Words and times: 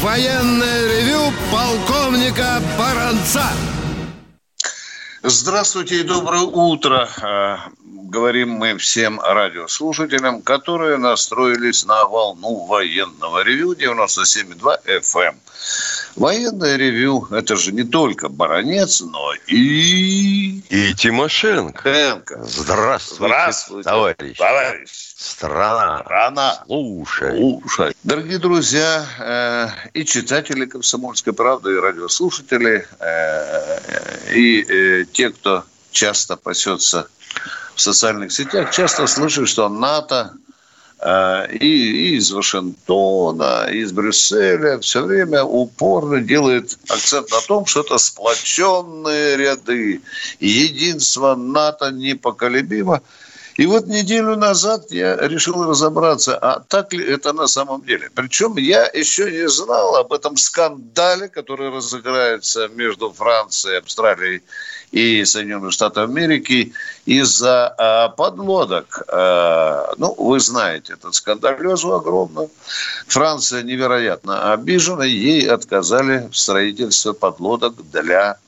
военное 0.00 0.86
ревю 0.86 1.32
полковника 1.52 2.62
Баранца. 2.78 3.44
Здравствуйте 5.22 6.00
и 6.00 6.02
доброе 6.02 6.40
утро, 6.42 7.06
э, 7.22 7.56
говорим 7.84 8.52
мы 8.52 8.78
всем 8.78 9.20
радиослушателям, 9.20 10.40
которые 10.40 10.96
настроились 10.96 11.84
на 11.84 12.06
волну 12.06 12.64
военного 12.64 13.42
ревю 13.42 13.74
97,2 13.74 14.78
FM. 14.86 15.34
Военное 16.16 16.76
ревю– 16.76 17.28
это 17.30 17.56
же 17.56 17.72
не 17.72 17.84
только 17.84 18.30
Баранец, 18.30 19.02
но 19.02 19.34
и... 19.46 20.60
И 20.70 20.94
Тимошенко. 20.94 21.82
Тимошенко. 21.82 22.44
Здравствуйте, 22.44 23.24
Здравствуйте, 23.26 23.88
товарищ. 23.90 24.38
товарищ. 24.38 25.09
Страна. 25.20 26.00
Страна. 26.02 26.62
Слушай. 26.64 27.36
Слушай. 27.36 27.94
Дорогие 28.04 28.38
друзья 28.38 29.04
э, 29.18 29.68
и 29.92 30.06
читатели 30.06 30.64
«Комсомольской 30.64 31.34
правды», 31.34 31.74
и 31.74 31.76
радиослушатели, 31.78 32.86
э, 32.98 34.34
и 34.34 34.62
э, 34.62 35.04
те, 35.12 35.28
кто 35.28 35.64
часто 35.90 36.38
пасется 36.38 37.06
в 37.74 37.80
социальных 37.82 38.32
сетях, 38.32 38.70
часто 38.70 39.06
слышат, 39.06 39.46
что 39.46 39.68
НАТО 39.68 40.32
э, 41.00 41.52
и, 41.52 42.12
и 42.12 42.16
из 42.16 42.32
Вашингтона, 42.32 43.68
и 43.70 43.80
из 43.80 43.92
Брюсселя 43.92 44.78
все 44.78 45.04
время 45.04 45.44
упорно 45.44 46.22
делает 46.22 46.78
акцент 46.88 47.30
на 47.30 47.42
том, 47.42 47.66
что 47.66 47.80
это 47.82 47.98
сплоченные 47.98 49.36
ряды. 49.36 50.00
Единство 50.38 51.34
НАТО 51.34 51.90
непоколебимо. 51.90 53.02
И 53.60 53.66
вот 53.66 53.88
неделю 53.88 54.36
назад 54.36 54.90
я 54.90 55.16
решил 55.16 55.62
разобраться, 55.68 56.34
а 56.38 56.60
так 56.60 56.94
ли 56.94 57.04
это 57.04 57.34
на 57.34 57.46
самом 57.46 57.82
деле. 57.82 58.08
Причем 58.14 58.56
я 58.56 58.86
еще 58.86 59.30
не 59.30 59.50
знал 59.50 59.96
об 59.96 60.14
этом 60.14 60.38
скандале, 60.38 61.28
который 61.28 61.68
разыграется 61.68 62.68
между 62.68 63.12
Францией, 63.12 63.80
Австралией 63.80 64.40
и 64.92 65.26
Соединенных 65.26 65.72
Штатов 65.72 66.08
Америки 66.08 66.72
из-за 67.04 67.68
а, 67.76 68.08
подлодок. 68.08 69.02
А, 69.08 69.92
ну, 69.98 70.14
вы 70.16 70.40
знаете, 70.40 70.94
этот 70.94 71.14
скандалезу 71.14 71.92
огромно. 71.92 72.48
Франция 73.08 73.62
невероятно 73.62 74.54
обижена, 74.54 75.04
ей 75.04 75.46
отказали 75.46 76.30
в 76.32 76.34
строительстве 76.34 77.12
подлодок 77.12 77.74
для 77.90 78.38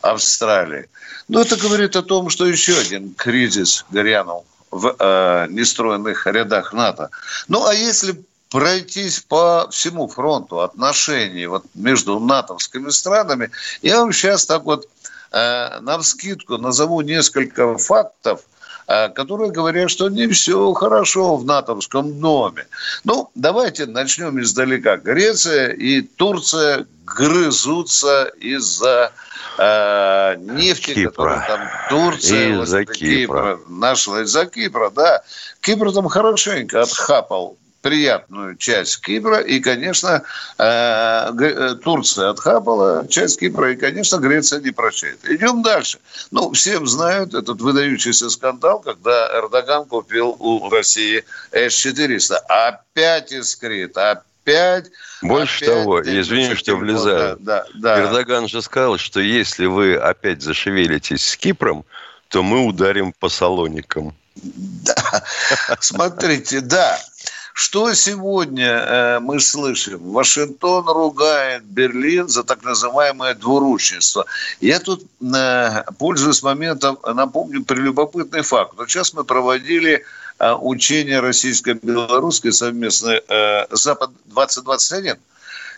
Австралии. 0.00 0.88
Но 1.26 1.40
это 1.40 1.56
говорит 1.56 1.96
о 1.96 2.02
том, 2.02 2.30
что 2.30 2.46
еще 2.46 2.78
один 2.78 3.14
кризис 3.14 3.84
грянул 3.90 4.46
в 4.70 4.94
э, 4.98 5.46
нестроенных 5.50 6.26
рядах 6.26 6.72
НАТО. 6.72 7.10
Ну, 7.48 7.66
а 7.66 7.74
если 7.74 8.22
пройтись 8.50 9.20
по 9.20 9.68
всему 9.70 10.08
фронту 10.08 10.60
отношений 10.60 11.46
вот 11.46 11.64
между 11.74 12.18
натовскими 12.18 12.90
странами, 12.90 13.50
я 13.82 14.00
вам 14.00 14.12
сейчас 14.12 14.46
так 14.46 14.64
вот 14.64 14.88
э, 15.32 15.80
на 15.80 15.98
вскидку 15.98 16.58
назову 16.58 17.00
несколько 17.00 17.76
фактов, 17.78 18.40
которые 19.14 19.52
говорят, 19.52 19.90
что 19.90 20.08
не 20.08 20.26
все 20.28 20.72
хорошо 20.72 21.36
в 21.36 21.44
натовском 21.44 22.20
доме. 22.20 22.66
Ну, 23.04 23.30
давайте 23.34 23.86
начнем 23.86 24.40
издалека. 24.40 24.96
Греция 24.96 25.68
и 25.68 26.00
Турция 26.02 26.86
грызутся 27.04 28.24
из-за 28.40 29.12
э, 29.58 30.36
нефти, 30.38 30.94
Кипра. 30.94 31.10
которую 31.10 31.42
там 31.46 31.60
Турция, 31.88 32.62
Из-за 32.62 32.78
вот, 32.78 32.90
Кипра. 32.90 33.60
нашла 33.68 34.22
из-за 34.22 34.46
Кипра, 34.46 34.90
да. 34.90 35.22
Кипр 35.60 35.92
там 35.92 36.08
хорошенько 36.08 36.82
отхапал 36.82 37.56
приятную 37.80 38.56
часть 38.56 39.00
Кипра, 39.00 39.38
и, 39.40 39.60
конечно, 39.60 40.22
э, 40.58 40.62
э, 40.62 41.74
Турция 41.82 42.30
отхапала 42.30 43.06
часть 43.08 43.40
Кипра, 43.40 43.72
и, 43.72 43.76
конечно, 43.76 44.16
Греция 44.16 44.60
не 44.60 44.70
прощает. 44.70 45.18
Идем 45.24 45.62
дальше. 45.62 45.98
Ну, 46.30 46.52
всем 46.52 46.86
знают 46.86 47.34
этот 47.34 47.60
выдающийся 47.60 48.28
скандал, 48.30 48.80
когда 48.80 49.28
Эрдоган 49.38 49.86
купил 49.86 50.36
у 50.38 50.68
России 50.68 51.24
С-400. 51.52 52.34
Опять 52.48 53.32
искрит, 53.32 53.96
опять 53.96 54.90
Больше 55.22 55.64
опять 55.64 55.74
того, 55.74 56.00
движется 56.02 56.34
извини, 56.34 56.54
что 56.54 56.64
тепло. 56.64 56.78
влезаю. 56.80 57.36
Да, 57.40 57.64
да, 57.74 57.96
да. 57.96 58.00
Эрдоган 58.00 58.48
же 58.48 58.62
сказал, 58.62 58.98
что 58.98 59.20
если 59.20 59.66
вы 59.66 59.96
опять 59.96 60.42
зашевелитесь 60.42 61.24
с 61.24 61.36
Кипром, 61.36 61.84
то 62.28 62.42
мы 62.42 62.64
ударим 62.64 63.12
по 63.18 63.28
салоникам. 63.28 64.14
Да. 64.36 65.24
Смотрите, 65.80 66.60
да. 66.60 66.98
Что 67.54 67.92
сегодня 67.94 68.68
э, 68.68 69.20
мы 69.20 69.40
слышим? 69.40 70.12
Вашингтон 70.12 70.86
ругает 70.86 71.64
Берлин 71.64 72.28
за 72.28 72.44
так 72.44 72.62
называемое 72.62 73.34
двуручничество. 73.34 74.26
Я 74.60 74.78
тут, 74.80 75.02
э, 75.20 75.84
пользуясь 75.98 76.42
моментом, 76.42 76.98
напомню 77.04 77.64
прелюбопытный 77.64 78.42
факт. 78.42 78.74
Вот 78.76 78.88
сейчас 78.88 79.12
мы 79.12 79.24
проводили 79.24 80.04
э, 80.38 80.52
учение 80.52 81.20
российско-белорусской 81.20 82.52
совместной 82.52 83.22
э, 83.26 83.66
Запад-2021. 83.70 85.18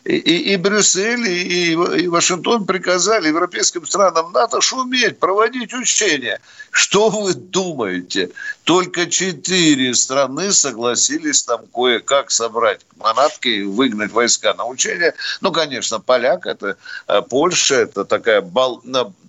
И, 0.05 0.17
и, 0.17 0.53
и 0.53 0.57
Брюссель, 0.57 1.29
и, 1.29 1.73
и 1.73 2.09
Вашингтон 2.09 2.67
приказали 2.67 3.29
европейским 3.29 3.87
странам 3.87 4.33
НАТО 4.33 4.61
шуметь, 4.61 5.21
проводить 5.21 5.73
учения. 5.75 6.41
Что 6.73 7.09
вы 7.09 7.35
думаете? 7.35 8.31
Только 8.65 9.09
четыре 9.09 9.95
страны 9.95 10.53
согласились 10.53 11.45
там 11.45 11.67
кое-как 11.73 12.33
собрать 12.33 12.81
манатки 12.97 13.49
и 13.49 13.63
выгнать 13.63 14.11
войска 14.11 14.55
на 14.55 14.67
учения. 14.67 15.15
Ну, 15.41 15.53
конечно, 15.53 16.01
поляк, 16.01 16.47
это 16.47 16.77
э, 17.07 17.23
Польша, 17.23 17.77
это 17.77 18.05
такая 18.05 18.41
бал, 18.41 18.81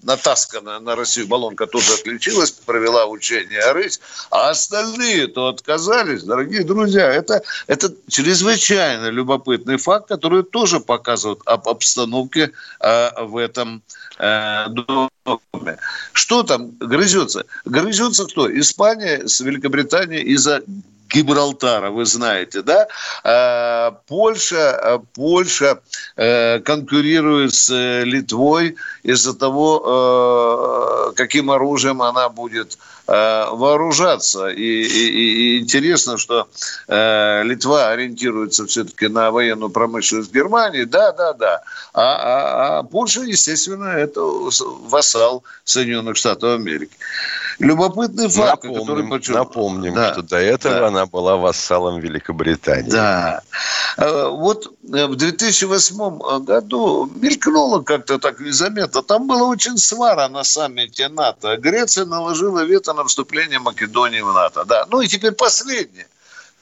натасканная 0.03 0.80
на 0.80 0.96
Россию 0.96 1.28
баллонка 1.28 1.68
тоже 1.68 1.94
отличилась, 1.94 2.52
провела 2.52 3.06
учение 3.06 3.72
«Рысь», 3.72 4.00
а 4.31 4.50
остальные-то 4.50 5.47
отказались. 5.47 6.24
Дорогие 6.24 6.64
друзья, 6.64 7.09
это, 7.09 7.41
это 7.68 7.94
чрезвычайно 8.08 9.09
любопытный 9.09 9.78
факт, 9.78 10.08
который 10.08 10.44
тоже 10.44 10.80
показывает 10.80 11.40
об 11.46 11.68
обстановке 11.68 12.52
э, 12.80 13.24
в 13.24 13.38
этом 13.38 13.81
э, 14.19 14.68
доме. 14.69 15.78
Что 16.12 16.44
там 16.44 16.72
грызется? 16.72 17.46
Грызется 17.66 18.25
кто? 18.25 18.47
Испания 18.59 19.28
с 19.28 19.40
Великобританией 19.40 20.24
из-за 20.34 20.64
Гибралтара, 21.13 21.91
вы 21.91 22.06
знаете, 22.06 22.62
да? 22.63 22.88
Э, 23.24 23.91
Польша, 24.07 24.79
э, 24.81 25.00
Польша 25.13 25.79
э, 26.16 26.59
конкурирует 26.59 27.53
с 27.53 27.69
э, 27.69 28.03
Литвой 28.03 28.75
из-за 29.03 29.34
того, 29.34 31.12
э, 31.12 31.13
каким 31.16 31.52
оружием 31.52 32.02
она 32.02 32.29
будет 32.29 32.78
вооружаться. 33.08 34.47
И, 34.47 34.62
и- 34.62 35.09
и- 35.58 35.59
интересно, 35.59 36.18
что 36.18 36.47
э, 36.88 37.44
Литва 37.44 37.90
ориентируется 37.90 38.66
все-таки 38.66 39.08
на 39.08 39.31
военную 39.31 39.69
промышленность 39.69 40.34
Германии, 40.34 40.84
да, 40.86 41.12
да, 41.12 41.34
да. 41.34 41.62
А, 41.94 42.02
а- 42.02 42.80
а 42.80 42.84
Польша, 42.84 43.22
естественно, 43.22 43.86
это 43.90 44.22
вассал 44.22 45.44
Соединенных 45.66 46.16
Штатов 46.17 46.55
Америки. 46.59 46.96
Любопытный 47.59 48.29
факт, 48.29 48.64
который 48.64 48.79
Напомним, 48.79 49.09
почему- 49.09 49.38
напомним 49.38 49.94
Да, 49.94 50.14
что 50.14 50.22
до 50.23 50.38
этого 50.38 50.79
да. 50.79 50.88
она 50.88 51.05
была 51.05 51.35
вассалом 51.38 52.00
Великобритании. 52.00 52.90
Да. 52.90 53.41
Э, 53.97 54.28
Вот 54.29 54.72
э, 54.91 55.05
в 55.05 55.16
2008 55.16 56.40
году 56.44 57.09
мелькнуло 57.16 57.82
как-то 57.82 58.17
так 58.17 58.40
незаметно. 58.40 59.03
Там 59.03 59.28
была 59.28 59.44
очень 59.44 59.78
свара 59.78 60.28
на 60.29 60.44
саммите 60.44 61.09
НАТО. 61.09 61.58
Греция 61.58 62.05
наложила 62.05 62.64
вето 62.64 62.92
на 62.93 63.03
вступление 63.03 63.59
Македонии 63.59 64.22
в 64.22 64.34
НАТО. 64.34 64.66
Да. 64.66 64.85
Ну 64.90 65.01
и 65.01 65.07
теперь 65.07 65.34
последнее. 65.34 66.07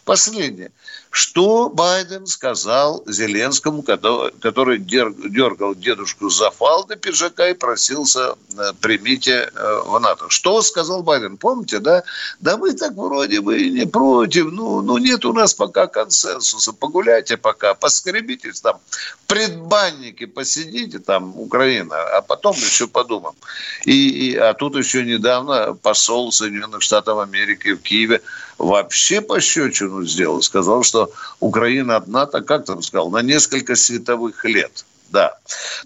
Последнее. 0.06 0.72
Что 1.12 1.68
Байден 1.68 2.26
сказал 2.26 3.04
Зеленскому, 3.06 3.84
который 3.84 4.80
дергал 4.80 5.76
дедушку 5.76 6.30
за 6.30 6.52
фалды 6.52 6.96
пиджака 6.96 7.50
и 7.50 7.54
просился, 7.54 8.36
э, 8.58 8.72
примите 8.80 9.52
э, 9.54 9.82
в 9.86 10.00
НАТО. 10.00 10.30
Что 10.30 10.62
сказал 10.62 11.04
Байден? 11.04 11.36
Помните, 11.36 11.80
да? 11.80 12.04
Да 12.40 12.56
мы 12.56 12.74
так 12.74 12.94
вроде 12.94 13.42
бы 13.42 13.70
не 13.70 13.86
против, 13.86 14.54
ну, 14.54 14.82
ну 14.82 14.98
нет 15.00 15.26
у 15.26 15.34
нас 15.34 15.54
пока 15.54 15.88
консенсуса. 15.88 16.72
Погуляйте 16.72 17.36
пока, 17.36 17.74
поскребитесь 17.74 18.62
там, 18.62 18.80
в 18.90 19.28
предбаннике 19.28 20.28
посидите 20.28 21.00
там, 21.00 21.38
Украина, 21.38 21.98
а 22.18 22.22
потом 22.22 22.56
еще 22.56 22.88
подумаем. 22.88 23.36
И, 23.84 24.32
и, 24.32 24.36
а 24.38 24.54
тут 24.54 24.78
еще 24.78 25.04
недавно 25.04 25.74
посол 25.74 26.32
Соединенных 26.32 26.82
Штатов 26.82 27.20
Америки 27.20 27.74
в 27.74 27.82
Киеве 27.82 28.22
вообще 28.62 29.22
пощечину 29.22 30.06
сделал. 30.06 30.42
Сказал, 30.42 30.84
что 30.84 31.01
Украина 31.40 31.98
от 31.98 32.08
НАТО, 32.08 32.42
как 32.42 32.66
там 32.66 32.82
сказал, 32.82 33.10
на 33.10 33.22
несколько 33.22 33.76
световых 33.76 34.46
лет. 34.46 34.86
Да. 35.12 35.38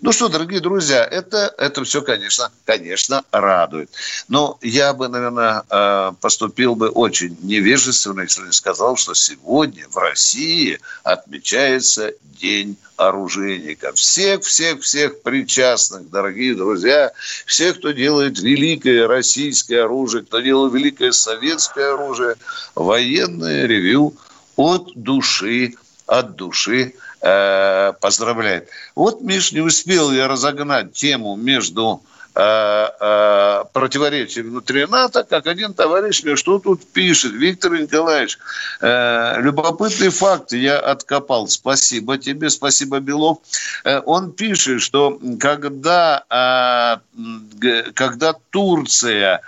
Ну 0.02 0.12
что, 0.12 0.30
дорогие 0.30 0.60
друзья, 0.60 1.04
это, 1.04 1.52
это 1.58 1.84
все, 1.84 2.04
конечно, 2.04 2.52
конечно, 2.64 3.24
радует. 3.32 3.90
Но 4.28 4.60
я 4.62 4.94
бы, 4.94 5.08
наверное, 5.08 5.64
э, 5.68 6.12
поступил 6.22 6.76
бы 6.76 6.90
очень 6.90 7.36
невежественно, 7.42 8.22
если 8.22 8.44
не 8.44 8.52
сказал, 8.52 8.98
что 8.98 9.16
сегодня 9.16 9.88
в 9.90 9.98
России 9.98 10.80
отмечается 11.04 12.14
День 12.40 12.78
оружейника. 12.98 13.94
Всех, 13.94 14.44
всех, 14.44 14.82
всех 14.82 15.22
причастных, 15.24 16.10
дорогие 16.12 16.54
друзья, 16.54 17.12
всех, 17.48 17.80
кто 17.80 17.92
делает 17.92 18.40
великое 18.40 19.08
российское 19.08 19.84
оружие, 19.84 20.24
кто 20.24 20.40
делает 20.40 20.74
великое 20.74 21.12
советское 21.12 21.94
оружие, 21.94 22.36
военное 22.76 23.66
ревю 23.66 24.14
от 24.56 24.92
души, 24.96 25.75
от 26.06 26.36
души 26.36 26.94
э, 27.22 27.94
поздравляет. 28.00 28.69
Вот, 28.96 29.22
Миш, 29.22 29.52
не 29.52 29.62
успел 29.62 30.12
я 30.12 30.28
разогнать 30.28 30.94
тему 30.94 31.36
между 31.36 32.02
противоречий 32.36 34.42
внутри 34.42 34.86
НАТО, 34.86 35.24
как 35.24 35.48
один 35.48 35.74
товарищ 35.74 36.22
мне 36.24 36.36
что 36.36 36.60
тут 36.60 36.86
пишет. 36.86 37.32
Виктор 37.32 37.72
Николаевич, 37.72 38.38
э, 38.82 39.42
любопытный 39.42 40.10
факт 40.10 40.52
я 40.52 40.78
откопал. 40.78 41.48
Спасибо 41.48 42.18
тебе, 42.18 42.50
спасибо, 42.50 43.00
Белов. 43.00 43.38
Он 44.06 44.34
пишет, 44.34 44.82
что 44.82 45.18
когда, 45.40 47.00
когда 47.94 48.36
Турция 48.50 49.42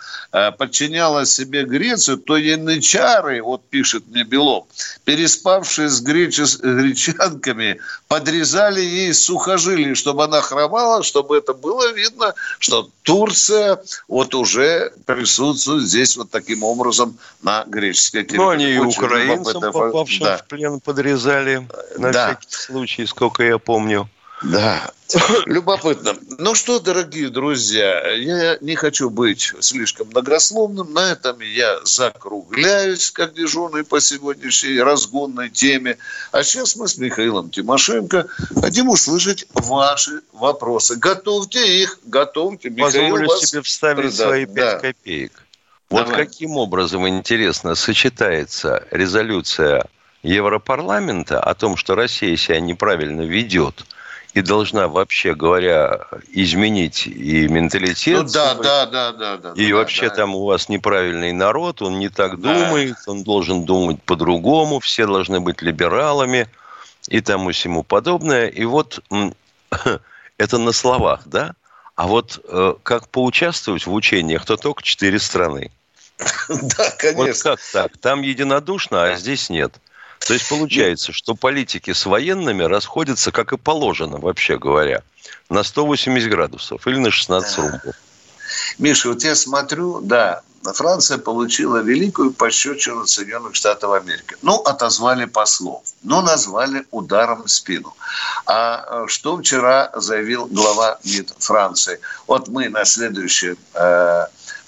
подчиняла 0.57 1.25
себе 1.25 1.65
Грецию, 1.65 2.17
то 2.17 2.37
янычары, 2.37 3.41
вот 3.41 3.67
пишет 3.69 4.03
мне 4.07 4.23
Белов, 4.23 4.67
переспавшие 5.03 5.89
с 5.89 5.99
гречес, 6.01 6.57
гречанками, 6.57 7.79
подрезали 8.07 8.81
ей 8.81 9.13
сухожилие, 9.13 9.95
чтобы 9.95 10.23
она 10.23 10.41
хромала, 10.41 11.03
чтобы 11.03 11.37
это 11.37 11.53
было 11.53 11.91
видно, 11.91 12.33
что 12.59 12.76
что 12.77 12.89
Турция 13.03 13.79
вот 14.07 14.35
уже 14.35 14.91
присутствует 15.05 15.83
здесь 15.83 16.17
вот 16.17 16.29
таким 16.29 16.63
образом 16.63 17.17
на 17.41 17.63
греческой 17.65 18.23
территории. 18.23 18.45
Ну, 18.45 18.49
они 18.49 18.65
и 18.65 18.77
украинцам, 18.79 19.61
попавшим 19.61 20.25
да. 20.25 20.37
в 20.37 20.47
плен, 20.47 20.79
подрезали 20.79 21.67
на 21.97 22.11
да. 22.11 22.27
всякий 22.27 22.55
случай, 22.55 23.05
сколько 23.05 23.43
я 23.43 23.57
помню. 23.57 24.09
Да, 24.43 24.91
любопытно. 25.45 26.15
Ну 26.37 26.53
что, 26.53 26.79
дорогие 26.79 27.29
друзья, 27.29 28.11
я 28.11 28.57
не 28.61 28.75
хочу 28.75 29.09
быть 29.09 29.53
слишком 29.61 30.07
многословным. 30.09 30.93
На 30.93 31.11
этом 31.11 31.39
я 31.39 31.79
закругляюсь, 31.83 33.09
как 33.09 33.33
дежурный 33.33 33.83
по 33.83 33.99
сегодняшней 33.99 34.79
разгонной 34.79 35.49
теме. 35.49 35.97
А 36.31 36.43
сейчас 36.43 36.75
мы 36.75 36.87
с 36.87 36.97
Михаилом 36.97 37.49
Тимошенко 37.49 38.27
хотим 38.61 38.89
услышать 38.89 39.47
ваши 39.53 40.21
вопросы. 40.33 40.97
Готовьте 40.97 41.81
их, 41.81 41.99
готовьте. 42.05 42.69
Михаил 42.69 43.09
Позволю 43.09 43.27
вас... 43.27 43.41
себе 43.41 43.63
вставить 43.63 44.17
да, 44.17 44.25
свои 44.25 44.45
пять 44.45 44.55
да. 44.55 44.79
копеек. 44.79 45.31
Вот 45.89 46.05
Давай. 46.05 46.25
каким 46.25 46.57
образом, 46.57 47.07
интересно, 47.07 47.73
сочетается 47.73 48.85
резолюция 48.91 49.85
Европарламента 50.21 51.39
о 51.39 51.55
том, 51.55 51.75
что 51.75 51.95
Россия 51.95 52.35
себя 52.35 52.59
неправильно 52.59 53.21
ведет– 53.21 53.83
и 54.37 54.41
должна, 54.43 54.87
вообще 54.87 55.33
говоря, 55.33 56.01
изменить 56.31 57.07
и 57.07 57.47
менталитет. 57.47 58.23
Ну, 58.23 58.29
да, 58.29 58.53
да, 58.53 58.85
да, 58.85 59.11
да, 59.11 59.37
да. 59.37 59.53
И 59.55 59.69
да, 59.69 59.75
вообще 59.75 60.09
да. 60.09 60.15
там 60.15 60.35
у 60.35 60.45
вас 60.45 60.69
неправильный 60.69 61.31
народ, 61.31 61.81
он 61.81 61.97
не 61.97 62.09
так 62.09 62.39
да. 62.39 62.53
думает, 62.53 62.97
он 63.07 63.23
должен 63.23 63.65
думать 63.65 64.01
по-другому, 64.03 64.79
все 64.79 65.07
должны 65.07 65.39
быть 65.39 65.63
либералами 65.63 66.47
и 67.07 67.19
тому 67.19 67.51
всему 67.51 67.81
подобное. 67.81 68.45
И 68.47 68.63
вот 68.65 68.99
это 70.37 70.57
на 70.59 70.71
словах, 70.71 71.21
да? 71.25 71.55
А 71.95 72.05
вот 72.05 72.39
э, 72.47 72.75
как 72.83 73.09
поучаствовать 73.09 73.87
в 73.87 73.93
учениях, 73.93 74.45
то 74.45 74.55
только 74.55 74.83
четыре 74.83 75.17
страны. 75.17 75.71
Да, 76.47 76.91
конечно. 76.91 77.23
Вот 77.23 77.37
как 77.41 77.59
так? 77.73 77.97
Там 77.97 78.21
единодушно, 78.21 79.03
а 79.03 79.15
здесь 79.15 79.49
нет. 79.49 79.79
То 80.25 80.33
есть 80.33 80.49
получается, 80.49 81.13
что 81.13 81.35
политики 81.35 81.93
с 81.93 82.05
военными 82.05 82.63
расходятся, 82.63 83.31
как 83.31 83.53
и 83.53 83.57
положено, 83.57 84.17
вообще 84.17 84.57
говоря, 84.57 85.03
на 85.49 85.63
180 85.63 86.29
градусов 86.29 86.87
или 86.87 86.97
на 86.97 87.11
16 87.11 87.57
рублей. 87.57 87.93
Миша, 88.77 89.09
вот 89.09 89.23
я 89.23 89.35
смотрю, 89.35 90.01
да, 90.01 90.41
Франция 90.63 91.17
получила 91.17 91.77
великую 91.77 92.31
пощечину 92.31 93.05
Соединенных 93.05 93.55
Штатов 93.55 93.93
Америки. 93.93 94.35
Ну, 94.41 94.55
отозвали 94.55 95.25
послов, 95.25 95.83
ну, 96.03 96.21
назвали 96.21 96.85
ударом 96.91 97.43
в 97.43 97.51
спину. 97.51 97.95
А 98.45 99.03
э, 99.03 99.07
что 99.07 99.37
вчера 99.37 99.91
заявил 99.95 100.45
глава 100.47 100.99
МИД 101.03 101.35
Франции? 101.39 101.99
Вот 102.25 102.47
мы 102.47 102.69
на 102.69 102.85
следующем, 102.85 103.57
э, 103.73 104.25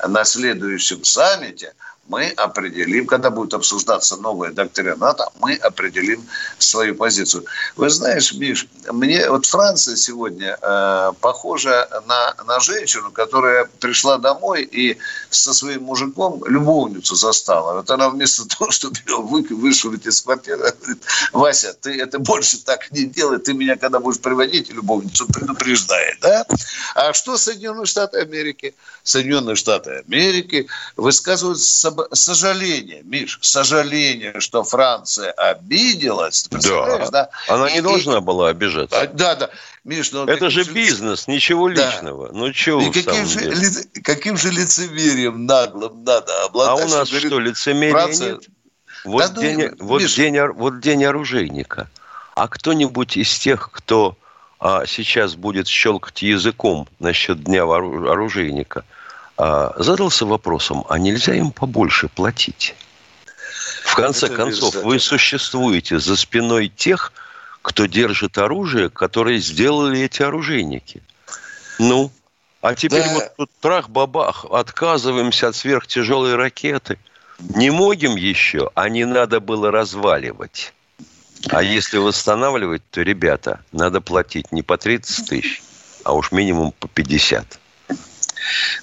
на 0.08 0.24
следующем 0.26 1.04
саммите– 1.04 1.74
мы 2.10 2.30
определим, 2.30 3.06
когда 3.06 3.30
будет 3.30 3.54
обсуждаться 3.54 4.18
новая 4.18 4.52
доктрина 4.52 4.96
НАТО, 4.96 5.30
мы 5.40 5.56
определим 5.56 6.28
свою 6.58 6.96
позицию. 6.96 7.46
Вы 7.76 7.90
знаешь, 7.90 8.34
Миш, 8.34 8.68
мне 8.92 9.30
вот 9.30 9.46
Франция 9.46 9.96
сегодня 9.96 10.58
э, 10.62 11.12
похожа 11.22 11.88
на, 12.08 12.44
на 12.46 12.60
женщину, 12.60 13.12
которая 13.12 13.66
пришла 13.80 14.18
домой 14.18 14.64
и 14.64 14.98
со 15.30 15.54
своим 15.54 15.84
мужиком 15.84 16.44
любовницу 16.46 17.16
застала. 17.16 17.76
Вот 17.76 17.92
она 17.92 18.10
вместо 18.10 18.48
того, 18.58 18.72
чтобы 18.72 18.96
ее 19.06 19.18
вы, 19.18 19.44
вышвырнуть 19.44 20.08
из 20.08 20.22
квартиры, 20.22 20.74
говорит, 20.80 21.04
Вася, 21.32 21.76
ты 21.80 22.02
это 22.02 22.18
больше 22.18 22.58
так 22.58 22.92
не 22.92 23.06
делай, 23.06 23.38
ты 23.38 23.54
меня, 23.54 23.76
когда 23.76 24.00
будешь 24.00 24.20
приводить 24.20 24.72
любовницу, 24.72 25.28
предупреждает, 25.28 26.18
да? 26.22 26.46
А 26.96 27.14
что 27.14 27.38
Соединенные 27.38 27.86
Штаты 27.86 28.20
Америки? 28.20 28.74
Соединенные 29.04 29.56
Штаты 29.56 30.04
Америки 30.08 30.68
высказывают 30.98 31.60
сожаление, 32.12 33.02
Миш, 33.04 33.40
сожаление, 33.42 34.40
что 34.40 34.64
Франция 34.64 35.32
обиделась. 35.32 36.48
Да. 36.50 37.10
да? 37.10 37.30
Она 37.48 37.68
и, 37.70 37.76
не 37.76 37.82
должна 37.82 38.18
и, 38.18 38.22
была 38.22 38.50
обижаться. 38.50 39.02
А, 39.02 39.08
да, 39.08 39.36
да. 39.36 39.50
Миш, 39.84 40.12
ну, 40.12 40.26
Это 40.26 40.50
же 40.50 40.64
бизнес, 40.64 41.28
ничего 41.28 41.70
да. 41.70 41.92
личного. 41.92 42.30
Ну, 42.32 42.52
чего 42.54 42.82
и 42.82 42.92
каким 42.92 43.26
же, 43.26 43.40
ли, 43.40 44.02
каким 44.04 44.38
же 44.38 44.52
лицемерием 44.52 45.46
наглым 45.46 46.04
надо 46.04 46.46
обладать? 46.46 46.82
А 46.82 46.86
у 46.86 46.90
нас 46.90 47.08
что, 47.08 47.20
что 47.20 47.40
лицемерия 47.40 47.92
Франция... 47.92 48.32
нет? 48.34 48.48
Вот, 49.06 49.20
да, 49.20 49.32
ну, 49.36 49.42
день, 49.42 49.58
ну, 49.58 49.86
вот, 49.86 50.06
день, 50.06 50.40
вот 50.56 50.80
день 50.82 51.06
оружейника. 51.06 51.90
А 52.36 52.48
кто-нибудь 52.48 53.18
из 53.18 53.38
тех, 53.40 53.70
кто 53.72 54.18
а, 54.60 54.86
сейчас 54.86 55.36
будет 55.36 55.68
щелкать 55.68 56.22
языком 56.22 56.88
насчет 57.00 57.44
дня 57.44 57.64
оружейника– 57.64 58.84
задался 59.78 60.26
вопросом, 60.26 60.86
а 60.90 61.00
нельзя 61.00 61.34
им 61.34 61.52
побольше 61.52 62.10
платить? 62.10 62.76
В 63.84 63.96
конце 63.96 64.26
Это 64.28 64.36
концов, 64.36 64.76
вы 64.76 65.00
существуете 65.00 66.00
за 66.00 66.18
спиной 66.18 66.68
тех, 66.68 67.14
кто 67.62 67.86
держит 67.86 68.38
оружие, 68.38 68.90
которые 68.90 69.40
сделали 69.40 70.02
эти 70.02 70.22
оружейники. 70.22 71.02
Ну, 71.80 72.12
а 72.62 72.76
теперь 72.76 73.04
да. 73.04 73.14
вот 73.14 73.36
тут 73.38 73.52
трах-бабах, 73.62 74.46
отказываемся 74.52 75.48
от 75.48 75.56
сверхтяжелой 75.56 76.36
ракеты. 76.36 76.98
Не 77.40 77.70
могем 77.70 78.18
еще, 78.18 78.70
а 78.76 78.90
не 78.90 79.06
надо 79.06 79.40
было 79.40 79.72
разваливать. 79.72 80.74
А 81.50 81.64
если 81.64 81.98
восстанавливать, 81.98 82.82
то, 82.92 83.02
ребята, 83.02 83.62
надо 83.72 84.02
платить 84.02 84.52
не 84.52 84.62
по 84.62 84.78
30 84.78 85.30
тысяч, 85.30 85.64
а 86.04 86.14
уж 86.14 86.34
минимум 86.34 86.74
по 86.78 86.90
50. 86.90 87.60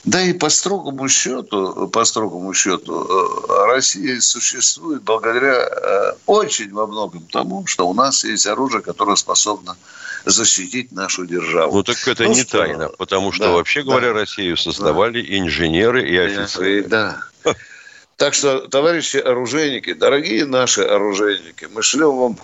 Да 0.04 0.20
и 0.20 0.32
по 0.32 0.48
строгому 0.48 1.08
счету, 1.08 1.88
по 1.88 2.04
строгому 2.04 2.54
счету, 2.54 3.04
э, 3.04 3.66
Россия 3.66 4.20
существует 4.20 5.02
благодаря 5.02 5.68
э, 5.68 6.12
очень 6.26 6.72
во 6.72 6.86
многом 6.86 7.22
тому, 7.26 7.66
что 7.66 7.88
у 7.88 7.94
нас 7.94 8.24
есть 8.24 8.46
оружие, 8.46 8.82
которое 8.82 9.16
способно 9.16 9.76
защитить 10.24 10.92
нашу 10.92 11.26
державу. 11.26 11.76
Ну 11.76 11.82
так 11.82 11.96
это 12.06 12.24
ну, 12.24 12.30
не 12.30 12.42
что? 12.42 12.58
тайна, 12.58 12.88
потому 12.88 13.32
что, 13.32 13.44
да, 13.44 13.50
вообще 13.52 13.82
говоря, 13.82 14.08
да. 14.08 14.20
Россию 14.20 14.56
создавали 14.56 15.22
да. 15.22 15.38
инженеры 15.38 16.08
и 16.08 16.16
офицеры. 16.16 16.84
Да. 16.84 17.22
Так 18.16 18.32
что, 18.32 18.66
товарищи 18.68 19.18
оружейники, 19.18 19.92
дорогие 19.92 20.46
наши 20.46 20.80
оружейники, 20.82 21.66
мы 21.70 21.82
шлем 21.82 22.16
вам 22.16 22.38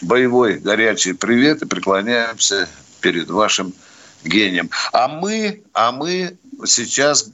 боевой 0.00 0.54
горячий 0.54 1.12
привет 1.12 1.62
и 1.62 1.66
преклоняемся 1.66 2.68
перед 3.00 3.28
вашим 3.28 3.74
гением. 4.24 4.70
А 4.92 5.08
мы, 5.08 5.62
а 5.72 5.92
мы 5.92 6.36
сейчас 6.64 7.30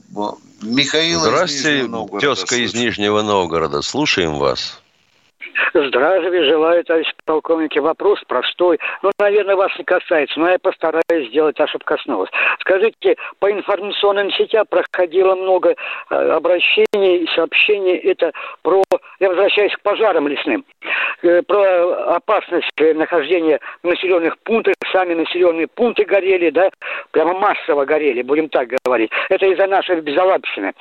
Михаил 0.61 1.21
Здравствуйте, 1.21 1.85
из 1.85 2.19
тезка 2.19 2.55
из 2.55 2.73
Нижнего 2.73 3.21
Новгорода. 3.21 3.81
Слушаем 3.81 4.37
вас. 4.37 4.81
Здравия 5.73 6.43
желаю, 6.43 6.83
товарищ 6.83 7.13
полковники. 7.25 7.79
Вопрос 7.79 8.21
простой. 8.27 8.79
Ну, 9.01 9.11
наверное, 9.19 9.55
вас 9.55 9.71
не 9.77 9.85
касается, 9.85 10.39
но 10.39 10.49
я 10.49 10.59
постараюсь 10.59 11.29
сделать 11.29 11.55
так, 11.55 11.69
чтобы 11.69 11.85
коснулось. 11.85 12.29
Скажите, 12.59 13.15
по 13.39 13.51
информационным 13.51 14.31
сетям 14.31 14.65
проходило 14.69 15.35
много 15.35 15.75
э, 16.09 16.15
обращений 16.15 17.23
и 17.23 17.27
сообщений. 17.35 17.95
Это 17.97 18.31
про, 18.63 18.83
я 19.19 19.29
возвращаюсь 19.29 19.73
к 19.73 19.81
пожарам 19.81 20.27
лесным, 20.27 20.65
э, 21.23 21.41
про 21.43 22.15
опасность 22.15 22.67
нахождения 22.95 23.59
в 23.83 23.87
населенных 23.87 24.37
пунктах. 24.39 24.75
Сами 24.91 25.13
населенные 25.13 25.67
пункты 25.67 26.03
горели, 26.03 26.49
да, 26.49 26.69
прямо 27.11 27.33
массово 27.37 27.85
горели, 27.85 28.23
будем 28.23 28.49
так 28.49 28.69
говорить. 28.83 29.11
Это 29.29 29.45
из-за 29.45 29.67
нашей 29.67 30.01
безалабщины. 30.01 30.73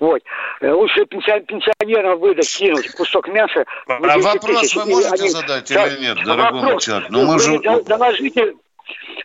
Вот. 0.00 0.22
Э, 0.60 0.70
лучше 0.72 1.04
пенсионерам 1.06 2.18
выдать, 2.18 2.48
кинуть 2.56 2.94
кусок 2.94 3.28
мяса. 3.28 3.64
А 4.10 4.18
вопрос 4.18 4.60
тысяч. 4.60 4.76
вы 4.76 4.84
можете 4.86 5.22
они... 5.22 5.28
задать 5.30 5.72
да, 5.72 5.86
или 5.86 6.00
нет, 6.00 6.24
дорогой 6.24 6.60
вопрос. 6.60 6.84
человек? 6.84 7.10
Ну, 7.10 7.26
мы 7.26 7.38
же... 7.38 7.58
Доложите, 7.60 8.54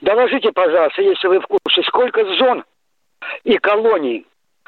доложите, 0.01 0.51
пожалуйста, 0.51 1.01
если 1.01 1.27
вы 1.27 1.39
в 1.39 1.47
курсе, 1.47 1.83
сколько 1.83 2.23
зон 2.35 2.63
и 3.43 3.57
колоний 3.57 4.25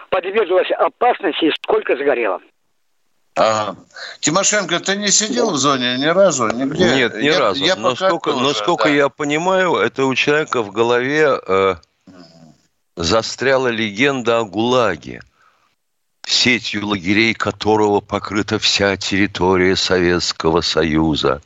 подверглось 0.09 0.71
опасности 0.71 1.45
и 1.45 1.51
сколько 1.63 1.95
сгорело? 1.95 2.39
Ага. 3.35 3.77
Тимошенко, 4.19 4.79
ты 4.81 4.97
не 4.97 5.07
сидел 5.07 5.51
в 5.51 5.57
зоне 5.57 5.97
ни 5.97 6.05
разу? 6.05 6.47
Нигде? 6.49 6.95
Нет, 6.95 7.15
ни 7.15 7.25
я, 7.25 7.39
разу. 7.39 7.63
Я 7.63 7.75
но 7.77 7.95
сколько, 7.95 8.31
тоже, 8.31 8.43
но 8.43 8.53
сколько 8.53 8.83
да. 8.85 8.89
я 8.89 9.09
понимаю, 9.09 9.75
это 9.75 10.05
у 10.05 10.13
человека 10.15 10.61
в 10.61 10.71
голове 10.71 11.39
э, 11.47 11.75
застряла 12.97 13.69
легенда 13.69 14.39
о 14.39 14.43
ГУЛАГе 14.43 15.21
сетью 16.25 16.87
лагерей 16.87 17.33
которого 17.33 17.99
покрыта 17.99 18.59
вся 18.59 18.97
территория 18.97 19.75
Советского 19.75 20.61
Союза. 20.61 21.41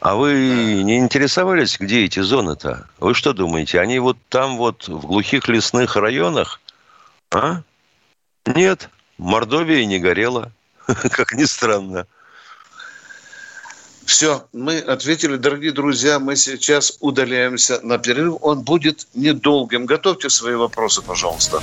А 0.00 0.14
вы 0.14 0.82
не 0.82 0.98
интересовались, 0.98 1.78
где 1.78 2.04
эти 2.04 2.20
зоны-то? 2.20 2.88
Вы 2.98 3.14
что 3.14 3.34
думаете, 3.34 3.80
они 3.80 3.98
вот 3.98 4.16
там 4.30 4.56
вот 4.56 4.88
в 4.88 5.06
глухих 5.06 5.46
лесных 5.48 5.96
районах? 5.96 6.60
А? 7.30 7.62
Нет, 8.46 8.88
Мордовия 9.18 9.84
не 9.84 9.98
горела, 9.98 10.52
как 10.86 11.34
ни 11.34 11.44
странно. 11.44 12.06
Все, 14.06 14.48
мы 14.52 14.78
ответили, 14.78 15.36
дорогие 15.36 15.72
друзья, 15.72 16.18
мы 16.18 16.34
сейчас 16.34 16.96
удаляемся 17.00 17.80
на 17.82 17.98
перерыв. 17.98 18.38
Он 18.40 18.62
будет 18.62 19.06
недолгим. 19.14 19.86
Готовьте 19.86 20.30
свои 20.30 20.54
вопросы, 20.54 21.02
пожалуйста. 21.02 21.62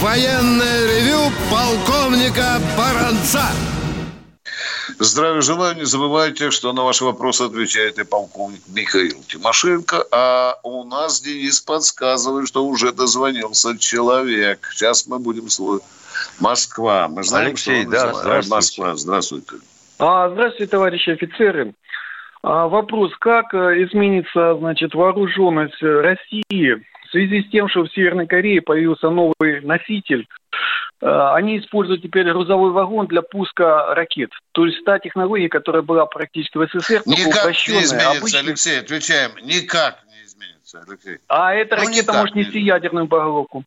военное 0.00 0.86
ревю 0.86 1.30
полковника 1.50 2.58
Баранца. 2.76 3.42
Здравия 4.98 5.40
желаю. 5.40 5.76
Не 5.76 5.84
забывайте, 5.84 6.50
что 6.50 6.72
на 6.72 6.82
ваши 6.82 7.04
вопросы 7.04 7.42
отвечает 7.42 7.98
и 7.98 8.04
полковник 8.04 8.60
Михаил 8.68 9.22
Тимошенко. 9.26 10.04
А 10.10 10.54
у 10.62 10.84
нас 10.84 11.20
Денис 11.20 11.60
подсказывает, 11.60 12.48
что 12.48 12.64
уже 12.64 12.92
дозвонился 12.92 13.78
человек. 13.78 14.68
Сейчас 14.72 15.06
мы 15.06 15.18
будем 15.18 15.48
слушать. 15.48 15.84
Москва. 16.40 17.08
Мы 17.08 17.22
знаем, 17.22 17.48
Алексей, 17.48 17.82
что 17.82 17.90
да, 17.90 18.14
здравствуйте. 18.14 18.54
Москва. 18.54 18.96
Здравствуйте. 18.96 19.52
А, 19.98 20.30
здравствуйте, 20.30 20.70
товарищи 20.70 21.10
офицеры. 21.10 21.74
А, 22.42 22.66
вопрос, 22.66 23.12
как 23.18 23.54
э, 23.54 23.84
изменится, 23.84 24.56
значит, 24.58 24.94
вооруженность 24.94 25.80
России 25.80 26.84
в 27.08 27.10
связи 27.10 27.42
с 27.42 27.50
тем, 27.50 27.68
что 27.68 27.82
в 27.82 27.92
Северной 27.92 28.26
Корее 28.26 28.62
появился 28.62 29.10
новый 29.10 29.60
носитель 29.62 30.26
Э, 31.00 31.34
они 31.34 31.58
используют 31.58 32.02
теперь 32.02 32.30
грузовой 32.30 32.72
вагон 32.72 33.06
для 33.06 33.22
пуска 33.22 33.94
ракет. 33.94 34.30
То 34.52 34.66
есть 34.66 34.84
та 34.84 34.98
технология, 34.98 35.48
которая 35.48 35.82
была 35.82 36.06
практически 36.06 36.58
в 36.58 36.66
СССР, 36.66 37.02
Никак 37.06 37.46
не 37.46 37.82
изменится, 37.82 38.10
обычный... 38.10 38.40
Алексей, 38.40 38.80
отвечаем. 38.80 39.32
Никак 39.42 40.00
не 40.06 40.24
изменится, 40.24 40.84
Алексей. 40.86 41.18
А 41.28 41.54
эта 41.54 41.76
ну, 41.76 41.86
ракета 41.86 42.12
может 42.12 42.34
нести 42.34 42.60
ядерную 42.60 43.06
боголовку. 43.06 43.64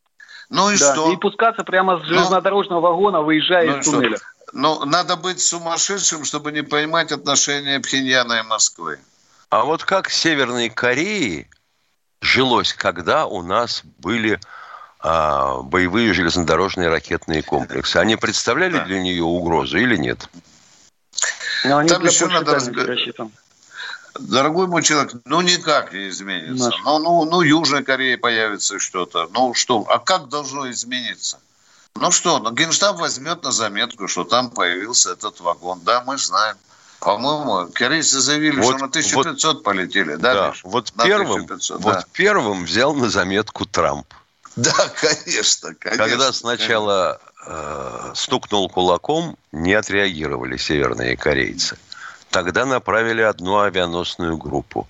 Ну 0.49 0.69
и 0.69 0.77
да. 0.77 0.93
что? 0.93 1.13
И 1.13 1.17
пускаться 1.17 1.63
прямо 1.63 1.97
с 1.97 2.01
ну, 2.01 2.07
железнодорожного 2.07 2.81
ну, 2.81 2.87
вагона, 2.87 3.21
выезжая 3.21 3.71
ну 3.71 3.77
из 3.77 3.85
туннеля. 3.85 4.17
Что? 4.17 4.25
Ну, 4.53 4.83
надо 4.83 5.15
быть 5.15 5.39
сумасшедшим, 5.39 6.25
чтобы 6.25 6.51
не 6.51 6.61
понимать 6.61 7.13
отношения 7.13 7.79
Пхеньяна 7.79 8.39
и 8.39 8.43
Москвы. 8.43 8.99
А 9.49 9.63
вот 9.63 9.85
как 9.85 10.09
Северной 10.09 10.69
Корее 10.69 11.47
жилось, 12.21 12.73
когда 12.73 13.25
у 13.25 13.41
нас 13.41 13.81
были 13.99 14.39
а, 14.99 15.61
боевые 15.61 16.13
железнодорожные 16.13 16.87
ракетные 16.87 17.41
комплексы. 17.41 17.97
Они 17.97 18.15
представляли 18.15 18.77
да. 18.77 18.85
для 18.85 19.01
нее 19.01 19.23
угрозу 19.23 19.77
или 19.77 19.97
нет? 19.97 20.29
Но 21.65 21.79
они 21.79 21.89
Там 21.89 22.05
еще 22.05 22.27
надо 22.27 22.59
Дорогой 24.19 24.67
мой 24.67 24.83
человек, 24.83 25.13
ну 25.23 25.39
никак 25.41 25.93
не 25.93 26.09
изменится. 26.09 26.69
Ну, 26.83 26.99
ну, 26.99 27.25
ну, 27.25 27.41
Южная 27.41 27.81
Корея 27.81 28.17
появится 28.17 28.77
что-то. 28.77 29.29
Ну 29.33 29.53
что, 29.53 29.85
а 29.87 29.99
как 29.99 30.27
должно 30.27 30.69
измениться? 30.69 31.39
Ну 31.95 32.11
что, 32.11 32.39
ну, 32.39 32.51
Генштаб 32.51 32.97
возьмет 32.97 33.43
на 33.43 33.51
заметку, 33.51 34.07
что 34.09 34.25
там 34.25 34.49
появился 34.49 35.13
этот 35.13 35.39
вагон. 35.39 35.79
Да, 35.83 36.03
мы 36.05 36.17
знаем. 36.17 36.57
По-моему, 37.01 37.67
корейцы 37.73 38.19
заявили, 38.19 38.57
вот, 38.61 38.75
что 38.75 38.77
на 38.77 38.85
1500 38.85 39.55
вот, 39.55 39.63
полетели. 39.63 40.15
Да, 40.17 40.33
да. 40.33 40.53
Вот, 40.63 40.93
первым, 41.03 41.45
1500, 41.45 41.81
вот 41.81 41.93
да. 41.93 42.05
первым 42.13 42.63
взял 42.63 42.93
на 42.93 43.09
заметку 43.09 43.65
Трамп. 43.65 44.05
Да, 44.55 44.71
конечно, 45.01 45.73
конечно. 45.73 46.05
Когда 46.05 46.31
сначала 46.31 47.19
э, 47.47 48.11
стукнул 48.13 48.69
кулаком, 48.69 49.35
не 49.51 49.73
отреагировали 49.73 50.57
северные 50.57 51.17
корейцы. 51.17 51.75
Тогда 52.29 52.67
направили 52.67 53.23
одну 53.23 53.57
авианосную 53.57 54.37
группу. 54.37 54.87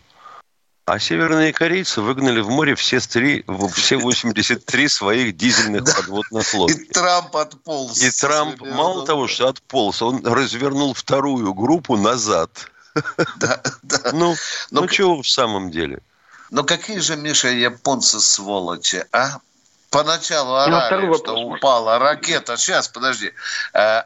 А 0.91 0.99
северные 0.99 1.53
корейцы 1.53 2.01
выгнали 2.01 2.41
в 2.41 2.49
море 2.49 2.75
все, 2.75 2.99
три, 2.99 3.45
все 3.73 3.95
83 3.95 4.89
своих 4.89 5.37
дизельных 5.37 5.85
подводных 5.85 6.53
лодок. 6.53 6.75
И 6.75 6.83
Трамп 6.83 7.33
отполз. 7.33 8.01
И 8.01 8.11
Трамп, 8.11 8.59
мало 8.59 9.05
того, 9.05 9.29
что 9.29 9.47
отполз, 9.47 10.01
он 10.01 10.27
развернул 10.27 10.93
вторую 10.93 11.53
группу 11.53 11.95
назад. 11.95 12.69
Да, 13.37 13.63
да. 13.83 14.11
Ну, 14.11 14.35
ну 14.69 14.85
чего 14.87 15.21
в 15.21 15.29
самом 15.29 15.71
деле? 15.71 16.01
Ну 16.49 16.65
какие 16.65 16.99
же, 16.99 17.15
Миша, 17.15 17.47
японцы 17.47 18.19
сволочи, 18.19 19.05
а? 19.13 19.39
Поначалу 19.91 20.55
орали, 20.55 21.05
ну, 21.05 21.17
что 21.17 21.35
упала 21.35 21.99
ракета. 21.99 22.55
Сейчас, 22.55 22.87
подожди. 22.87 23.33
Э, 23.73 24.03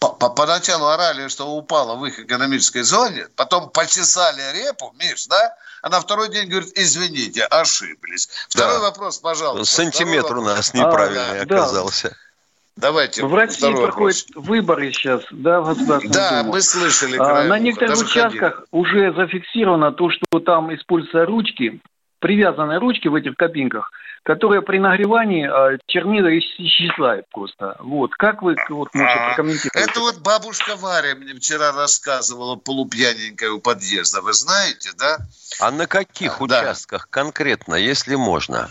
поначалу 0.00 0.86
орали, 0.86 1.28
что 1.28 1.46
упала 1.46 1.94
в 1.94 2.06
их 2.06 2.18
экономической 2.18 2.80
зоне, 2.82 3.28
потом 3.36 3.68
почесали 3.68 4.40
репу, 4.54 4.94
Миш, 4.98 5.26
да? 5.26 5.54
А 5.82 5.90
на 5.90 6.00
второй 6.00 6.30
день 6.30 6.48
говорит, 6.48 6.72
извините, 6.74 7.44
ошиблись. 7.44 8.30
Второй 8.48 8.76
да. 8.76 8.80
вопрос, 8.80 9.18
пожалуйста. 9.18 9.74
Сантиметр 9.74 10.38
у 10.38 10.42
нас 10.42 10.72
неправильный 10.72 11.40
а, 11.40 11.42
оказался. 11.42 12.08
Да. 12.08 12.16
Давайте. 12.76 13.26
В 13.26 13.34
России 13.34 13.70
проходят 13.70 14.24
вопрос. 14.28 14.46
выборы 14.48 14.90
сейчас, 14.92 15.22
да, 15.30 15.60
в 15.60 15.68
Государственную 15.68 16.14
Да, 16.14 16.40
Думу. 16.40 16.52
мы 16.52 16.62
слышали. 16.62 17.18
А, 17.18 17.44
на 17.44 17.58
некоторых 17.58 17.98
участках 17.98 18.54
ходили. 18.54 18.66
уже 18.70 19.12
зафиксировано 19.12 19.92
то, 19.92 20.08
что 20.10 20.40
там 20.40 20.74
используются 20.74 21.26
ручки, 21.26 21.82
привязанные 22.22 22.78
ручки 22.78 23.08
в 23.08 23.14
этих 23.14 23.36
кабинках– 23.36 23.90
которая 24.22 24.60
при 24.60 24.78
нагревании 24.78 25.48
э, 25.48 25.78
чернила 25.86 26.28
исчезает 26.38 27.28
просто. 27.30 27.76
Вот. 27.80 28.14
Как 28.14 28.42
вы 28.42 28.54
вот, 28.68 28.94
можете 28.94 29.18
а, 29.18 29.28
прокомментировать? 29.28 29.90
Это 29.90 30.00
вот 30.00 30.18
бабушка 30.18 30.76
Варя 30.76 31.16
мне 31.16 31.34
вчера 31.34 31.72
рассказывала 31.72 32.56
полупьяненькая 32.56 33.50
у 33.50 33.60
подъезда. 33.60 34.22
Вы 34.22 34.32
знаете, 34.32 34.90
да? 34.96 35.18
А 35.58 35.70
на 35.70 35.86
каких 35.86 36.40
а, 36.40 36.44
участках 36.44 37.02
да. 37.02 37.08
конкретно, 37.10 37.74
если 37.74 38.14
можно? 38.14 38.70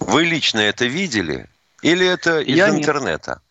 Вы 0.00 0.24
лично 0.24 0.60
это 0.60 0.84
видели? 0.84 1.48
Или 1.80 2.06
это 2.06 2.40
из 2.40 2.56
Я 2.56 2.68
интернета? 2.68 3.30
Нет, 3.30 3.45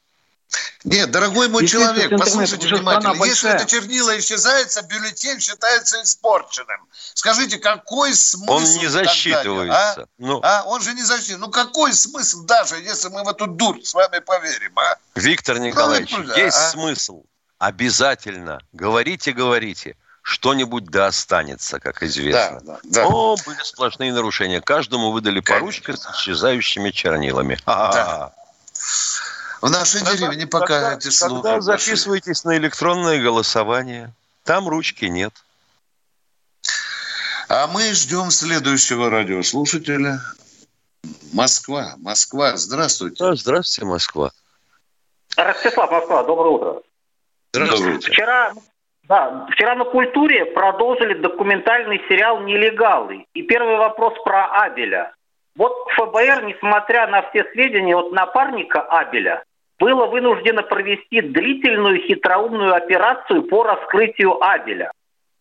дорогой 0.84 1.50
мой 1.50 1.68
человек, 1.68 2.12
послушайте 2.18 2.68
внимательно. 2.68 3.24
Если 3.26 3.50
это 3.50 3.66
чернила 3.66 4.18
исчезается, 4.20 4.82
бюллетень 4.84 5.40
считается 5.40 6.02
испорченным. 6.04 6.88
Скажите, 7.14 7.58
какой 7.58 8.14
смысл? 8.14 8.52
Он 8.52 8.64
не 8.64 8.88
засчитывается. 8.88 10.02
А? 10.02 10.06
Ну. 10.18 10.40
а? 10.44 10.64
Он 10.66 10.82
же 10.82 10.94
не 10.94 11.04
засчитывается. 11.04 11.46
Ну 11.46 11.52
какой 11.52 11.94
смысл 11.94 12.44
даже, 12.44 12.76
если 12.78 13.10
мы 13.10 13.24
в 13.24 13.30
эту 13.30 13.48
дурь 13.48 13.82
с 13.82 13.94
вами 13.94 14.20
поверим, 14.20 14.78
а? 14.78 14.98
Виктор 15.16 15.60
Николаевич, 15.60 16.12
ну, 16.12 16.36
есть 16.36 16.58
а? 16.58 16.70
смысл. 16.70 17.24
Обязательно. 17.58 18.60
Говорите, 18.74 19.32
говорите. 19.32 19.96
Что-нибудь 20.22 20.86
да 20.86 21.06
останется, 21.08 21.80
как 21.80 22.02
известно. 22.02 22.60
Да, 22.64 22.80
да, 22.84 23.04
да. 23.04 23.06
О, 23.06 23.36
были 23.46 23.62
сплошные 23.62 24.12
нарушения. 24.12 24.60
Каждому 24.60 25.12
выдали 25.12 25.40
по 25.40 25.60
ручке 25.60 25.96
с 25.96 26.04
исчезающими 26.14 26.90
чернилами. 26.90 27.60
Да. 27.68 28.34
В 29.66 29.72
нашей 29.72 30.02
тогда, 30.02 30.16
деревне 30.16 30.46
пока 30.46 30.68
тогда, 30.68 30.94
эти 30.94 31.10
слухи. 31.10 31.42
Тогда 31.42 31.62
записывайтесь 31.62 32.44
на 32.44 32.56
электронное 32.56 33.20
голосование. 33.20 34.14
Там 34.44 34.68
ручки 34.68 35.06
нет. 35.06 35.34
А 37.50 37.66
мы 37.66 37.92
ждем 37.94 38.30
следующего 38.30 39.10
радиослушателя. 39.10 40.20
Москва. 41.34 41.96
Москва. 41.98 42.58
Здравствуйте. 42.58 43.16
Да, 43.18 43.34
здравствуйте, 43.34 43.90
Москва. 43.90 44.32
Ростислав, 45.36 45.90
Москва. 45.90 46.24
Доброе 46.26 46.50
утро. 46.52 46.82
Здравствуйте. 47.52 48.12
Вчера, 48.12 48.54
да, 49.06 49.48
вчера 49.52 49.74
на 49.74 49.86
культуре 49.86 50.46
продолжили 50.46 51.16
документальный 51.16 52.04
сериал 52.08 52.40
«Нелегалы». 52.42 53.26
И 53.34 53.42
первый 53.42 53.78
вопрос 53.78 54.14
про 54.24 54.46
Абеля. 54.62 55.16
Вот 55.56 55.74
ФБР, 55.96 56.44
несмотря 56.44 57.08
на 57.08 57.28
все 57.30 57.44
сведения 57.52 57.96
от 57.96 58.12
напарника 58.12 58.82
Абеля, 58.82 59.44
было 59.80 60.06
вынуждено 60.08 60.64
провести 60.64 61.22
длительную 61.22 62.02
хитроумную 62.08 62.74
операцию 62.76 63.44
по 63.44 63.64
раскрытию 63.64 64.42
Абеля. 64.44 64.92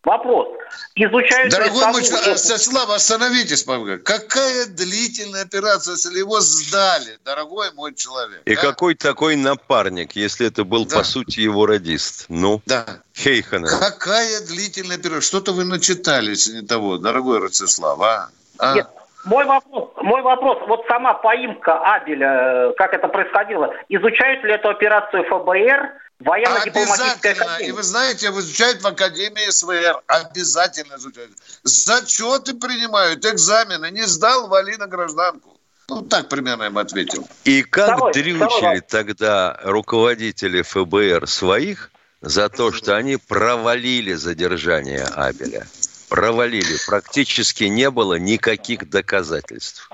Вопрос. 0.04 0.48
Изучают 0.96 1.50
Дорогой 1.50 1.86
мой 1.86 2.04
человек, 2.04 2.36
Слава, 2.36 2.96
остановитесь, 2.96 3.62
пока. 3.62 3.96
Какая 3.96 4.66
длительная 4.66 5.42
операция, 5.42 5.92
если 5.92 6.18
его 6.18 6.40
сдали, 6.40 7.18
дорогой 7.24 7.72
мой 7.72 7.94
человек? 7.94 8.42
И 8.44 8.52
а? 8.52 8.60
какой 8.60 8.96
такой 8.96 9.36
напарник, 9.36 10.12
если 10.12 10.46
это 10.46 10.64
был, 10.64 10.84
да. 10.84 10.98
по 10.98 11.04
сути, 11.04 11.40
его 11.40 11.64
радист? 11.64 12.26
Ну, 12.28 12.60
да. 12.66 12.84
Хейхана. 13.16 13.66
Какая 13.66 14.42
длительная 14.42 14.96
операция? 14.96 15.22
Что-то 15.22 15.52
вы 15.52 15.64
начитались 15.64 16.48
не 16.48 16.60
того, 16.60 16.98
дорогой 16.98 17.38
Ростислав, 17.38 17.98
а? 18.02 18.28
а? 18.58 18.74
Нет, 18.74 18.88
мой 19.24 19.44
вопрос, 19.44 19.90
мой 19.96 20.22
вопрос, 20.22 20.58
вот 20.68 20.84
сама 20.88 21.14
поимка 21.14 21.78
Абеля, 21.94 22.70
э, 22.70 22.72
как 22.76 22.92
это 22.92 23.08
происходило, 23.08 23.72
изучают 23.88 24.44
ли 24.44 24.52
эту 24.52 24.68
операцию 24.68 25.24
ФБР, 25.24 25.92
военно-дипломатическая 26.20 27.32
Обязательно. 27.32 27.68
И 27.68 27.72
вы 27.72 27.82
знаете, 27.82 28.28
изучают 28.28 28.82
в 28.82 28.86
Академии 28.86 29.50
СВР. 29.50 30.00
Обязательно 30.06 30.94
изучают. 30.96 31.30
Зачеты 31.62 32.54
принимают, 32.54 33.24
экзамены. 33.24 33.90
Не 33.90 34.02
сдал, 34.02 34.48
вали 34.48 34.76
на 34.76 34.86
гражданку. 34.86 35.56
Ну, 35.88 36.02
так 36.02 36.28
примерно 36.28 36.64
им 36.64 36.78
ответил. 36.78 37.26
И 37.44 37.62
как 37.62 37.96
второй, 37.96 38.12
дрючили 38.12 38.46
второй. 38.46 38.80
тогда 38.80 39.58
руководители 39.64 40.62
ФБР 40.62 41.26
своих 41.26 41.90
за 42.22 42.48
то, 42.48 42.72
что 42.72 42.96
они 42.96 43.18
провалили 43.18 44.14
задержание 44.14 45.04
Абеля? 45.04 45.66
Провалили. 46.14 46.76
Практически 46.86 47.64
не 47.64 47.90
было 47.90 48.14
никаких 48.14 48.88
доказательств. 48.88 49.90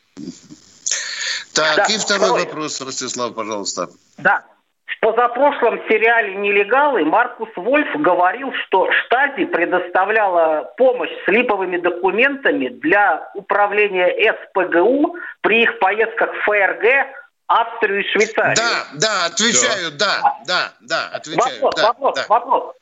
Так, 1.54 1.76
да, 1.76 1.84
и 1.86 1.96
второй, 1.96 2.26
второй 2.26 2.44
вопрос, 2.44 2.80
Ростислав, 2.82 3.34
пожалуйста. 3.34 3.88
Да. 4.18 4.44
В 4.84 5.00
позапрошлом 5.00 5.78
сериале 5.88 6.34
«Нелегалы» 6.34 7.04
Маркус 7.04 7.48
Вольф 7.56 7.88
говорил, 8.02 8.52
что 8.66 8.90
Штази 8.92 9.46
предоставляла 9.46 10.70
помощь 10.76 11.10
с 11.24 11.28
липовыми 11.28 11.78
документами 11.78 12.68
для 12.68 13.30
управления 13.34 14.12
СПГУ 14.44 15.16
при 15.40 15.62
их 15.62 15.78
поездках 15.78 16.30
в 16.34 16.44
ФРГ, 16.44 17.06
Австрию 17.46 18.00
и 18.00 18.08
Швейцарию. 18.08 18.56
Да, 18.56 18.86
да, 18.94 19.26
отвечаю, 19.26 19.90
да, 19.92 20.36
да, 20.46 20.72
да, 20.80 21.08
отвечаю. 21.14 21.62
Вопрос, 21.62 21.74
да, 21.76 21.86
вопрос, 21.86 22.14
да. 22.16 22.26
вопрос. 22.28 22.74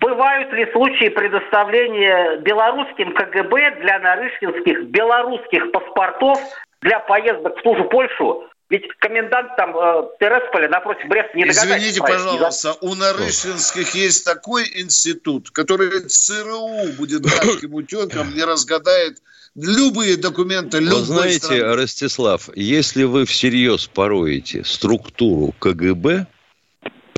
Бывают 0.00 0.52
ли 0.52 0.70
случаи 0.72 1.08
предоставления 1.08 2.36
белорусским 2.40 3.14
КГБ 3.14 3.80
для 3.80 3.98
нарышкинских 3.98 4.84
белорусских 4.90 5.72
паспортов 5.72 6.38
для 6.82 7.00
поездок 7.00 7.58
в 7.58 7.62
ту 7.62 7.76
же 7.76 7.84
Польшу? 7.84 8.44
Ведь 8.70 8.86
комендант 8.98 9.56
там 9.56 9.74
э, 9.76 10.02
Тересполя 10.20 10.68
напротив 10.68 11.08
Бреста 11.08 11.30
не. 11.34 11.44
Извините, 11.48 12.00
пожалуйста, 12.00 12.74
у 12.82 12.94
Нарышкинских 12.94 13.94
есть 13.94 14.26
такой 14.26 14.64
институт, 14.74 15.50
который 15.50 16.00
ЦРУ 16.00 16.92
будет 16.98 17.22
гадким 17.22 17.74
утенком, 17.74 18.34
не 18.34 18.44
разгадает 18.44 19.16
любые 19.54 20.18
документы 20.18 20.78
любой 20.80 20.98
Вы 20.98 21.04
знаете, 21.06 21.38
страны. 21.38 21.74
Ростислав, 21.76 22.50
если 22.54 23.04
вы 23.04 23.24
всерьез 23.24 23.86
пороете 23.86 24.64
структуру 24.64 25.54
КГБ, 25.58 26.26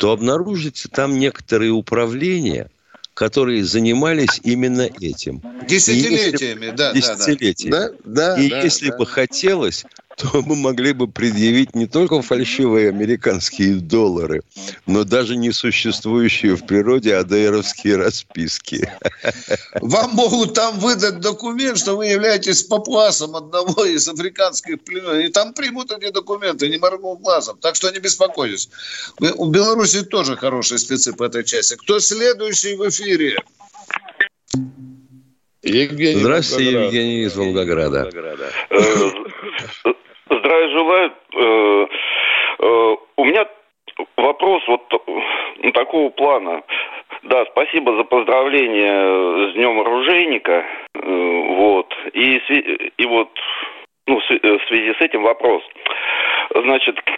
то 0.00 0.12
обнаружите 0.12 0.88
там 0.88 1.18
некоторые 1.18 1.72
управления, 1.72 2.70
которые 3.12 3.62
занимались 3.64 4.40
именно 4.42 4.88
этим. 4.98 5.42
Десятилетиями, 5.68 6.64
если, 6.64 6.76
да, 6.76 6.92
десятилетиями. 6.94 7.70
Да, 7.70 7.90
да, 8.04 8.40
И 8.40 8.48
да, 8.48 8.62
если 8.62 8.88
да. 8.88 8.96
бы 8.96 9.04
хотелось, 9.04 9.84
то 10.20 10.42
мы 10.46 10.56
могли 10.56 10.92
бы 10.92 11.08
предъявить 11.08 11.74
не 11.74 11.86
только 11.86 12.20
фальшивые 12.22 12.88
американские 12.88 13.76
доллары, 13.76 14.42
но 14.86 15.04
даже 15.04 15.36
несуществующие 15.36 16.56
в 16.56 16.66
природе 16.66 17.16
АДРовские 17.16 17.96
расписки. 17.96 18.90
Вам 19.80 20.10
могут 20.12 20.54
там 20.54 20.78
выдать 20.78 21.20
документ, 21.20 21.78
что 21.78 21.96
вы 21.96 22.06
являетесь 22.06 22.62
папуасом 22.62 23.36
одного 23.36 23.84
из 23.84 24.08
африканских 24.08 24.82
племен, 24.82 25.20
и 25.20 25.28
там 25.28 25.54
примут 25.54 25.90
эти 25.92 26.10
документы, 26.10 26.68
не 26.68 26.78
моргнув 26.78 27.20
глазом. 27.20 27.58
Так 27.60 27.76
что 27.76 27.90
не 27.90 27.98
беспокойтесь. 27.98 28.68
У 29.20 29.46
Беларуси 29.46 30.02
тоже 30.02 30.36
хорошие 30.36 30.78
спецы 30.78 31.12
по 31.12 31.24
этой 31.24 31.44
части. 31.44 31.76
Кто 31.76 32.00
следующий 32.00 32.76
в 32.76 32.88
эфире? 32.88 33.36
Евгений 35.62 36.20
Здравствуйте, 36.20 36.64
Волгоград. 36.64 36.92
Евгений 36.92 37.22
из 37.24 37.36
Волгограда. 37.36 38.10
Желаю. 40.90 41.12
Э, 41.34 41.86
э, 42.58 42.96
у 43.16 43.24
меня 43.24 43.46
вопрос 44.16 44.62
вот 44.66 44.88
такого 45.72 46.10
плана. 46.10 46.62
Да, 47.22 47.46
спасибо 47.46 47.96
за 47.96 48.04
поздравление 48.04 49.50
с 49.50 49.54
Днем 49.54 49.80
Оружейника. 49.80 50.66
Э, 50.94 51.00
вот. 51.54 51.94
И, 52.12 52.36
и 52.96 53.06
вот 53.06 53.30
ну, 54.08 54.18
в 54.18 54.24
связи 54.66 54.92
с 54.94 55.00
этим 55.00 55.22
вопрос. 55.22 55.62
Значит, 56.54 57.00
к 57.02 57.10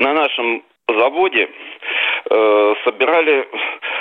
на 0.00 0.12
нашем 0.12 0.62
заводе 0.88 1.48
э, 2.32 2.74
собирали 2.84 3.48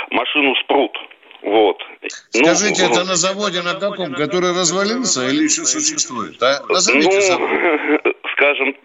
машину 0.10 0.56
«Спрут». 0.64 0.98
Вот. 1.42 1.82
Скажите, 2.30 2.84
ну, 2.88 2.94
это 2.94 3.04
на 3.04 3.16
заводе 3.16 3.62
на 3.64 3.74
каком, 3.74 4.14
который 4.14 4.52
развалился 4.52 5.28
или 5.28 5.46
еще 5.46 5.66
существует? 5.66 6.42
А? 6.42 6.62
Назовите 6.70 7.16
ну, 7.16 7.22
завод. 7.22 7.50
скажем, 8.34 8.76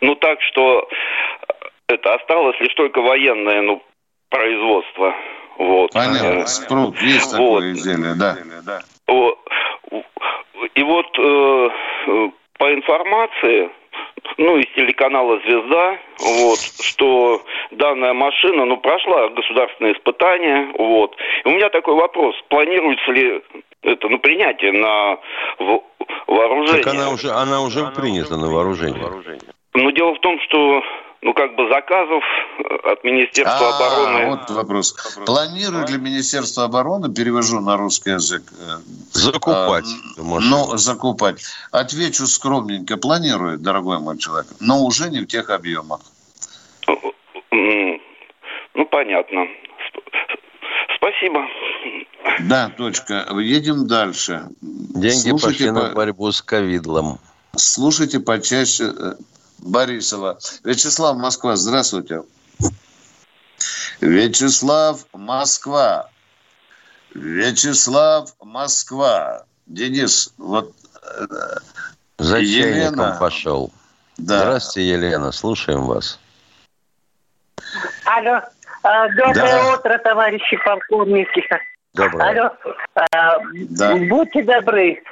ну 0.00 0.14
так, 0.16 0.40
что 0.42 0.88
это 1.88 2.14
осталось 2.14 2.58
лишь 2.60 2.74
только 2.74 3.00
военное 3.00 3.62
ну, 3.62 3.82
производство. 4.30 5.14
Вот. 5.58 5.92
Понятно, 5.92 6.46
спрут, 6.46 7.00
есть 7.02 7.32
вот. 7.32 7.60
такое 7.60 7.72
изделие, 7.72 8.14
да. 8.14 8.36
И 10.74 10.82
вот 10.82 11.06
э, 11.18 11.68
по 12.58 12.72
информации, 12.72 13.70
ну, 14.38 14.56
из 14.56 14.66
телеканала 14.74 15.38
«Звезда», 15.40 15.98
вот, 16.18 16.58
что 16.58 17.42
данная 17.70 18.12
машина, 18.12 18.64
ну, 18.64 18.76
прошла 18.78 19.28
государственное 19.28 19.92
испытание, 19.92 20.72
вот. 20.78 21.16
И 21.44 21.48
у 21.48 21.52
меня 21.52 21.68
такой 21.68 21.94
вопрос, 21.94 22.34
планируется 22.48 23.10
ли 23.12 23.42
это, 23.82 24.08
ну, 24.08 24.18
принятие 24.18 24.72
на 24.72 25.18
вооружение? 26.26 26.82
Так 26.82 26.94
она 26.94 27.10
уже, 27.10 27.30
она 27.30 27.62
уже 27.62 27.80
она 27.80 27.90
принята 27.90 28.34
уже 28.34 28.42
на 28.44 28.50
вооружение. 28.50 29.02
Но 29.74 29.90
дело 29.90 30.14
в 30.14 30.20
том, 30.20 30.38
что 30.40 30.82
ну, 31.22 31.34
как 31.34 31.54
бы 31.54 31.68
заказов 31.68 32.24
от 32.82 33.04
Министерства 33.04 33.68
а, 33.68 33.76
обороны. 33.76 34.26
Вот 34.30 34.50
вопрос. 34.50 34.92
Планирует 35.24 35.88
ли 35.90 35.98
Министерство 35.98 36.64
обороны, 36.64 37.14
перевожу 37.14 37.60
на 37.60 37.76
русский 37.76 38.10
язык, 38.10 38.42
э, 38.50 38.78
закупать? 39.12 39.86
А, 40.18 40.40
ну, 40.40 40.76
закупать. 40.76 41.44
Отвечу 41.70 42.26
скромненько, 42.26 42.96
планирует, 42.96 43.62
дорогой 43.62 44.00
мой 44.00 44.18
человек, 44.18 44.50
но 44.60 44.84
уже 44.84 45.10
не 45.10 45.20
в 45.20 45.26
тех 45.26 45.48
объемах. 45.50 46.00
Ну, 47.52 48.86
понятно. 48.90 49.46
Спасибо. 50.96 51.46
Да, 52.40 52.68
точка. 52.70 53.28
Едем 53.38 53.86
дальше. 53.86 54.48
Деньги 54.60 55.30
Слушайте 55.30 55.66
пошли 55.66 55.66
по... 55.68 55.88
на 55.88 55.94
борьбу 55.94 56.32
с 56.32 56.42
ковидлом. 56.42 57.18
Слушайте 57.54 58.18
почаще 58.18 58.84
э, 58.84 59.12
Борисова. 59.62 60.38
Вячеслав, 60.64 61.16
Москва, 61.16 61.56
здравствуйте. 61.56 62.22
Вячеслав, 64.00 65.06
Москва. 65.12 66.08
Вячеслав, 67.14 68.34
Москва. 68.40 69.44
Денис, 69.66 70.34
вот 70.38 70.74
э, 71.02 71.26
За 72.18 72.38
Елена 72.38 73.16
пошел. 73.20 73.70
Да. 74.18 74.38
Здравствуйте, 74.40 74.90
Елена, 74.90 75.32
слушаем 75.32 75.86
вас. 75.86 76.18
Алло. 78.04 78.40
А, 78.82 79.08
доброе 79.10 79.34
да. 79.34 79.74
утро, 79.74 79.98
товарищи 79.98 80.58
полковники. 80.64 81.44
Доброе. 81.94 82.30
Алло. 82.30 82.50
А, 83.12 83.38
да. 83.70 83.96
Будьте 83.96 84.42
добры. 84.42 85.02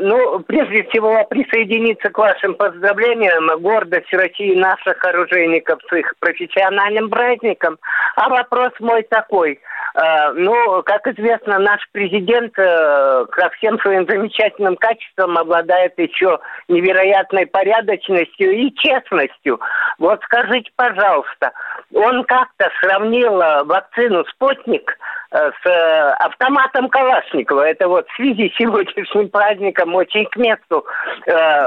Ну, 0.00 0.40
прежде 0.40 0.84
всего, 0.84 1.24
присоединиться 1.24 2.10
к 2.10 2.18
вашим 2.18 2.54
поздравлениям. 2.54 3.60
Гордость 3.60 4.12
России 4.12 4.54
наших 4.54 5.02
оружейников 5.04 5.80
с 5.88 5.96
их 5.96 6.12
профессиональным 6.20 7.08
праздником. 7.08 7.78
А 8.16 8.28
вопрос 8.28 8.72
мой 8.80 9.02
такой. 9.04 9.58
Э, 9.94 10.32
ну, 10.34 10.82
как 10.82 11.06
известно, 11.06 11.58
наш 11.58 11.80
президент 11.92 12.52
э, 12.58 13.26
ко 13.30 13.50
всем 13.56 13.78
своим 13.80 14.06
замечательным 14.06 14.76
качествам 14.76 15.38
обладает 15.38 15.98
еще 15.98 16.38
невероятной 16.68 17.46
порядочностью 17.46 18.52
и 18.52 18.74
честностью. 18.74 19.60
Вот 19.98 20.20
скажите, 20.24 20.70
пожалуйста, 20.76 21.52
он 21.94 22.24
как-то 22.24 22.70
сравнил 22.80 23.40
э, 23.40 23.64
вакцину 23.64 24.24
«Спутник» 24.26 24.96
с 25.30 26.14
автоматом 26.18 26.88
Калашникова. 26.88 27.62
Это 27.62 27.88
вот 27.88 28.08
в 28.08 28.16
связи 28.16 28.50
с 28.50 28.56
сегодняшним 28.56 29.28
праздником 29.28 29.94
очень 29.94 30.24
к 30.26 30.36
месту. 30.36 30.84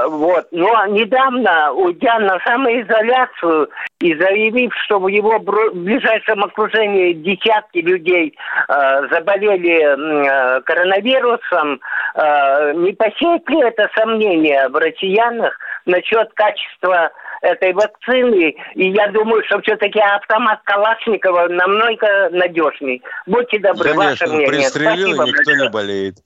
Вот. 0.08 0.46
Но 0.50 0.86
недавно, 0.86 1.72
уйдя 1.72 2.18
на 2.18 2.38
самоизоляцию 2.40 3.70
и 4.00 4.14
заявив, 4.16 4.72
что 4.84 4.98
в 4.98 5.08
его 5.08 5.38
ближайшем 5.38 6.44
окружении 6.44 7.14
десятки 7.14 7.78
людей 7.78 8.36
э, 8.68 9.08
заболели 9.10 9.80
э, 9.80 10.60
коронавирусом, 10.62 11.80
э, 12.14 12.72
не 12.74 12.92
посеет 12.92 13.48
ли 13.48 13.60
это 13.60 13.88
сомнение 13.96 14.68
в 14.68 14.76
россиянах 14.76 15.56
насчет 15.86 16.32
качества 16.34 17.10
этой 17.44 17.72
вакцины. 17.72 18.54
И 18.74 18.90
я 18.90 19.08
думаю, 19.08 19.42
что 19.46 19.60
все-таки 19.60 20.00
автомат 20.00 20.60
Калашникова 20.64 21.48
намного 21.48 22.30
надежней. 22.30 23.02
Будьте 23.26 23.58
добры, 23.58 23.90
Конечно, 23.90 24.10
ваше 24.10 24.26
мнение. 24.26 24.48
пристрелил, 24.48 25.14
Спасибо, 25.14 25.24
никто 25.26 25.52
не 25.54 25.70
болеет. 25.70 26.16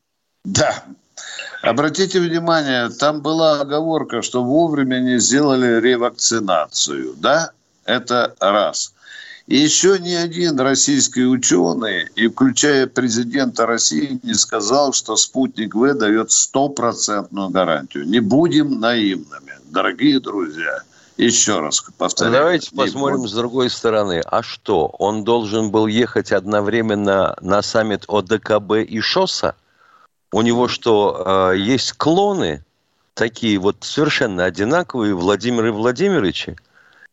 Да. 0.44 0.85
Обратите 1.62 2.20
внимание, 2.20 2.88
там 2.88 3.20
была 3.20 3.61
оговорка, 3.61 4.22
что 4.22 4.44
вовремя 4.44 5.00
не 5.00 5.18
сделали 5.18 5.81
ревакцинацию, 5.81 7.14
да? 7.16 7.50
Это 7.85 8.35
раз. 8.38 8.94
И 9.48 9.57
еще 9.57 9.98
ни 9.98 10.12
один 10.12 10.61
российский 10.61 11.24
ученый, 11.24 12.07
и 12.14 12.28
включая 12.28 12.87
президента 12.87 13.66
России, 13.66 14.20
не 14.22 14.35
сказал, 14.35 14.92
что 14.92 15.16
спутник 15.16 15.74
В 15.74 15.94
дает 15.94 16.31
стопроцентную 16.31 17.48
гарантию. 17.48 18.07
Не 18.07 18.20
будем 18.20 18.78
наивными, 18.78 19.52
дорогие 19.70 20.20
друзья. 20.20 20.83
Еще 21.18 21.61
раз 21.61 21.85
повторяю. 21.98 22.33
Давайте 22.33 22.74
посмотрим 22.74 23.18
будем. 23.18 23.28
с 23.28 23.33
другой 23.35 23.70
стороны. 23.70 24.22
А 24.24 24.42
что, 24.42 24.87
он 24.98 25.24
должен 25.24 25.70
был 25.70 25.87
ехать 25.87 26.33
одновременно 26.33 27.37
на 27.40 27.61
саммит 27.61 28.04
ОДКБ 28.09 28.76
и 28.88 29.00
ШОСа? 29.00 29.54
У 30.33 30.40
него 30.42 30.68
что, 30.68 31.50
э, 31.52 31.59
есть 31.59 31.92
клоны 31.92 32.64
такие 33.14 33.59
вот 33.59 33.78
совершенно 33.81 34.44
одинаковые, 34.44 35.14
Владимир 35.14 35.66
и 35.66 35.70
Владимировичи? 35.70 36.57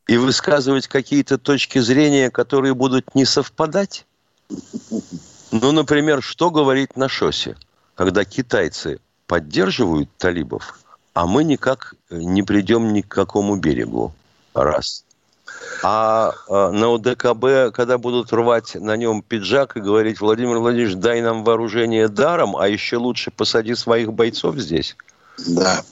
и 0.08 0.18
высказывать 0.18 0.88
какие-то 0.88 1.38
точки 1.38 1.80
зрения, 1.80 2.30
которые 2.30 2.74
будут 2.74 3.16
не 3.16 3.26
совпадать? 3.26 4.06
Ну, 5.52 5.72
например, 5.72 6.22
что 6.22 6.52
говорить 6.52 6.96
на 6.96 7.08
ШОСе, 7.10 7.58
когда 7.96 8.24
китайцы 8.24 9.00
поддерживают 9.28 10.10
талибов, 10.18 10.80
а 11.16 11.26
мы 11.26 11.44
никак 11.44 11.96
не 12.12 12.44
придем 12.44 12.94
ни 12.94 13.02
к 13.02 13.08
какому 13.08 13.56
берегу. 13.56 14.14
Раз. 14.54 15.04
А, 15.82 16.34
а 16.48 16.72
на 16.72 16.94
ОДКБ, 16.94 17.76
когда 17.76 17.98
будут 17.98 18.32
рвать 18.32 18.76
на 18.76 18.96
нем 18.96 19.24
пиджак 19.24 19.78
и 19.78 19.82
говорить, 19.82 20.22
Владимир 20.22 20.60
Владимирович, 20.60 20.96
дай 20.96 21.22
нам 21.22 21.44
вооружение 21.44 22.08
даром, 22.08 22.56
а 22.56 22.68
еще 22.68 22.98
лучше 22.98 23.32
посади 23.32 23.74
своих 23.74 24.14
бойцов 24.14 24.58
здесь– 24.58 24.96
да. 25.38 25.84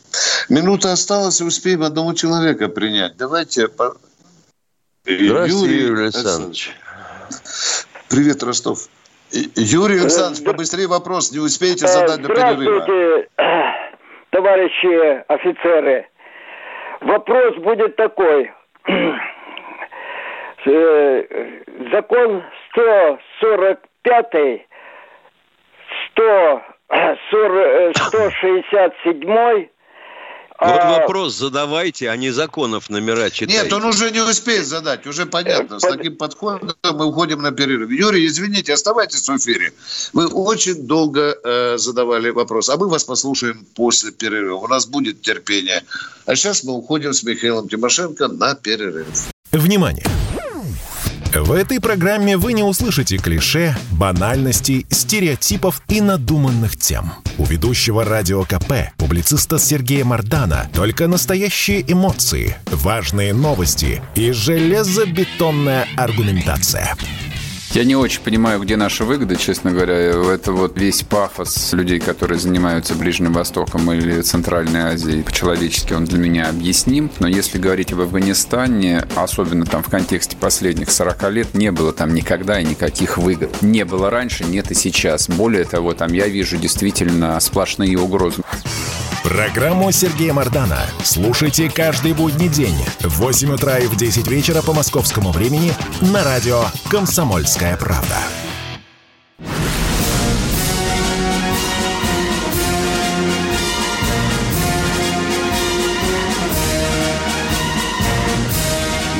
Минута 0.49 0.91
осталась, 0.91 1.41
успеем 1.41 1.83
одного 1.83 2.13
человека 2.13 2.69
принять. 2.69 3.17
Давайте... 3.17 3.67
По... 3.67 3.95
Здравствуйте, 5.05 5.75
Юрий, 5.75 5.87
Юрий 5.87 6.03
Александрович. 6.03 6.71
Привет, 8.09 8.41
Ростов. 8.43 8.87
Юрий 9.31 9.99
Александрович, 9.99 10.45
побыстрее 10.45 10.87
вопрос, 10.87 11.31
не 11.31 11.39
успеете 11.39 11.87
задать 11.87 12.21
до 12.21 12.27
перерыва. 12.29 13.82
Товарищи 14.43 15.23
офицеры. 15.29 16.05
Вопрос 16.99 17.55
будет 17.55 17.95
такой. 17.95 18.51
Э, 20.65 21.23
закон 21.91 22.41
145 22.71 24.65
100 26.15 26.61
167 26.87 29.72
вот 30.59 30.79
а... 30.81 30.99
вопрос 30.99 31.35
задавайте, 31.35 32.09
а 32.09 32.15
не 32.15 32.31
законов 32.31 32.89
номера 32.89 33.29
читайте. 33.29 33.63
Нет, 33.63 33.73
он 33.73 33.85
уже 33.85 34.11
не 34.11 34.21
успеет 34.21 34.65
задать, 34.65 35.05
уже 35.07 35.25
понятно. 35.25 35.79
С 35.79 35.83
таким 35.83 36.15
подходом 36.15 36.73
мы 36.83 37.05
уходим 37.05 37.41
на 37.41 37.51
перерыв. 37.51 37.89
Юрий, 37.89 38.25
извините, 38.25 38.73
оставайтесь 38.73 39.27
в 39.27 39.37
эфире. 39.37 39.73
Вы 40.13 40.27
очень 40.27 40.85
долго 40.87 41.37
э, 41.43 41.77
задавали 41.77 42.29
вопрос, 42.29 42.69
а 42.69 42.77
мы 42.77 42.87
вас 42.87 43.03
послушаем 43.03 43.65
после 43.75 44.11
перерыва. 44.11 44.57
У 44.57 44.67
нас 44.67 44.85
будет 44.85 45.21
терпение. 45.21 45.83
А 46.25 46.35
сейчас 46.35 46.63
мы 46.63 46.73
уходим 46.73 47.13
с 47.13 47.23
Михаилом 47.23 47.67
Тимошенко 47.67 48.27
на 48.27 48.55
перерыв. 48.55 49.07
Внимание! 49.51 50.05
В 51.35 51.51
этой 51.51 51.79
программе 51.79 52.37
вы 52.37 52.53
не 52.53 52.61
услышите 52.61 53.17
клише, 53.17 53.75
банальностей, 53.91 54.85
стереотипов 54.91 55.81
и 55.87 55.99
надуманных 55.99 56.77
тем. 56.77 57.11
У 57.39 57.45
ведущего 57.45 58.05
радио 58.05 58.43
КП, 58.43 58.93
публициста 58.97 59.57
Сергея 59.57 60.05
Мардана, 60.05 60.69
только 60.75 61.07
настоящие 61.07 61.83
эмоции, 61.91 62.55
важные 62.67 63.33
новости 63.33 64.03
и 64.13 64.31
железобетонная 64.31 65.87
аргументация. 65.97 66.95
Я 67.73 67.85
не 67.85 67.95
очень 67.95 68.21
понимаю, 68.21 68.59
где 68.59 68.77
наша 68.77 69.03
выгода, 69.03 69.35
честно 69.35 69.71
говоря. 69.71 69.95
Это 69.95 70.51
вот 70.51 70.77
весь 70.77 71.01
пафос 71.01 71.73
людей, 71.73 71.99
которые 71.99 72.37
занимаются 72.37 72.93
Ближним 72.93 73.33
Востоком 73.33 73.91
или 73.91 74.21
Центральной 74.21 74.93
Азией. 74.93 75.23
По-человечески 75.23 75.91
он 75.93 76.05
для 76.05 76.19
меня 76.19 76.49
объясним. 76.49 77.09
Но 77.17 77.27
если 77.27 77.57
говорить 77.57 77.91
об 77.91 78.01
Афганистане, 78.01 79.07
особенно 79.15 79.65
там 79.65 79.81
в 79.81 79.89
контексте 79.89 80.37
последних 80.37 80.91
40 80.91 81.31
лет, 81.31 81.55
не 81.55 81.71
было 81.71 81.91
там 81.93 82.13
никогда 82.13 82.59
и 82.59 82.63
никаких 82.63 83.17
выгод. 83.17 83.63
Не 83.63 83.85
было 83.85 84.11
раньше, 84.11 84.43
нет 84.43 84.69
и 84.69 84.75
сейчас. 84.75 85.27
Более 85.27 85.65
того, 85.65 85.95
там 85.95 86.13
я 86.13 86.27
вижу 86.27 86.57
действительно 86.57 87.39
сплошные 87.39 87.97
угрозы. 87.97 88.43
Программу 89.23 89.89
Сергея 89.91 90.33
Мардана 90.33 90.81
слушайте 91.01 91.69
каждый 91.69 92.13
будний 92.13 92.49
день 92.49 92.75
в 92.99 93.19
8 93.19 93.53
утра 93.53 93.77
и 93.79 93.87
в 93.87 93.95
10 93.95 94.27
вечера 94.27 94.61
по 94.61 94.73
московскому 94.73 95.31
времени 95.31 95.71
на 96.01 96.23
радио 96.25 96.65
«Комсомольская 96.89 97.62
правда». 97.77 98.17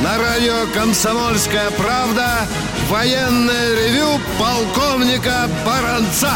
На 0.04 0.18
радио 0.18 0.68
«Комсомольская 0.74 1.72
правда» 1.72 2.46
военное 2.90 3.76
ревю 3.76 4.20
полковника 4.38 5.48
Баранца. 5.66 6.34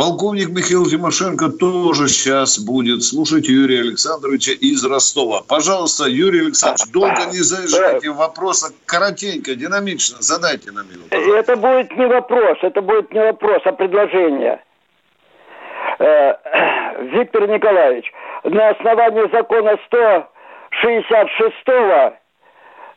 Полковник 0.00 0.48
Михаил 0.48 0.86
Тимошенко 0.86 1.50
тоже 1.50 2.08
сейчас 2.08 2.58
будет 2.58 3.02
слушать 3.02 3.46
Юрия 3.48 3.80
Александровича 3.80 4.52
из 4.52 4.82
Ростова. 4.82 5.42
Пожалуйста, 5.46 6.08
Юрий 6.08 6.40
Александрович, 6.40 6.90
долго 6.90 7.26
не 7.26 7.42
заезжайте 7.44 8.08
в 8.08 8.16
вопросы, 8.16 8.72
коротенько, 8.86 9.54
динамично, 9.54 10.16
задайте 10.20 10.72
на 10.72 10.84
минуту. 10.84 11.14
Это 11.14 11.54
будет 11.54 11.94
не 11.98 12.06
вопрос, 12.06 12.56
это 12.62 12.80
будет 12.80 13.12
не 13.12 13.20
вопрос, 13.20 13.60
а 13.66 13.72
предложение. 13.72 14.62
Э, 15.98 16.32
Виктор 17.12 17.46
Николаевич, 17.46 18.10
на 18.44 18.70
основании 18.70 19.30
закона 19.30 19.76
166 19.84 21.56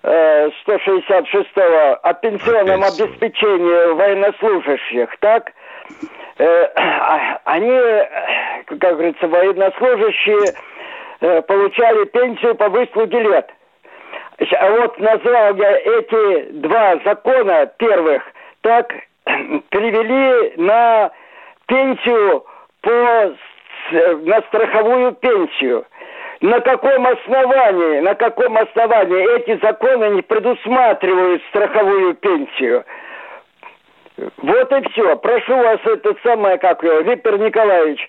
166-го 0.05 1.99
о 2.01 2.13
пенсионном 2.13 2.81
обеспечении 2.81 3.93
военнослужащих, 3.93 5.09
так? 5.19 5.51
Э, 6.37 6.67
а, 6.75 7.39
они, 7.45 7.79
как 8.65 8.79
говорится, 8.79 9.27
военнослужащие 9.27 10.53
э, 11.21 11.41
получали 11.43 12.05
пенсию 12.05 12.55
по 12.55 12.69
выслуге 12.69 13.19
лет. 13.19 13.51
А 14.57 14.71
вот 14.71 14.99
назвал 14.99 15.55
я 15.55 15.77
эти 15.77 16.51
два 16.53 16.97
закона 17.05 17.67
первых, 17.77 18.23
так 18.61 18.91
перевели 19.69 20.53
на 20.57 21.11
пенсию 21.67 22.45
по 22.81 23.33
на 23.91 24.41
страховую 24.43 25.11
пенсию. 25.13 25.85
На 26.41 26.59
каком 26.61 27.05
основании, 27.05 27.99
на 27.99 28.15
каком 28.15 28.57
основании 28.57 29.35
эти 29.37 29.59
законы 29.61 30.15
не 30.15 30.21
предусматривают 30.21 31.41
страховую 31.49 32.15
пенсию? 32.15 32.85
Вот 34.17 34.71
и 34.71 34.89
все. 34.89 35.15
Прошу 35.17 35.55
вас, 35.57 35.79
это 35.85 36.15
самое, 36.23 36.57
как 36.57 36.83
его, 36.83 36.99
Виктор 36.99 37.39
Николаевич, 37.39 37.99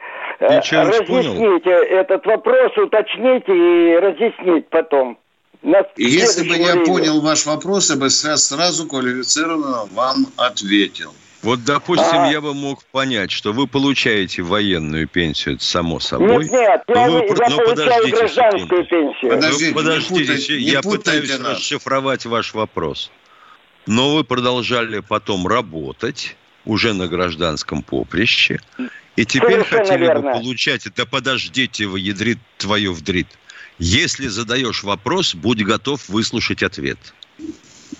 э, 0.40 0.46
разъясните 0.46 1.70
этот 1.70 2.26
вопрос, 2.26 2.76
уточните 2.76 3.52
и 3.52 3.96
разъяснить 3.96 4.68
потом. 4.68 5.18
Если 5.96 6.46
бы 6.46 6.56
я 6.56 6.84
понял 6.84 7.22
ваш 7.22 7.46
вопрос, 7.46 7.90
я 7.90 7.96
бы 7.96 8.10
сразу 8.10 8.86
квалифицированно 8.86 9.86
вам 9.92 10.26
ответил. 10.36 11.14
Вот, 11.42 11.62
допустим, 11.62 12.20
а... 12.20 12.30
я 12.30 12.40
бы 12.40 12.54
мог 12.54 12.82
понять, 12.86 13.30
что 13.30 13.52
вы 13.52 13.66
получаете 13.66 14.42
военную 14.42 15.06
пенсию, 15.06 15.56
это 15.56 15.64
само 15.64 16.00
собой. 16.00 16.44
Нет, 16.44 16.52
нет, 16.52 16.82
я, 16.88 17.10
вы, 17.10 17.18
я 17.18 17.48
но 17.50 17.58
получаю 17.58 18.10
гражданскую 18.10 18.84
секунду. 18.84 18.86
пенсию. 18.88 19.30
Подождите, 19.30 19.74
вы, 19.74 19.74
подождите, 19.74 20.14
не 20.14 20.26
путайте, 20.26 20.56
я 20.56 20.80
не 20.80 20.90
пытаюсь 20.90 21.38
нас. 21.38 21.56
расшифровать 21.58 22.24
ваш 22.24 22.54
вопрос. 22.54 23.10
Но 23.86 24.14
вы 24.14 24.24
продолжали 24.24 25.00
потом 25.00 25.46
работать 25.46 26.36
уже 26.64 26.94
на 26.94 27.06
гражданском 27.06 27.82
поприще. 27.82 28.60
И 29.16 29.24
теперь 29.24 29.62
Совершенно 29.62 29.84
хотели 29.84 30.00
верно. 30.00 30.20
бы 30.22 30.32
получать, 30.32 30.86
это 30.86 31.06
подождите, 31.06 31.86
вы 31.86 32.00
ядрит 32.00 32.38
твое 32.56 32.92
вдрит. 32.92 33.28
Если 33.78 34.28
задаешь 34.28 34.82
вопрос, 34.82 35.34
будь 35.34 35.62
готов 35.62 36.08
выслушать 36.08 36.62
ответ. 36.62 36.98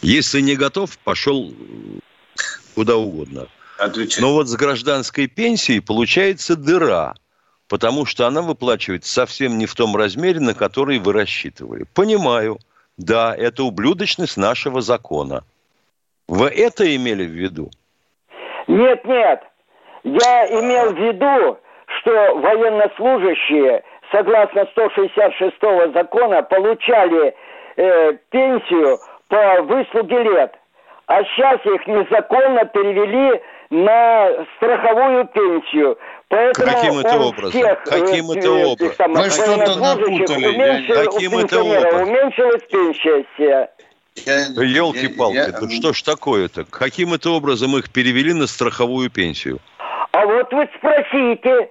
Если 0.03 0.41
не 0.41 0.57
готов, 0.57 0.97
пошел 0.99 1.55
куда 2.75 2.97
угодно. 2.97 3.49
Отвечай. 3.79 4.23
Но 4.23 4.33
вот 4.33 4.49
с 4.49 4.55
гражданской 4.55 5.27
пенсией 5.27 5.81
получается 5.81 6.57
дыра, 6.57 7.15
потому 7.69 8.07
что 8.07 8.27
она 8.27 8.43
выплачивается 8.43 9.13
совсем 9.13 9.59
не 9.59 9.67
в 9.67 9.75
том 9.75 9.97
размере, 9.97 10.41
на 10.41 10.55
который 10.55 10.99
вы 10.99 11.13
рассчитывали. 11.13 11.85
Понимаю, 11.95 12.59
да, 12.97 13.35
это 13.35 13.65
ублюдочность 13.65 14.37
нашего 14.37 14.81
закона. 14.81 15.45
Вы 16.29 16.49
это 16.49 16.85
имели 16.97 17.25
в 17.25 17.31
виду? 17.31 17.71
Нет, 18.67 19.05
нет. 19.05 19.43
Я 20.05 20.47
имел 20.47 20.93
в 20.93 20.99
виду, 20.99 21.59
что 21.99 22.35
военнослужащие, 22.37 23.83
согласно 24.11 24.67
166 24.73 25.95
закона, 25.95 26.43
получали 26.43 27.35
э, 27.77 28.13
пенсию 28.31 28.99
по 29.29 29.63
выслуге 29.63 30.23
лет 30.23 30.55
а 31.07 31.23
сейчас 31.25 31.61
их 31.67 31.87
незаконно 31.87 32.65
перевели 32.67 33.41
на 33.71 34.47
страховую 34.57 35.27
пенсию. 35.27 35.99
Поэтому 36.29 36.73
Каким 36.73 36.99
это 36.99 37.19
образом? 37.19 37.51
Всех, 37.51 37.83
Каким 37.85 38.31
это 38.31 38.51
образом? 38.51 39.13
Мы 39.13 39.31
что-то 39.31 39.79
напутали. 39.79 40.47
Уменьшил, 40.47 41.13
Каким 41.13 41.39
это 41.39 41.63
образом? 41.63 42.03
Уменьшилась 42.03 42.63
пенсия. 42.71 43.71
Елки-палки, 44.17 45.55
ну 45.61 45.71
что 45.71 45.93
ж 45.93 46.03
такое-то? 46.03 46.65
Каким 46.65 47.15
это 47.15 47.31
образом 47.31 47.77
их 47.77 47.91
перевели 47.91 48.33
на 48.33 48.47
страховую 48.47 49.11
пенсию? 49.11 49.61
А 50.13 50.25
вот 50.27 50.53
вы 50.53 50.69
спросите. 50.79 51.71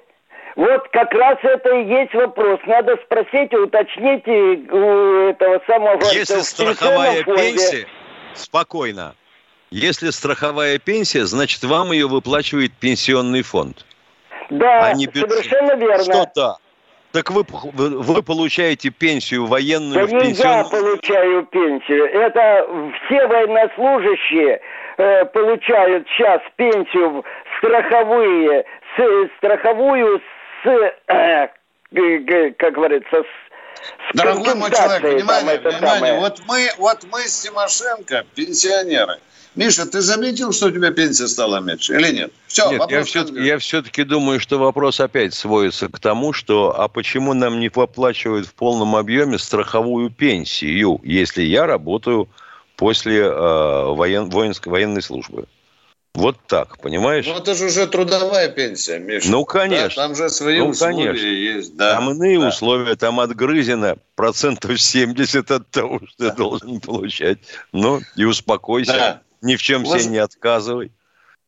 Вот 0.55 0.87
как 0.91 1.11
раз 1.13 1.39
это 1.41 1.69
и 1.77 1.87
есть 1.87 2.13
вопрос. 2.13 2.59
Надо 2.67 2.95
спросить 3.05 3.51
и 3.51 3.55
уточнить 3.55 4.27
у 4.27 5.29
этого 5.29 5.61
самого... 5.65 5.99
Если 6.11 6.41
страховая 6.41 7.23
пенсия... 7.23 7.87
Спокойно. 8.35 9.15
Если 9.71 10.11
страховая 10.11 10.77
пенсия, 10.77 11.25
значит, 11.25 11.63
вам 11.63 11.91
ее 11.91 12.07
выплачивает 12.07 12.73
пенсионный 12.73 13.41
фонд. 13.41 13.85
Да, 14.49 14.87
а 14.87 14.93
не 14.93 15.05
совершенно 15.05 15.75
верно. 15.75 16.03
Что 16.03 16.31
да? 16.35 16.57
Так 17.13 17.29
вы, 17.29 17.43
вы, 17.73 18.01
вы 18.01 18.23
получаете 18.23 18.89
пенсию 18.89 19.45
военную 19.45 19.93
да 19.93 20.05
в 20.07 20.13
не 20.13 20.31
я 20.31 20.63
получаю 20.63 21.45
пенсию. 21.45 22.05
Это 22.05 22.67
все 23.05 23.27
военнослужащие 23.27 24.59
э, 24.97 25.25
получают 25.25 26.07
сейчас 26.07 26.41
пенсию 26.55 27.23
страховые, 27.59 28.65
с, 28.97 29.29
страховую 29.37 30.21
с, 30.63 30.67
э, 30.67 31.49
э, 31.93 32.51
как 32.57 32.73
говорится, 32.73 33.23
с 34.09 34.17
Дорогой 34.17 34.55
мой 34.55 34.71
человек, 34.71 35.13
внимание, 35.13 35.59
там, 35.59 35.71
внимание. 35.71 36.19
Вот 36.19 36.41
мы, 36.47 36.67
вот 36.79 37.03
мы 37.11 37.19
с 37.19 37.41
Тимошенко, 37.43 38.25
пенсионеры– 38.33 39.19
Миша, 39.55 39.85
ты 39.85 40.01
заметил, 40.01 40.51
что 40.51 40.67
у 40.67 40.71
тебя 40.71 40.91
пенсия 40.91 41.27
стала 41.27 41.59
меньше 41.59 41.93
или 41.93 42.11
нет? 42.11 42.33
Все, 42.47 42.71
нет, 42.71 42.81
я, 42.89 43.03
все, 43.03 43.25
я 43.39 43.57
все-таки 43.59 44.03
думаю, 44.03 44.39
что 44.39 44.57
вопрос 44.57 44.99
опять 44.99 45.33
сводится 45.33 45.89
к 45.89 45.99
тому, 45.99 46.33
что 46.33 46.73
а 46.79 46.87
почему 46.87 47.33
нам 47.33 47.59
не 47.59 47.69
выплачивают 47.69 48.47
в 48.47 48.53
полном 48.53 48.95
объеме 48.95 49.37
страховую 49.37 50.09
пенсию, 50.09 50.99
если 51.03 51.43
я 51.43 51.67
работаю 51.67 52.29
после 52.77 53.19
э, 53.19 53.29
воен, 53.29 54.29
воинской, 54.29 54.71
военной 54.71 55.03
службы? 55.03 55.45
Вот 56.15 56.37
так, 56.47 56.79
понимаешь? 56.79 57.25
Ну, 57.25 57.37
это 57.37 57.55
же 57.55 57.65
уже 57.65 57.87
трудовая 57.87 58.47
пенсия, 58.47 58.99
Миша. 58.99 59.31
Ну, 59.31 59.45
конечно. 59.45 59.89
Да, 59.89 60.07
там 60.07 60.15
же 60.15 60.29
свои 60.29 60.59
ну, 60.59 60.67
условия 60.67 61.07
конечно. 61.07 61.25
есть. 61.25 61.75
Да. 61.75 61.95
Там 61.95 62.11
иные 62.11 62.39
да. 62.39 62.49
условия, 62.49 62.95
там 62.95 63.19
отгрызено 63.19 63.97
процентов 64.15 64.79
70 64.79 65.49
от 65.49 65.69
того, 65.71 66.01
что 66.05 66.25
да. 66.25 66.29
ты 66.29 66.37
должен 66.37 66.79
получать. 66.81 67.39
Ну, 67.71 68.01
и 68.15 68.25
успокойся. 68.25 68.93
Да. 68.93 69.21
Ни 69.43 69.57
в 69.57 69.61
чем 69.61 69.83
Уваж... 69.83 70.01
себе 70.01 70.11
не 70.13 70.17
отказывай. 70.19 70.91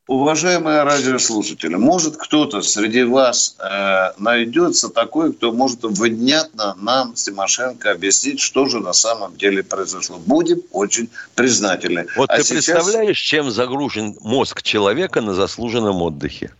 Уважаемые 0.07 0.83
радиослушатели, 0.83 1.75
может 1.75 2.17
кто-то 2.17 2.61
среди 2.61 3.03
вас 3.03 3.55
э, 3.57 4.11
найдется 4.19 4.89
такой, 4.89 5.33
кто 5.33 5.51
может 5.51 5.79
внятно 5.81 6.75
нам, 6.79 7.15
Тимошенко, 7.15 7.89
объяснить, 7.89 8.39
что 8.39 8.67
же 8.67 8.81
на 8.81 8.93
самом 8.93 9.35
деле 9.35 9.63
произошло. 9.63 10.19
Будем 10.19 10.61
очень 10.71 11.09
признательны. 11.33 12.05
Вот 12.17 12.29
а 12.29 12.37
ты 12.37 12.43
сейчас... 12.43 12.65
представляешь, 12.65 13.17
чем 13.17 13.49
загружен 13.49 14.15
мозг 14.21 14.61
человека 14.61 15.21
на 15.21 15.33
заслуженном 15.33 15.99
отдыхе? 16.03 16.53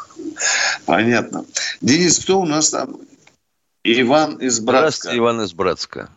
Понятно. 0.86 1.46
Денис, 1.80 2.20
кто 2.20 2.40
у 2.40 2.46
нас 2.46 2.70
там? 2.70 3.00
Иван 3.82 4.36
из 4.36 4.60
Братска. 4.60 4.80
Здравствуйте, 4.80 5.18
Иван 5.18 5.40
из 5.42 5.52
Братска. 5.52 6.10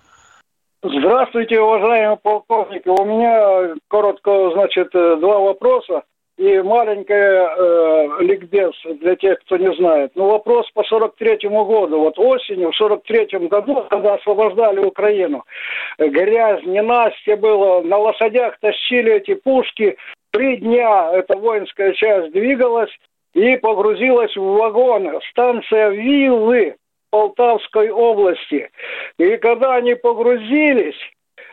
Здравствуйте, 0.83 1.59
уважаемый 1.59 2.17
полковник. 2.17 2.87
У 2.87 3.05
меня 3.05 3.75
коротко, 3.87 4.49
значит, 4.53 4.89
два 4.91 5.37
вопроса 5.37 6.01
и 6.39 6.59
маленькая 6.59 7.49
э, 7.55 8.07
ликбез 8.21 8.73
для 8.99 9.15
тех, 9.15 9.39
кто 9.41 9.57
не 9.57 9.71
знает. 9.75 10.13
Ну, 10.15 10.29
вопрос 10.31 10.67
по 10.73 10.81
43-му 10.81 11.65
году. 11.65 11.99
Вот 11.99 12.17
осенью, 12.17 12.71
в 12.71 12.81
43-м 12.81 13.47
году, 13.47 13.85
когда 13.91 14.15
освобождали 14.15 14.79
Украину, 14.79 15.43
грязь, 15.99 16.63
ненастье 16.65 17.35
было, 17.35 17.81
на 17.81 17.97
лошадях 17.99 18.57
тащили 18.59 19.13
эти 19.13 19.35
пушки. 19.35 19.97
Три 20.31 20.57
дня 20.57 21.11
эта 21.13 21.37
воинская 21.37 21.93
часть 21.93 22.31
двигалась 22.31 22.91
и 23.35 23.55
погрузилась 23.57 24.35
в 24.35 24.41
вагон. 24.41 25.11
Станция 25.29 25.89
Виллы 25.89 26.75
Полтавской 27.11 27.91
области. 27.91 28.71
И 29.19 29.37
когда 29.37 29.75
они 29.75 29.93
погрузились, 29.93 30.95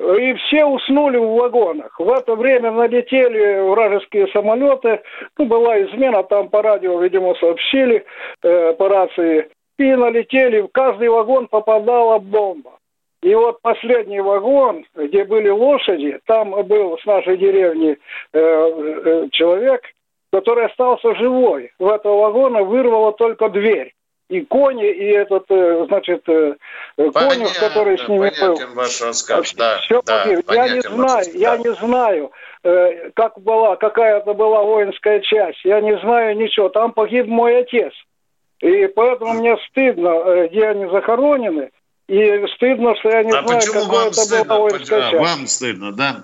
и 0.00 0.34
все 0.34 0.64
уснули 0.64 1.18
в 1.18 1.34
вагонах. 1.34 1.98
В 1.98 2.08
это 2.10 2.36
время 2.36 2.70
налетели 2.70 3.68
вражеские 3.68 4.28
самолеты. 4.28 5.00
Ну, 5.36 5.46
была 5.46 5.82
измена, 5.82 6.22
там 6.22 6.48
по 6.48 6.62
радио, 6.62 7.00
видимо, 7.00 7.34
сообщили 7.34 8.04
э, 8.42 8.72
по 8.74 8.88
рации. 8.88 9.48
И 9.78 9.94
налетели, 9.94 10.60
в 10.60 10.68
каждый 10.68 11.08
вагон 11.08 11.48
попадала 11.48 12.18
бомба. 12.18 12.72
И 13.22 13.34
вот 13.34 13.60
последний 13.62 14.20
вагон, 14.20 14.84
где 14.94 15.24
были 15.24 15.48
лошади, 15.48 16.20
там 16.26 16.50
был 16.66 16.96
с 16.98 17.04
нашей 17.04 17.36
деревни 17.36 17.96
э, 18.32 18.38
э, 18.38 19.28
человек, 19.32 19.82
который 20.32 20.66
остался 20.66 21.14
живой. 21.16 21.72
В 21.80 21.88
этого 21.88 22.22
вагона 22.22 22.62
вырвало 22.62 23.12
только 23.12 23.48
дверь 23.48 23.92
и 24.28 24.42
кони, 24.42 24.90
и 24.90 25.04
этот, 25.06 25.44
э, 25.48 25.86
значит, 25.88 26.22
э, 26.28 26.54
конюх, 26.96 27.58
который 27.58 27.98
с 27.98 28.06
ними 28.08 28.30
был. 28.40 28.58
ваш 28.74 29.00
рассказ, 29.00 29.54
да. 29.54 29.78
Все 29.78 30.02
да, 30.02 30.24
я 30.24 30.68
не 30.68 30.82
знаю, 30.82 31.26
я 31.34 31.56
не 31.56 31.74
знаю, 31.74 32.30
э, 32.62 33.10
как 33.14 33.40
была, 33.40 33.76
какая 33.76 34.18
это 34.18 34.34
была 34.34 34.62
воинская 34.62 35.20
часть. 35.20 35.64
Я 35.64 35.80
не 35.80 35.98
знаю 35.98 36.36
ничего. 36.36 36.68
Там 36.68 36.92
погиб 36.92 37.26
мой 37.26 37.60
отец. 37.60 37.92
И 38.60 38.86
поэтому 38.88 39.34
мне 39.34 39.56
стыдно, 39.68 40.46
где 40.48 40.66
они 40.66 40.90
захоронены. 40.90 41.70
И 42.08 42.46
стыдно, 42.56 42.96
что 42.96 43.10
я 43.10 43.22
не 43.22 43.32
а 43.32 43.42
знаю, 43.42 43.60
почему 43.60 43.84
вам 43.84 44.08
это 44.08 44.14
стыдно? 44.14 44.44
было 44.44 44.68
а, 44.90 45.10
Вам 45.18 45.46
стыдно, 45.46 45.92
да? 45.92 46.22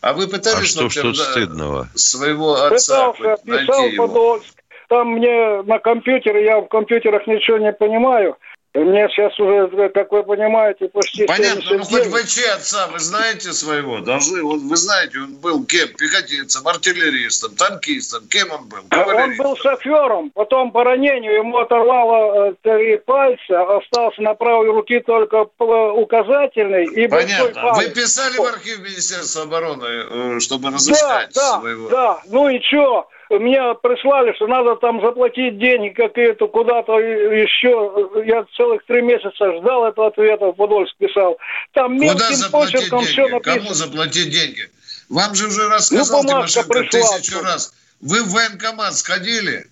А 0.00 0.12
вы 0.12 0.26
пытались, 0.26 0.70
а 0.70 0.70
что, 0.70 0.82
например, 0.84 1.14
что 1.14 1.24
стыдного? 1.24 1.88
своего 1.94 2.54
отца 2.54 3.12
Пытался, 3.12 3.42
писал 3.44 3.84
Подольск. 3.96 4.57
Там 4.88 5.12
мне 5.12 5.62
на 5.62 5.78
компьютере, 5.78 6.44
я 6.44 6.60
в 6.60 6.68
компьютерах 6.68 7.26
ничего 7.26 7.58
не 7.58 7.72
понимаю. 7.72 8.36
Мне 8.74 9.08
сейчас 9.08 9.38
уже, 9.40 9.88
как 9.88 10.12
вы 10.12 10.22
понимаете, 10.22 10.88
почти 10.88 11.26
Понятно, 11.26 11.78
ну 11.78 11.84
хоть 11.84 12.04
ВЧ 12.04 12.38
отца 12.54 12.86
вы 12.92 12.98
знаете 12.98 13.52
своего? 13.52 14.00
Должны, 14.00 14.42
вот 14.42 14.60
вы 14.60 14.76
знаете, 14.76 15.18
он 15.18 15.34
был 15.36 15.64
кем? 15.64 15.88
Пехотинцем, 15.88 16.68
артиллеристом, 16.68 17.56
танкистом, 17.56 18.28
кем 18.28 18.50
он 18.52 18.68
был? 18.68 18.78
Он 18.92 19.36
был 19.36 19.56
шофером, 19.56 20.30
потом 20.30 20.70
по 20.70 20.84
ранению 20.84 21.38
ему 21.38 21.58
оторвало 21.58 22.50
э, 22.50 22.54
три 22.62 22.98
пальца, 22.98 23.78
остался 23.78 24.20
на 24.20 24.34
правой 24.34 24.70
руке 24.70 25.00
только 25.00 25.46
указательный 25.58 26.84
и 26.84 27.08
Понятно. 27.08 27.72
Вы 27.74 27.90
писали 27.90 28.36
в 28.36 28.42
архив 28.42 28.80
Министерства 28.80 29.42
обороны, 29.42 29.86
э, 29.86 30.40
чтобы 30.40 30.70
разыскать 30.70 31.32
да, 31.34 31.58
своего? 31.58 31.88
Да, 31.88 31.96
да, 31.96 32.20
ну 32.30 32.48
и 32.50 32.60
что? 32.60 33.08
Мне 33.30 33.60
прислали, 33.82 34.32
что 34.34 34.46
надо 34.46 34.76
там 34.76 35.00
заплатить 35.00 35.58
деньги 35.58 35.90
какие-то 35.90 36.48
куда-то 36.48 36.98
еще. 36.98 38.24
Я 38.26 38.44
целых 38.56 38.84
три 38.86 39.02
месяца 39.02 39.58
ждал 39.58 39.86
этого 39.86 40.08
ответа, 40.08 40.46
в 40.46 40.52
Подольск 40.52 40.96
писал. 40.96 41.38
Там 41.72 41.98
мелким 41.98 42.50
почерком 42.50 43.00
все 43.04 43.28
написано. 43.28 43.60
Кому 43.60 43.74
заплатить 43.74 44.30
деньги? 44.30 44.68
Вам 45.08 45.34
же 45.34 45.46
уже 45.46 45.68
рассказал 45.68 46.22
ну, 46.22 46.28
Тимошенко 46.28 46.84
тысячу 46.90 47.42
раз. 47.42 47.74
Вы 48.00 48.22
в 48.22 48.32
военкомат 48.32 48.94
сходили? 48.94 49.66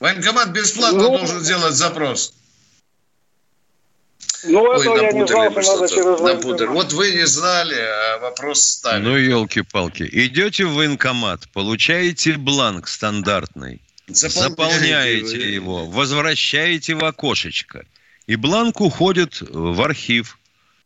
Военкомат 0.00 0.48
бесплатно 0.48 1.02
ну, 1.02 1.18
должен 1.18 1.40
сделать 1.40 1.74
запрос. 1.74 2.34
Ну, 4.46 4.62
Ой, 4.62 4.80
этого 4.80 4.96
я 4.98 5.12
не 5.12 5.26
знал, 5.26 5.50
что 5.62 5.74
надо 5.76 5.88
через 5.88 6.20
напутали. 6.20 6.68
Вот 6.68 6.92
вы 6.92 7.12
не 7.12 7.26
знали, 7.26 7.74
а 7.74 8.18
вопрос 8.18 8.62
ставили. 8.62 9.04
Ну, 9.04 9.16
елки-палки. 9.16 10.08
Идете 10.10 10.64
в 10.64 10.74
военкомат, 10.74 11.48
получаете 11.52 12.34
бланк 12.34 12.88
стандартный, 12.88 13.80
заполняете, 14.06 14.40
заполняете 14.40 15.54
его, 15.54 15.86
возвращаете 15.86 16.94
в 16.94 17.04
окошечко. 17.04 17.86
И 18.26 18.36
бланк 18.36 18.80
уходит 18.80 19.40
в 19.40 19.80
архив 19.82 20.38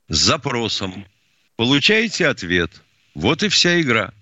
с 0.08 0.16
запросом. 0.16 1.06
Получаете 1.56 2.26
ответ. 2.28 2.70
Вот 3.14 3.42
и 3.42 3.48
вся 3.48 3.80
игра. 3.80 4.12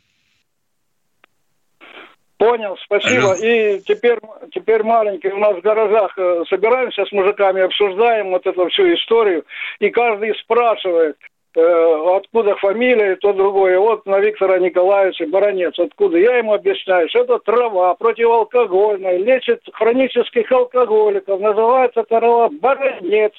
Понял, 2.38 2.76
спасибо. 2.84 3.32
Алло. 3.32 3.34
И 3.34 3.80
теперь, 3.80 4.18
теперь 4.52 4.82
маленький, 4.82 5.28
у 5.28 5.38
нас 5.38 5.56
в 5.56 5.62
гаражах 5.62 6.12
э, 6.18 6.44
собираемся 6.50 7.06
с 7.06 7.12
мужиками, 7.12 7.62
обсуждаем 7.62 8.30
вот 8.30 8.46
эту 8.46 8.68
всю 8.68 8.92
историю, 8.94 9.44
и 9.78 9.88
каждый 9.88 10.34
спрашивает, 10.40 11.16
э, 11.54 12.16
откуда 12.16 12.54
фамилия 12.56 13.12
и 13.12 13.16
то 13.16 13.32
другое. 13.32 13.78
Вот 13.78 14.04
на 14.04 14.20
Виктора 14.20 14.58
Николаевича 14.58 15.26
Баранец, 15.28 15.78
откуда? 15.78 16.18
Я 16.18 16.36
ему 16.36 16.52
объясняю, 16.52 17.08
что 17.08 17.20
это 17.20 17.38
трава 17.38 17.94
противоалкогольная, 17.94 19.16
лечит 19.16 19.62
хронических 19.72 20.52
алкоголиков, 20.52 21.40
называется 21.40 22.02
трава 22.02 22.50
Баранец, 22.50 23.32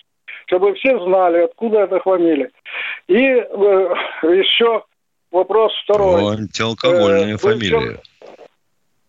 чтобы 0.48 0.74
все 0.74 0.98
знали, 1.06 1.44
откуда 1.44 1.82
эта 1.82 2.00
фамилия. 2.00 2.50
И 3.08 3.16
э, 3.16 3.46
еще 4.24 4.82
вопрос 5.32 5.72
второй. 5.84 6.24
О, 6.24 6.30
антиалкогольная 6.30 7.36
э, 7.36 7.38
фамилия. 7.38 8.00
Все 8.02 8.17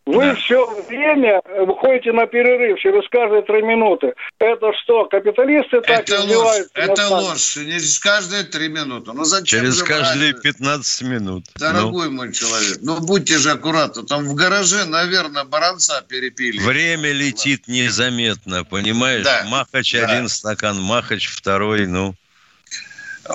вы 0.08 0.24
да. 0.24 0.34
все 0.36 0.84
время 0.88 1.42
выходите 1.66 2.12
на 2.12 2.26
перерыв 2.26 2.78
через 2.80 3.08
каждые 3.10 3.42
три 3.42 3.62
минуты. 3.62 4.14
Это 4.38 4.72
что, 4.82 5.04
капиталисты 5.06 5.80
так 5.82 6.00
это 6.00 6.16
издеваются? 6.16 6.70
Это 6.74 7.08
ложь. 7.08 7.56
Не 7.56 7.78
через 7.78 7.98
каждые 7.98 8.44
три 8.44 8.68
минуты. 8.68 9.12
Ну 9.12 9.24
зачем 9.24 9.60
Через 9.60 9.82
каждые 9.82 10.32
брать? 10.32 10.42
15 10.42 11.02
минут. 11.02 11.44
Дорогой 11.56 12.08
ну. 12.08 12.16
мой 12.16 12.32
человек, 12.32 12.78
ну 12.80 13.00
будьте 13.00 13.38
же 13.38 13.50
аккуратны. 13.50 14.04
Там 14.04 14.26
в 14.26 14.34
гараже, 14.34 14.84
наверное, 14.86 15.44
баранца 15.44 16.02
перепили. 16.08 16.58
Время 16.58 17.12
летит 17.12 17.68
незаметно, 17.68 18.64
понимаешь? 18.64 19.24
Да. 19.24 19.44
Махач 19.48 19.92
да. 19.92 20.06
один 20.06 20.28
стакан, 20.28 20.80
махач 20.80 21.26
второй, 21.28 21.86
ну... 21.86 22.14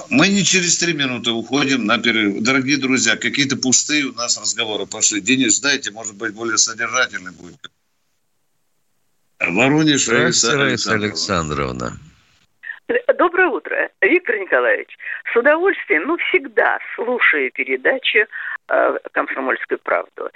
Мы 0.09 0.29
не 0.29 0.43
через 0.43 0.77
три 0.77 0.93
минуты 0.93 1.31
уходим 1.31 1.85
на 1.85 1.97
перерыв. 1.97 2.41
Дорогие 2.41 2.77
друзья, 2.77 3.15
какие-то 3.15 3.57
пустые 3.57 4.05
у 4.05 4.13
нас 4.13 4.39
разговоры 4.39 4.85
пошли. 4.85 5.21
Денис, 5.21 5.59
дайте, 5.59 5.91
может 5.91 6.15
быть, 6.17 6.33
более 6.33 6.57
содержательный 6.57 7.31
будет. 7.31 7.59
Воронеж, 9.39 10.07
Раиса 10.07 10.93
Александровна. 10.93 11.97
Доброе 13.17 13.47
утро, 13.47 13.89
Виктор 14.01 14.37
Николаевич. 14.37 14.97
С 15.31 15.35
удовольствием, 15.35 16.03
ну, 16.05 16.17
всегда 16.17 16.79
слушаю 16.95 17.51
передачу 17.51 18.19
э, 18.67 18.97
«Комсомольскую 19.13 19.79
правду». 19.79 20.29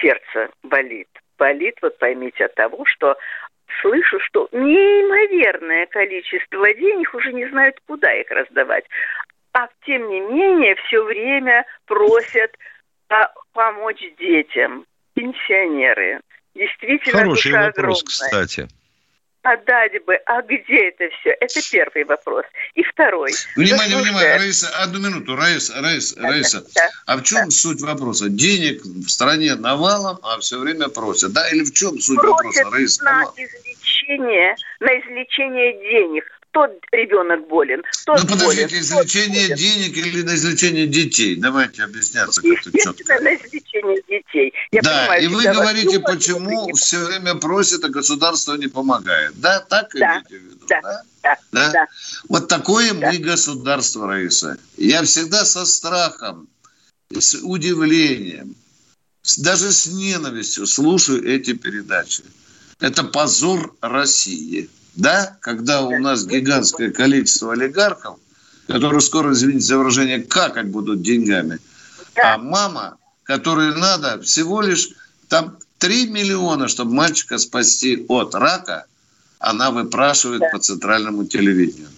Сердце 0.00 0.50
болит. 0.62 1.08
Болит, 1.38 1.76
вот 1.82 1.98
поймите, 1.98 2.46
от 2.46 2.54
того, 2.54 2.84
что 2.86 3.16
слышу, 3.80 4.18
что 4.20 4.48
неимоверное 4.52 5.86
количество 5.86 6.72
денег 6.74 7.14
уже 7.14 7.32
не 7.32 7.46
знают, 7.48 7.76
куда 7.86 8.12
их 8.12 8.30
раздавать. 8.30 8.84
А 9.52 9.68
тем 9.86 10.08
не 10.08 10.20
менее 10.20 10.74
все 10.86 11.02
время 11.02 11.64
просят 11.86 12.56
помочь 13.52 14.02
детям, 14.18 14.84
пенсионеры. 15.14 16.20
Действительно, 16.54 17.20
Хороший 17.20 17.50
душа 17.50 17.66
вопрос, 17.66 18.02
огромная. 18.02 18.04
кстати 18.04 18.68
отдать 19.44 20.04
бы, 20.04 20.14
а 20.26 20.42
где 20.42 20.88
это 20.88 21.08
все? 21.20 21.30
Это 21.40 21.60
первый 21.70 22.04
вопрос. 22.04 22.44
И 22.74 22.82
второй. 22.82 23.30
Внимание, 23.56 23.96
внимание, 23.98 24.36
Раиса, 24.36 24.68
одну 24.82 25.00
минуту, 25.00 25.36
Раиса, 25.36 25.80
Раиса, 25.80 26.16
да, 26.20 26.28
Раиса. 26.28 26.64
Да, 26.74 26.90
а 27.06 27.16
в 27.18 27.22
чем 27.22 27.44
да. 27.44 27.50
суть 27.50 27.80
вопроса? 27.82 28.28
Денег 28.28 28.82
в 28.82 29.08
стране 29.08 29.54
навалом, 29.54 30.18
а 30.22 30.38
все 30.40 30.58
время 30.58 30.88
просят, 30.88 31.32
да? 31.32 31.48
Или 31.50 31.64
в 31.64 31.72
чем 31.72 31.98
суть 32.00 32.18
просят 32.18 32.64
вопроса, 32.64 32.70
Раиса? 32.70 33.04
на 33.04 33.24
излечение, 33.36 34.56
на 34.80 34.98
излечение 34.98 35.72
денег 35.74 36.24
тот 36.54 36.70
ребенок 36.92 37.48
болен, 37.48 37.82
тот 38.06 38.22
Ну, 38.22 38.28
подождите, 38.28 38.68
болен, 38.68 38.80
излечение 38.80 39.48
тот 39.48 39.58
денег 39.58 39.96
или 39.96 40.22
на 40.22 40.34
излечение 40.36 40.86
детей? 40.86 41.36
Давайте 41.36 41.82
объясняться 41.82 42.40
как-то 42.40 42.70
четко. 42.78 43.20
на 43.20 43.34
излечение 43.34 44.00
детей. 44.08 44.54
Я 44.70 44.80
да, 44.80 45.00
понимаю, 45.00 45.22
и 45.22 45.26
вы 45.26 45.42
говорите, 45.42 46.00
почему 46.00 46.72
все 46.74 47.04
время 47.04 47.34
просят, 47.34 47.84
а 47.84 47.88
государство 47.88 48.54
не 48.54 48.68
помогает. 48.68 49.32
Да, 49.40 49.60
так 49.60 49.90
да, 49.94 50.22
имеете 50.22 50.38
в 50.38 50.50
виду? 50.50 50.66
Да, 50.68 50.80
да, 50.80 51.02
да. 51.22 51.36
да? 51.50 51.72
да. 51.72 51.86
Вот 52.28 52.46
такое 52.46 52.94
да. 52.94 53.10
мы 53.10 53.18
государство, 53.18 54.06
Раиса. 54.06 54.56
Я 54.76 55.02
всегда 55.02 55.44
со 55.44 55.66
страхом, 55.66 56.48
с 57.10 57.34
удивлением, 57.42 58.54
даже 59.38 59.72
с 59.72 59.86
ненавистью 59.86 60.66
слушаю 60.66 61.26
эти 61.28 61.52
передачи. 61.52 62.22
Это 62.78 63.02
позор 63.02 63.74
России 63.80 64.70
да, 64.96 65.36
когда 65.40 65.82
у 65.82 65.98
нас 65.98 66.24
гигантское 66.26 66.90
количество 66.90 67.52
олигархов, 67.52 68.18
которые 68.66 69.00
скоро, 69.00 69.32
извините 69.32 69.66
за 69.66 69.78
выражение, 69.78 70.22
какать 70.22 70.66
будут 70.66 71.02
деньгами, 71.02 71.58
а 72.22 72.38
мама, 72.38 72.96
которой 73.24 73.74
надо 73.74 74.20
всего 74.22 74.60
лишь 74.60 74.90
там 75.28 75.58
3 75.78 76.08
миллиона, 76.10 76.68
чтобы 76.68 76.94
мальчика 76.94 77.38
спасти 77.38 78.04
от 78.08 78.34
рака, 78.34 78.86
она 79.38 79.70
выпрашивает 79.70 80.40
да. 80.40 80.48
по 80.50 80.58
центральному 80.58 81.24
телевидению. 81.26 81.88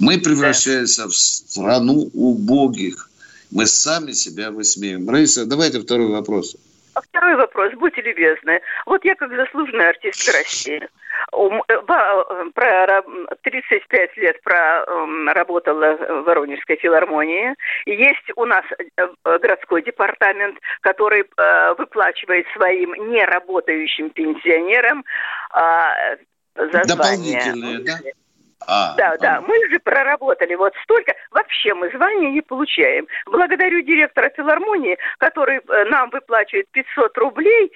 Мы 0.00 0.18
превращаемся 0.18 1.06
в 1.06 1.14
страну 1.14 2.10
убогих. 2.12 3.10
Мы 3.50 3.66
сами 3.66 4.12
себя 4.12 4.50
высмеем. 4.50 5.08
Раиса, 5.08 5.46
давайте 5.46 5.80
второй 5.80 6.08
вопрос. 6.08 6.56
А 6.94 7.00
второй 7.02 7.36
вопрос, 7.36 7.72
будьте 7.74 8.02
любезны. 8.02 8.60
Вот 8.86 9.04
я 9.04 9.14
как 9.14 9.30
заслуженный 9.30 9.90
артист 9.90 10.28
России, 10.32 10.88
про 12.54 13.02
35 13.42 14.16
лет 14.16 14.42
проработала 14.42 15.96
в 15.96 16.22
Воронежской 16.24 16.76
филармонии. 16.76 17.54
Есть 17.86 18.30
у 18.36 18.44
нас 18.44 18.64
э, 18.96 19.06
городской 19.24 19.82
департамент, 19.82 20.58
который 20.80 21.22
э, 21.22 21.74
выплачивает 21.78 22.46
своим 22.54 22.92
неработающим 23.10 24.10
пенсионерам 24.10 25.04
а, 25.50 25.92
за 26.54 26.84
Дополнительные, 26.86 27.80
да? 27.80 27.98
А, 28.66 28.94
да, 28.96 29.12
а. 29.12 29.18
да, 29.18 29.40
мы 29.40 29.54
же 29.70 29.78
проработали 29.78 30.54
вот 30.54 30.72
столько. 30.82 31.14
Вообще 31.30 31.74
мы 31.74 31.90
звания 31.90 32.30
не 32.30 32.42
получаем. 32.42 33.06
Благодарю 33.26 33.82
директора 33.82 34.30
филармонии, 34.30 34.98
который 35.18 35.58
э, 35.58 35.84
нам 35.90 36.10
выплачивает 36.10 36.68
500 36.72 37.18
рублей, 37.18 37.72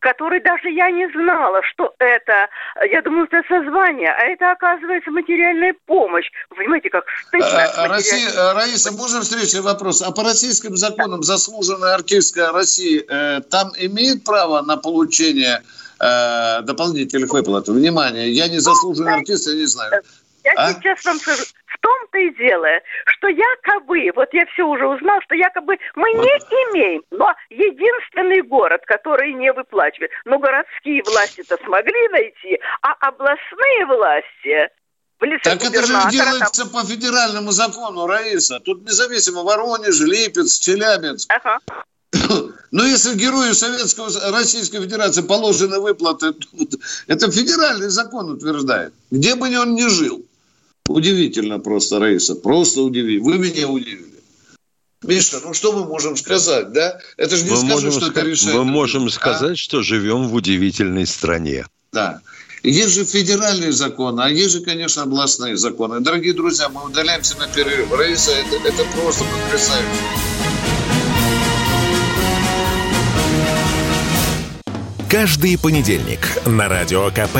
который 0.00 0.40
даже 0.40 0.68
я 0.70 0.90
не 0.90 1.08
знала, 1.10 1.62
что 1.62 1.94
это, 1.98 2.48
я 2.90 3.02
думаю, 3.02 3.28
это 3.30 3.42
созвание, 3.48 4.10
а 4.10 4.24
это, 4.24 4.52
оказывается, 4.52 5.10
материальная 5.10 5.74
помощь. 5.86 6.30
Вы 6.50 6.56
понимаете, 6.56 6.90
как 6.90 7.04
стыдно. 7.26 7.64
А, 7.76 7.88
Россия, 7.88 8.28
э, 8.28 8.52
Раиса, 8.54 8.92
можно 8.92 9.22
встречный 9.22 9.62
вопрос? 9.62 10.02
А 10.02 10.12
по 10.12 10.22
российским 10.22 10.76
законам 10.76 11.20
да. 11.20 11.26
заслуженная 11.26 11.94
артистка 11.94 12.52
России 12.52 13.04
э, 13.08 13.40
там 13.50 13.72
имеет 13.78 14.24
право 14.24 14.60
на 14.62 14.76
получение 14.76 15.62
э, 16.00 16.62
дополнительных 16.62 17.32
выплат? 17.32 17.68
Внимание, 17.68 18.30
я 18.30 18.48
не 18.48 18.58
заслуженный 18.58 19.14
артист, 19.14 19.48
я 19.48 19.54
не 19.54 19.66
знаю. 19.66 20.02
Я 20.46 20.52
а? 20.56 20.72
сейчас 20.72 21.04
вам 21.04 21.18
скажу, 21.18 21.42
в 21.66 21.78
том-то 21.80 22.18
и 22.18 22.30
дело, 22.36 22.68
что 23.06 23.28
якобы, 23.28 24.12
вот 24.14 24.28
я 24.32 24.46
все 24.46 24.62
уже 24.62 24.86
узнал, 24.86 25.20
что 25.22 25.34
якобы 25.34 25.76
мы 25.96 26.08
не 26.12 26.36
имеем, 26.70 27.02
но 27.10 27.34
единственный 27.50 28.42
город, 28.42 28.82
который 28.86 29.32
не 29.32 29.52
выплачивает. 29.52 30.12
Но 30.24 30.38
городские 30.38 31.02
власти-то 31.02 31.58
смогли 31.64 32.08
найти, 32.10 32.60
а 32.82 32.92
областные 33.08 33.86
власти 33.86 34.70
в 35.18 35.24
лице 35.24 35.42
так 35.42 35.64
это 35.64 35.84
же 35.84 36.10
делается 36.10 36.62
там... 36.62 36.70
по 36.70 36.84
федеральному 36.86 37.50
закону, 37.50 38.06
Раиса. 38.06 38.60
Тут 38.60 38.86
независимо 38.86 39.42
Воронеж, 39.42 39.98
Липец, 39.98 40.60
Челябинск. 40.60 41.28
Ага. 41.32 41.58
Но 42.70 42.84
если 42.84 43.16
герою 43.16 43.52
Советского, 43.54 44.10
Российской 44.30 44.80
Федерации 44.80 45.22
положены 45.22 45.80
выплаты, 45.80 46.34
это 47.08 47.30
федеральный 47.32 47.88
закон 47.88 48.30
утверждает. 48.30 48.92
Где 49.10 49.34
бы 49.34 49.48
он 49.58 49.74
ни 49.74 49.88
жил. 49.88 50.24
Удивительно 50.88 51.58
просто, 51.58 51.98
Раиса. 51.98 52.34
Просто 52.34 52.82
удивительно. 52.82 53.30
Вы 53.30 53.38
меня 53.38 53.68
удивили. 53.68 54.16
Миша, 55.02 55.40
ну 55.44 55.54
что 55.54 55.72
мы 55.72 55.84
можем 55.84 56.16
сказать, 56.16 56.72
да? 56.72 56.98
Это 57.16 57.36
же 57.36 57.44
не 57.44 57.50
мы 57.50 57.56
скажем, 57.56 57.92
что 57.92 58.06
это 58.08 58.22
решает. 58.22 58.56
Мы 58.56 58.64
можем 58.64 59.06
а? 59.06 59.10
сказать, 59.10 59.58
что 59.58 59.82
живем 59.82 60.28
в 60.28 60.34
удивительной 60.34 61.06
стране. 61.06 61.66
Да. 61.92 62.20
Есть 62.62 62.94
же 62.94 63.04
федеральные 63.04 63.72
законы, 63.72 64.22
а 64.22 64.28
есть 64.28 64.52
же, 64.52 64.60
конечно, 64.60 65.02
областные 65.02 65.56
законы. 65.56 66.00
Дорогие 66.00 66.32
друзья, 66.32 66.68
мы 66.68 66.84
удаляемся 66.84 67.38
на 67.38 67.46
перерыв. 67.46 67.92
Раиса, 67.92 68.32
это, 68.32 68.56
это 68.66 68.84
просто 68.96 69.24
потрясающе. 69.24 70.75
Каждый 75.18 75.56
понедельник 75.56 76.28
на 76.44 76.68
Радио 76.68 77.08
КП. 77.08 77.38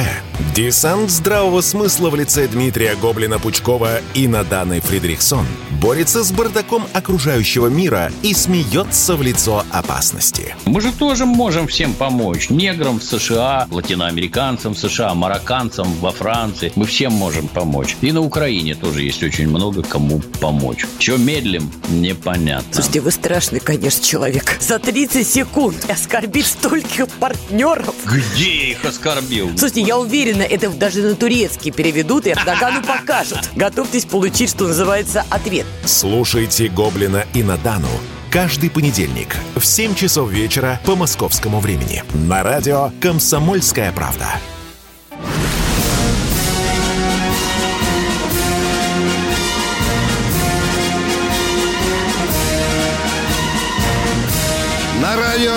Десант 0.55 1.11
здравого 1.11 1.61
смысла 1.61 2.09
в 2.09 2.17
лице 2.17 2.49
Дмитрия 2.49 2.95
Гоблина-Пучкова 2.95 4.01
и 4.15 4.27
Наданы 4.27 4.81
Фридрихсон 4.81 5.45
борется 5.73 6.25
с 6.25 6.33
бардаком 6.33 6.87
окружающего 6.95 7.67
мира 7.67 8.11
и 8.23 8.33
смеется 8.33 9.15
в 9.15 9.21
лицо 9.21 9.63
опасности. 9.71 10.57
Мы 10.65 10.81
же 10.81 10.91
тоже 10.91 11.27
можем 11.27 11.67
всем 11.67 11.93
помочь. 11.93 12.49
Неграм 12.49 12.99
в 12.99 13.05
США, 13.05 13.69
латиноамериканцам 13.71 14.73
в 14.73 14.79
США, 14.79 15.13
марокканцам 15.13 15.87
во 16.01 16.13
Франции. 16.13 16.73
Мы 16.77 16.87
всем 16.87 17.13
можем 17.13 17.47
помочь. 17.47 17.95
И 18.01 18.11
на 18.11 18.23
Украине 18.23 18.75
тоже 18.75 19.03
есть 19.03 19.23
очень 19.23 19.51
много 19.51 19.83
кому 19.83 20.21
помочь. 20.41 20.87
Чего 20.99 21.19
медлим, 21.19 21.71
непонятно. 21.91 22.73
Слушайте, 22.73 23.01
вы 23.03 23.11
страшный, 23.11 23.61
конечно, 23.61 24.03
человек. 24.03 24.57
За 24.61 24.79
30 24.79 25.29
секунд 25.29 25.77
оскорбить 25.91 26.47
стольких 26.47 27.09
партнеров 27.09 27.66
партнеров. 27.67 27.95
Где 28.07 28.55
я 28.55 28.71
их 28.73 28.85
оскорбил? 28.85 29.51
Слушайте, 29.59 29.81
я 29.83 29.99
уверена, 29.99 30.43
это 30.43 30.71
даже 30.71 31.03
на 31.03 31.15
турецкий 31.17 31.73
переведут 31.73 32.27
и 32.27 32.31
Эрдогану 32.31 32.83
покажут. 32.83 33.51
Готовьтесь 33.57 34.05
получить, 34.05 34.51
что 34.51 34.69
называется, 34.69 35.25
ответ. 35.31 35.67
Слушайте 35.85 36.69
«Гоблина» 36.69 37.25
и 37.35 37.43
«Надану» 37.43 37.89
каждый 38.31 38.71
понедельник 38.71 39.37
в 39.55 39.65
7 39.65 39.95
часов 39.95 40.31
вечера 40.31 40.79
по 40.85 40.95
московскому 40.95 41.59
времени 41.59 42.05
на 42.13 42.43
радио 42.43 42.91
«Комсомольская 43.01 43.93
правда». 43.93 44.27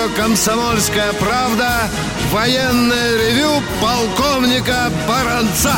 Радио 0.00 0.14
«Комсомольская 0.16 1.12
правда» 1.14 1.88
военное 2.30 3.16
ревю 3.16 3.60
полковника 3.82 4.90
Баранца. 5.06 5.74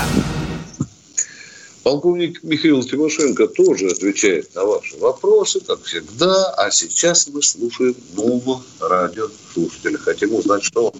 Полковник 1.82 2.42
Михаил 2.44 2.82
Тимошенко 2.82 3.48
тоже 3.48 3.86
отвечает 3.88 4.54
на 4.54 4.64
ваши 4.64 4.96
вопросы, 4.98 5.60
как 5.64 5.82
всегда. 5.82 6.54
А 6.56 6.70
сейчас 6.70 7.28
мы 7.28 7.42
слушаем 7.42 7.94
нового 8.14 8.62
радиослушателя. 8.80 9.98
Хотим 9.98 10.34
узнать, 10.34 10.62
что 10.62 10.88
он. 10.88 10.92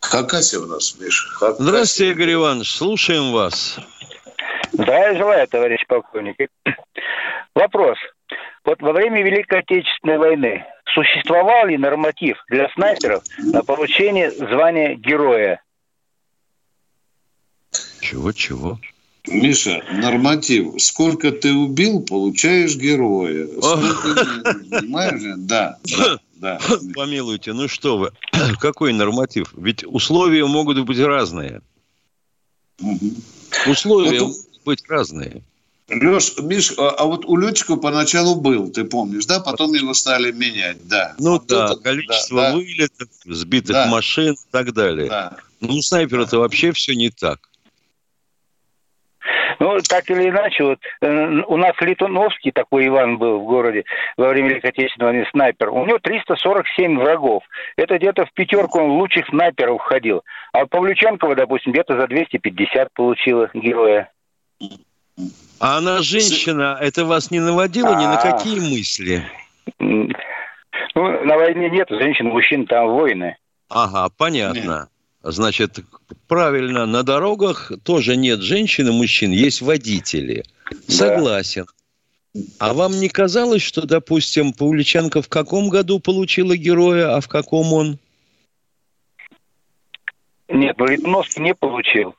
Хакасия 0.00 0.60
у 0.60 0.66
нас, 0.66 0.96
Миша. 1.00 1.28
Хакасия. 1.30 1.64
Здравствуйте, 1.64 2.12
Игорь 2.12 2.34
Иванович. 2.34 2.70
Слушаем 2.70 3.32
вас. 3.32 3.78
Да, 4.72 5.14
желаю, 5.14 5.48
товарищ 5.48 5.84
полковник. 5.88 6.36
Вопрос. 7.54 7.98
Вот 8.64 8.80
во 8.80 8.92
время 8.92 9.24
Великой 9.24 9.60
Отечественной 9.60 10.18
войны 10.18 10.64
существовал 10.94 11.66
ли 11.66 11.78
норматив 11.78 12.36
для 12.48 12.68
снайперов 12.70 13.22
на 13.38 13.62
получение 13.62 14.30
звания 14.30 14.94
героя? 14.94 15.62
Чего-чего? 18.00 18.78
Миша, 19.26 19.84
норматив. 19.92 20.80
Сколько 20.80 21.32
ты 21.32 21.52
убил, 21.52 22.00
получаешь 22.02 22.76
героя. 22.76 23.46
Понимаешь? 24.70 25.20
Да, 25.38 25.78
да, 25.84 26.18
да. 26.36 26.58
Помилуйте, 26.94 27.52
ну 27.52 27.68
что 27.68 27.98
вы, 27.98 28.12
какой 28.60 28.92
норматив? 28.92 29.52
Ведь 29.56 29.84
условия 29.84 30.46
могут 30.46 30.80
быть 30.84 30.98
разные. 30.98 31.60
Условия 33.66 34.20
могут 34.20 34.64
быть 34.64 34.88
разные. 34.88 35.42
Леш, 35.90 36.36
Миш, 36.38 36.74
а, 36.76 36.90
а 36.90 37.04
вот 37.04 37.24
у 37.24 37.36
летчиков 37.36 37.80
поначалу 37.80 38.34
был, 38.40 38.70
ты 38.70 38.84
помнишь, 38.84 39.24
да? 39.24 39.40
Потом 39.40 39.72
его 39.72 39.94
стали 39.94 40.32
менять, 40.32 40.86
да. 40.86 41.14
Ну 41.18 41.32
вот 41.32 41.46
да, 41.46 41.66
это, 41.66 41.76
количество 41.76 42.42
да, 42.42 42.52
вылетов, 42.52 43.08
сбитых 43.24 43.72
да. 43.72 43.86
машин 43.86 44.34
и 44.34 44.50
так 44.50 44.72
далее. 44.72 45.08
Да. 45.08 45.36
Ну, 45.60 45.76
у 45.76 45.80
снайпера-то 45.80 46.32
да. 46.32 46.38
вообще 46.40 46.72
все 46.72 46.94
не 46.94 47.10
так. 47.10 47.40
Ну, 49.60 49.78
так 49.88 50.08
или 50.10 50.28
иначе, 50.28 50.62
вот 50.62 50.78
э, 51.00 51.42
у 51.46 51.56
нас 51.56 51.74
Литуновский 51.80 52.52
такой 52.52 52.86
Иван 52.86 53.18
был 53.18 53.40
в 53.40 53.44
городе 53.44 53.84
во 54.16 54.28
время 54.28 54.50
Великой 54.50 54.70
Отечественной 54.70 55.10
войны 55.10 55.26
снайпер. 55.30 55.70
У 55.70 55.84
него 55.84 55.98
347 55.98 56.98
врагов. 56.98 57.42
Это 57.76 57.98
где-то 57.98 58.26
в 58.26 58.32
пятерку 58.34 58.78
он 58.78 58.92
лучших 58.92 59.26
снайперов 59.28 59.80
входил. 59.80 60.22
А 60.52 60.66
Павлюченкова, 60.66 61.34
допустим, 61.34 61.72
где-то 61.72 61.98
за 61.98 62.06
250 62.06 62.92
получила 62.92 63.50
героя. 63.52 64.10
А 65.60 65.78
она 65.78 66.02
женщина, 66.02 66.78
это 66.80 67.04
вас 67.04 67.30
не 67.30 67.40
наводило 67.40 67.90
ни 67.90 68.04
на 68.04 68.18
а. 68.18 68.32
какие 68.32 68.60
мысли? 68.60 69.24
Ну, 69.78 71.24
на 71.24 71.36
войне 71.36 71.68
нет 71.70 71.88
женщин, 71.90 72.26
мужчин, 72.26 72.66
там 72.66 72.88
воины. 72.88 73.36
Ага, 73.68 74.08
понятно. 74.16 74.88
Значит, 75.22 75.80
правильно, 76.28 76.86
на 76.86 77.02
дорогах 77.02 77.72
тоже 77.82 78.16
нет 78.16 78.40
женщин 78.40 78.88
и 78.88 78.92
мужчин, 78.92 79.32
есть 79.32 79.60
водители. 79.60 80.44
Согласен. 80.86 81.66
А 82.58 82.72
вам 82.72 83.00
не 83.00 83.08
казалось, 83.08 83.62
что, 83.62 83.86
допустим, 83.86 84.52
Павличенко 84.52 85.22
в 85.22 85.28
каком 85.28 85.70
году 85.70 85.98
получила 85.98 86.56
героя, 86.56 87.16
а 87.16 87.20
в 87.20 87.28
каком 87.28 87.72
он? 87.72 87.98
Нет, 90.48 90.76
Литновский 90.78 91.42
не 91.42 91.54
получил. 91.54 92.14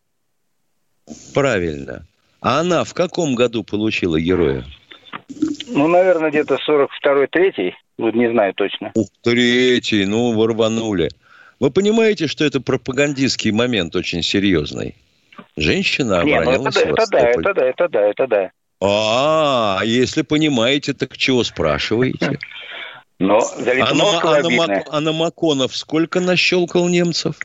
Правильно. 1.33 2.05
А 2.41 2.59
она 2.61 2.83
в 2.83 2.93
каком 2.93 3.35
году 3.35 3.63
получила 3.63 4.19
героя? 4.19 4.65
Ну, 5.67 5.87
наверное, 5.87 6.29
где-то 6.29 6.57
42-й, 6.67 7.27
3 7.27 7.75
вот 7.97 8.15
не 8.15 8.31
знаю 8.31 8.53
точно. 8.53 8.91
Ух, 8.95 9.09
третий, 9.21 10.05
ну, 10.05 10.31
вы 10.31 10.47
рванули. 10.47 11.09
Вы 11.59 11.69
понимаете, 11.69 12.27
что 12.27 12.45
это 12.45 12.61
пропагандистский 12.61 13.51
момент 13.51 13.95
очень 13.95 14.23
серьезный? 14.23 14.95
Женщина 15.57 16.23
не, 16.23 16.39
ну 16.39 16.67
это, 16.67 16.79
это 16.79 17.05
да, 17.11 17.19
это 17.19 17.53
да, 17.53 17.65
это 17.65 17.87
да, 17.89 18.01
это 18.07 18.27
да. 18.27 18.51
А, 18.81 19.81
если 19.83 20.21
понимаете, 20.21 20.93
так 20.93 21.17
чего 21.17 21.43
спрашиваете? 21.43 22.39
Но 23.19 23.41
за 23.41 23.71
а, 23.71 23.93
на, 23.93 24.19
а, 24.21 24.41
на, 24.41 24.83
а 24.89 25.01
на 25.01 25.11
Маконов 25.11 25.75
сколько 25.75 26.21
нащелкал 26.21 26.87
немцев? 26.87 27.35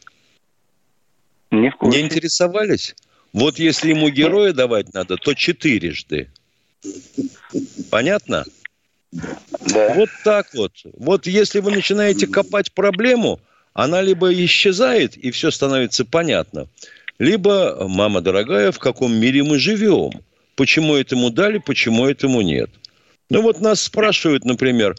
Не, 1.51 1.70
в 1.70 1.82
не 1.88 2.01
интересовались? 2.01 2.95
Вот 3.35 3.59
если 3.59 3.91
ему 3.91 4.11
героя 4.11 4.53
давать 4.53 4.95
надо, 4.95 5.16
то 5.16 5.35
четырежды. 5.35 6.30
Понятно? 7.91 8.45
Да. 9.11 9.95
Вот 9.95 10.09
так 10.22 10.55
вот. 10.55 10.72
Вот 10.97 11.26
если 11.26 11.59
вы 11.59 11.72
начинаете 11.72 12.28
копать 12.28 12.72
проблему, 12.72 13.41
она 13.72 14.03
либо 14.03 14.32
исчезает, 14.32 15.16
и 15.16 15.32
все 15.32 15.51
становится 15.51 16.05
понятно, 16.05 16.68
либо, 17.18 17.89
мама 17.89 18.20
дорогая, 18.20 18.70
в 18.70 18.78
каком 18.78 19.12
мире 19.12 19.43
мы 19.43 19.59
живем. 19.59 20.12
Почему 20.55 20.95
этому 20.95 21.30
дали, 21.30 21.59
почему 21.59 22.07
этому 22.07 22.41
нет. 22.41 22.70
Ну 23.30 23.43
вот 23.43 23.61
нас 23.61 23.82
спрашивают, 23.82 24.45
например, 24.45 24.95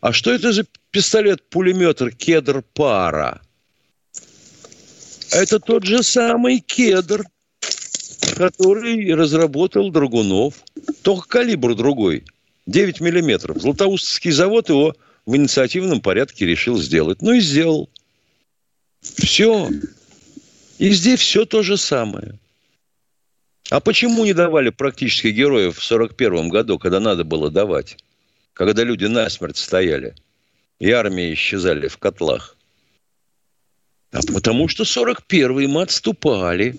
а 0.00 0.12
что 0.12 0.32
это 0.32 0.52
за 0.52 0.64
пистолет-пулеметр 0.92 2.12
«Кедр 2.12 2.62
Пара»? 2.72 3.40
Это 5.32 5.58
тот 5.58 5.84
же 5.84 6.04
самый 6.04 6.60
кедр, 6.60 7.24
который 8.36 9.14
разработал 9.14 9.90
Драгунов. 9.90 10.64
Только 11.02 11.28
калибр 11.28 11.74
другой. 11.74 12.24
9 12.66 13.00
миллиметров. 13.00 13.60
Златоустовский 13.60 14.30
завод 14.30 14.68
его 14.68 14.94
в 15.26 15.36
инициативном 15.36 16.00
порядке 16.00 16.46
решил 16.46 16.78
сделать. 16.78 17.22
Ну 17.22 17.32
и 17.32 17.40
сделал. 17.40 17.90
Все. 19.00 19.68
И 20.78 20.90
здесь 20.90 21.20
все 21.20 21.44
то 21.44 21.62
же 21.62 21.76
самое. 21.76 22.38
А 23.70 23.80
почему 23.80 24.24
не 24.24 24.34
давали 24.34 24.70
практически 24.70 25.28
героев 25.28 25.78
в 25.78 25.84
41 25.84 26.48
году, 26.48 26.78
когда 26.78 27.00
надо 27.00 27.24
было 27.24 27.50
давать? 27.50 27.96
Когда 28.52 28.84
люди 28.84 29.06
насмерть 29.06 29.56
стояли, 29.56 30.14
и 30.78 30.90
армии 30.90 31.32
исчезали 31.32 31.88
в 31.88 31.98
котлах. 31.98 32.56
А 34.12 34.20
потому 34.32 34.68
что 34.68 34.84
41-й 34.84 35.66
мы 35.66 35.82
отступали. 35.82 36.76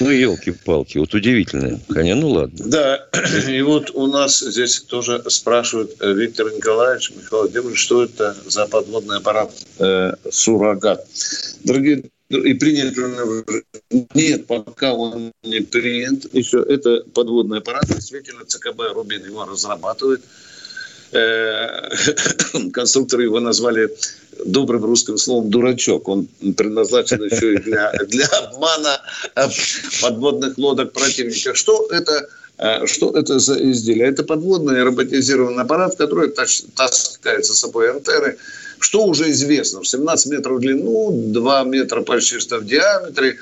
Ну, 0.00 0.10
елки-палки, 0.10 0.98
вот 0.98 1.14
удивительное. 1.14 1.78
Конечно, 1.88 2.22
ну 2.22 2.28
ладно. 2.30 2.58
Да, 2.66 3.08
и 3.48 3.62
вот 3.62 3.90
у 3.94 4.06
нас 4.06 4.40
здесь 4.40 4.80
тоже 4.80 5.22
спрашивают 5.28 5.94
э, 6.00 6.12
Виктор 6.12 6.52
Николаевич, 6.52 7.10
Михаил 7.10 7.42
Владимирович, 7.42 7.78
что 7.78 8.02
это 8.02 8.34
за 8.46 8.66
подводный 8.66 9.18
аппарат 9.18 9.52
э, 9.78 10.14
«Суррогат». 10.30 11.06
Дорогие 11.62 12.04
и 12.30 12.54
принят 12.54 12.96
нет, 14.14 14.46
пока 14.46 14.94
он 14.94 15.32
не 15.42 15.60
принят. 15.60 16.32
Еще 16.32 16.64
это 16.66 17.04
подводный 17.14 17.58
аппарат. 17.58 17.84
Действительно, 17.86 18.44
ЦКБ 18.44 18.80
«Рубин» 18.94 19.24
его 19.24 19.44
разрабатывает. 19.44 20.22
Э, 21.12 21.90
конструкторы 22.72 23.24
его 23.24 23.38
назвали 23.40 23.94
добрым 24.46 24.84
русским 24.84 25.18
словом 25.18 25.50
«дурачок». 25.50 26.08
Он 26.08 26.26
предназначен 26.56 27.22
еще 27.22 27.54
и 27.54 27.58
для, 27.58 27.92
для 28.08 28.26
обмана 28.26 29.00
э, 29.36 29.46
подводных 30.00 30.56
лодок 30.56 30.92
противника. 30.92 31.54
Что 31.54 31.86
это 31.90 32.28
э, 32.56 32.86
что 32.86 33.14
это 33.14 33.38
за 33.38 33.62
изделие? 33.72 34.08
Это 34.08 34.24
подводный 34.24 34.82
роботизированный 34.82 35.64
аппарат, 35.64 35.96
который 35.96 36.30
таскает 36.30 37.44
за 37.44 37.54
собой 37.54 37.90
антенны. 37.90 38.36
Что 38.78 39.04
уже 39.04 39.30
известно? 39.30 39.80
В 39.80 39.86
17 39.86 40.32
метров 40.32 40.56
в 40.56 40.60
длину, 40.60 41.10
2 41.12 41.64
метра 41.64 42.00
почти 42.00 42.38
что 42.38 42.58
в 42.58 42.64
диаметре, 42.64 43.36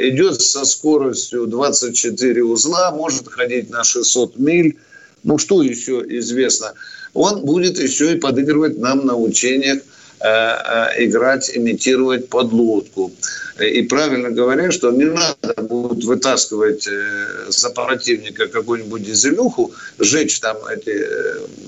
идет 0.00 0.40
со 0.40 0.64
скоростью 0.64 1.46
24 1.46 2.42
узла, 2.42 2.90
может 2.90 3.28
ходить 3.28 3.70
на 3.70 3.84
600 3.84 4.38
миль. 4.38 4.78
Ну, 5.24 5.38
что 5.38 5.62
еще 5.62 6.04
известно? 6.06 6.74
Он 7.14 7.40
будет 7.40 7.78
еще 7.78 8.12
и 8.12 8.20
подыгрывать 8.20 8.78
нам 8.78 9.06
на 9.06 9.16
учениях 9.16 9.78
э, 10.20 10.26
э, 10.26 11.04
играть, 11.06 11.50
имитировать 11.54 12.28
подлодку. 12.28 13.10
И 13.58 13.82
правильно 13.82 14.30
говорят, 14.30 14.74
что 14.74 14.90
не 14.90 15.04
надо 15.04 15.62
будет 15.62 16.04
вытаскивать 16.04 16.86
э, 16.86 17.46
за 17.48 17.70
противника 17.70 18.48
какую-нибудь 18.48 19.02
дизелюху, 19.02 19.72
сжечь 19.98 20.40
там 20.40 20.58
эти 20.66 21.06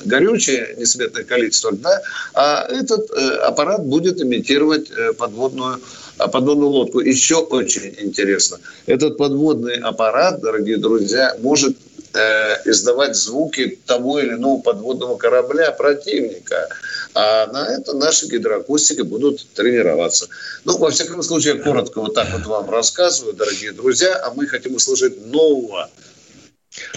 горючие, 0.04 0.74
несметное 0.76 1.24
количество, 1.24 1.72
да, 1.72 2.02
а 2.34 2.66
этот 2.68 3.10
аппарат 3.42 3.84
будет 3.86 4.20
имитировать 4.20 4.90
подводную 5.16 5.80
подводную 6.18 6.70
лодку. 6.70 7.00
Еще 7.00 7.36
очень 7.36 7.94
интересно. 7.98 8.58
Этот 8.86 9.18
подводный 9.18 9.74
аппарат, 9.74 10.40
дорогие 10.40 10.78
друзья, 10.78 11.36
может 11.42 11.76
издавать 12.64 13.14
звуки 13.14 13.78
того 13.86 14.20
или 14.20 14.34
иного 14.34 14.60
подводного 14.60 15.16
корабля 15.16 15.70
противника. 15.72 16.68
А 17.14 17.46
на 17.46 17.74
это 17.74 17.94
наши 17.94 18.26
гидроакустики 18.26 19.02
будут 19.02 19.46
тренироваться. 19.54 20.28
Ну, 20.64 20.76
во 20.78 20.90
всяком 20.90 21.22
случае, 21.22 21.56
я 21.56 21.62
коротко 21.62 22.00
вот 22.00 22.14
так 22.14 22.28
вот 22.32 22.46
вам 22.46 22.70
рассказываю, 22.70 23.34
дорогие 23.34 23.72
друзья, 23.72 24.14
а 24.22 24.32
мы 24.34 24.46
хотим 24.46 24.74
услышать 24.74 25.26
нового 25.26 25.88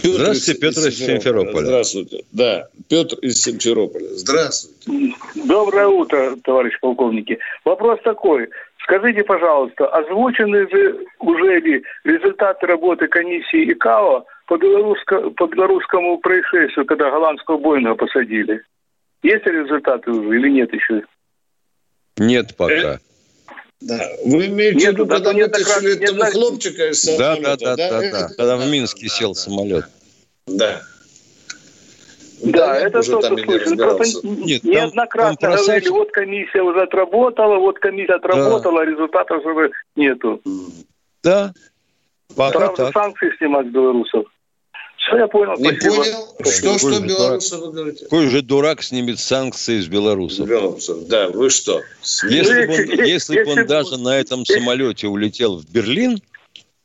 Петр 0.01 0.22
Здравствуйте, 0.22 0.51
из, 0.51 0.59
Петр 0.59 0.88
из 0.88 0.97
Симферополя. 0.97 1.65
Здравствуйте. 1.65 2.24
Да, 2.32 2.67
Петр 2.89 3.15
из 3.20 3.41
Симферополя. 3.41 4.07
Здравствуйте. 4.11 5.15
Доброе 5.36 5.88
утро, 5.88 6.36
товарищ 6.43 6.78
полковники. 6.82 7.39
Вопрос 7.65 7.99
такой. 8.03 8.49
Скажите, 8.84 9.24
пожалуйста, 9.24 9.88
озвучены 9.88 10.67
же 10.70 11.05
уже 11.20 11.59
ли 11.59 11.84
результаты 12.03 12.65
работы 12.65 13.07
комиссии 13.07 13.72
ИКАО 13.72 14.26
по, 14.50 14.58
белорусско, 14.58 15.30
по 15.30 15.45
белорусскому 15.47 16.18
происшествию, 16.18 16.86
когда 16.88 17.12
голландского 17.12 17.60
бойного 17.60 17.93
посадили? 17.93 18.64
Есть 19.22 19.45
результаты 19.45 20.10
уже 20.10 20.39
или 20.39 20.50
нет 20.50 20.74
еще? 20.74 21.04
Нет 22.18 22.58
пока. 22.58 22.74
Э, 22.74 22.97
да. 23.80 24.00
Вы 24.26 24.47
имеете 24.47 24.89
в 24.89 24.93
виду, 24.93 25.06
когда 25.06 25.34
вытащили 25.34 26.04
этого 26.04 26.26
хлопчика 26.26 26.89
из 26.89 27.02
самолета? 27.02 27.58
Да, 27.60 27.76
да, 27.76 27.76
да, 27.76 28.02
да, 28.02 28.12
да. 28.12 28.28
Когда 28.36 28.58
в 28.58 28.72
Минске 28.72 29.08
да, 29.08 29.14
сел 29.14 29.34
да. 29.34 29.39
самолет. 29.39 29.86
Да. 30.47 30.82
Да, 32.41 32.68
да 32.68 32.80
это 32.80 33.04
что-то 33.04 33.38
слышно. 33.38 33.76
Нет, 34.24 34.64
неоднократно 34.64 35.36
там, 35.36 35.58
там 35.58 35.66
говорили, 35.66 35.89
вот 35.89 36.12
комиссия 36.12 36.62
уже 36.64 36.82
отработала, 36.82 37.60
вот 37.60 37.78
комиссия 37.78 38.16
отработала, 38.16 38.80
да. 38.80 38.86
результатов 38.86 39.45
уже 39.45 39.72
нету. 39.95 40.41
Да. 41.22 41.54
Пока 42.36 42.58
Правда, 42.58 42.86
так. 42.86 42.93
санкции 42.93 43.36
снимать 43.38 43.68
с 43.68 43.70
белорусов. 43.70 44.26
Все, 45.10 45.18
я 45.18 45.28
понял. 45.28 45.55
Не 45.57 45.72
спасибо. 45.72 45.95
понял, 45.95 46.36
что, 46.41 46.78
что, 46.78 46.78
что 46.78 46.99
белорусов 47.01 47.60
вы 47.62 47.72
говорите? 47.72 48.03
Какой 48.03 48.30
же 48.30 48.41
дурак 48.41 48.84
снимет 48.84 49.20
санкции 49.20 49.82
с 49.82 49.88
белорусов? 49.88 50.47
Белорусов, 50.47 51.07
да, 51.07 51.30
вы 51.30 51.49
что? 51.49 51.82
Если 52.30 52.66
бы 52.66 52.74
он, 52.74 53.05
если 53.05 53.43
бы 53.43 53.51
он 53.51 53.66
даже 53.66 53.97
на 53.97 54.20
этом 54.20 54.45
самолете 54.45 55.07
улетел 55.07 55.57
в 55.57 55.66
Берлин, 55.70 56.22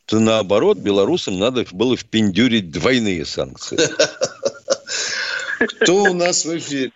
то 0.06 0.18
наоборот, 0.18 0.78
белорусам 0.78 1.38
надо 1.38 1.66
было 1.72 1.96
впендюрить 1.96 2.70
двойные 2.70 3.26
санкции. 3.26 3.78
Кто 5.58 6.04
у 6.04 6.14
нас 6.14 6.44
в 6.44 6.58
эфире? 6.58 6.92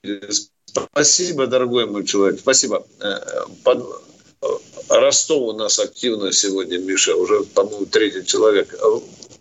Спасибо, 0.93 1.47
дорогой 1.47 1.87
мой 1.87 2.07
человек. 2.07 2.41
Спасибо. 2.41 2.87
Э, 3.01 3.19
под... 3.65 3.85
Ростов 4.89 5.43
у 5.43 5.53
нас 5.53 5.79
активно 5.79 6.33
сегодня, 6.33 6.79
Миша, 6.79 7.15
уже, 7.15 7.43
по-моему, 7.43 7.85
третий 7.87 8.25
человек. 8.25 8.75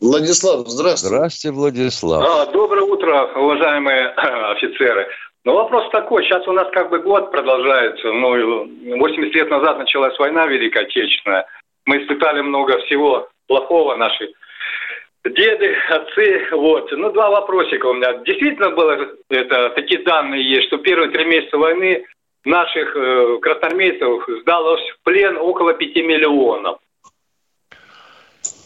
Владислав, 0.01 0.67
здравствуйте. 0.67 1.15
Здравствуйте, 1.15 1.55
Владислав. 1.55 2.23
А, 2.23 2.51
доброе 2.51 2.83
утро, 2.83 3.31
уважаемые 3.35 4.09
офицеры. 4.09 5.07
Ну, 5.43 5.53
вопрос 5.53 5.89
такой. 5.91 6.23
Сейчас 6.23 6.47
у 6.47 6.51
нас 6.51 6.67
как 6.71 6.89
бы 6.89 6.99
год 6.99 7.31
продолжается. 7.31 8.11
Ну, 8.11 8.67
80 8.99 9.33
лет 9.33 9.49
назад 9.49 9.79
началась 9.79 10.17
война 10.19 10.45
Великая 10.45 10.81
Отечественная. 10.81 11.45
Мы 11.85 12.03
испытали 12.03 12.41
много 12.41 12.77
всего 12.79 13.29
плохого 13.47 13.95
нашей 13.95 14.33
деды, 15.25 15.75
отцы, 15.89 16.47
вот. 16.51 16.91
Ну, 16.91 17.11
два 17.11 17.29
вопросика 17.29 17.85
у 17.87 17.93
меня. 17.93 18.13
Действительно 18.25 18.71
было, 18.71 18.97
это, 19.29 19.69
такие 19.71 20.03
данные 20.03 20.43
есть, 20.43 20.67
что 20.67 20.77
первые 20.77 21.11
три 21.11 21.25
месяца 21.25 21.57
войны 21.57 22.05
наших 22.45 22.95
э, 22.95 23.37
красноармейцев 23.41 24.23
сдалось 24.41 24.81
в 24.91 25.03
плен 25.03 25.37
около 25.37 25.73
пяти 25.73 26.01
миллионов. 26.01 26.77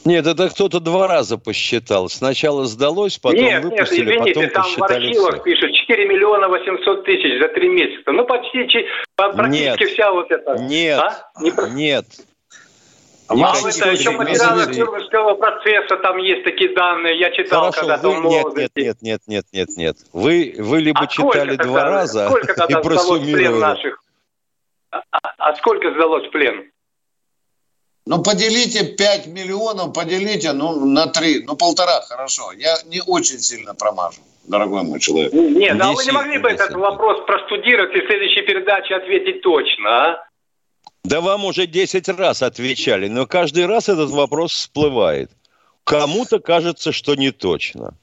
Нет, 0.03 0.25
это 0.25 0.49
кто-то 0.49 0.79
два 0.79 1.07
раза 1.07 1.37
посчитал. 1.37 2.09
Сначала 2.09 2.65
сдалось, 2.65 3.17
потом 3.17 3.39
нет, 3.39 3.63
выпустили, 3.63 4.05
нет, 4.05 4.27
извините, 4.27 4.49
потом 4.49 4.63
там 4.63 4.71
в 4.77 4.83
архивах 4.91 5.31
всех. 5.33 5.43
пишут 5.43 5.73
4 5.73 6.07
миллиона 6.07 6.47
800 6.47 7.03
тысяч 7.05 7.39
за 7.39 7.47
три 7.49 7.69
месяца. 7.69 8.11
Ну, 8.11 8.25
почти, 8.25 8.87
практически 9.15 9.83
нет, 9.83 9.91
вся 9.91 10.11
вот 10.11 10.31
эта... 10.31 10.55
Нет, 10.63 10.99
а? 10.99 11.41
не... 11.41 11.51
нет. 11.75 12.05
А 13.27 13.55
это 13.55 13.91
еще 13.91 14.11
материалы 14.11 14.65
Нюрнбергского 14.75 15.35
процесса, 15.35 15.95
там 15.97 16.17
есть 16.17 16.43
такие 16.43 16.73
данные, 16.73 17.17
я 17.17 17.31
читал 17.31 17.71
когда-то 17.71 18.09
вы, 18.09 18.29
нет, 18.29 18.45
нет, 18.55 18.71
нет, 18.75 18.97
нет, 19.01 19.21
нет, 19.27 19.45
нет, 19.53 19.69
нет. 19.77 19.97
Вы, 20.11 20.55
вы 20.57 20.81
либо 20.81 21.01
а 21.01 21.07
читали 21.07 21.55
два 21.55 21.81
тогда, 21.81 21.83
раза 21.83 22.27
сколько 22.27 22.53
тогда 22.55 22.79
и 22.79 22.83
просуммировали. 22.83 23.59
Наших? 23.59 24.03
А, 24.91 25.01
а, 25.11 25.19
а 25.37 25.55
сколько 25.55 25.93
сдалось 25.93 26.27
в 26.27 26.31
плен? 26.31 26.70
Ну, 28.07 28.23
поделите 28.23 28.83
5 28.83 29.27
миллионов, 29.27 29.93
поделите, 29.93 30.53
ну, 30.53 30.85
на 30.85 31.07
3, 31.07 31.43
ну, 31.45 31.55
полтора, 31.55 32.01
хорошо. 32.01 32.51
Я 32.57 32.77
не 32.85 33.01
очень 33.05 33.39
сильно 33.39 33.75
промажу, 33.75 34.21
дорогой 34.47 34.83
мой 34.83 34.99
человек. 34.99 35.33
Нет, 35.33 35.79
а 35.79 35.91
вы 35.91 36.03
не 36.03 36.11
могли 36.11 36.39
бы 36.39 36.49
этот 36.49 36.73
вопрос 36.73 37.23
простудировать 37.27 37.95
и 37.95 38.01
в 38.01 38.07
следующей 38.07 38.41
передаче 38.41 38.95
ответить 38.95 39.41
точно, 39.41 39.89
а? 39.89 40.27
Да 41.03 41.21
вам 41.21 41.45
уже 41.45 41.67
10 41.67 42.09
раз 42.09 42.41
отвечали, 42.41 43.07
но 43.07 43.25
каждый 43.25 43.65
раз 43.65 43.89
этот 43.89 44.09
вопрос 44.09 44.51
всплывает. 44.53 45.31
Кому-то 45.83 46.39
кажется, 46.39 46.91
что 46.91 47.15
не 47.15 47.31
точно. 47.31 47.95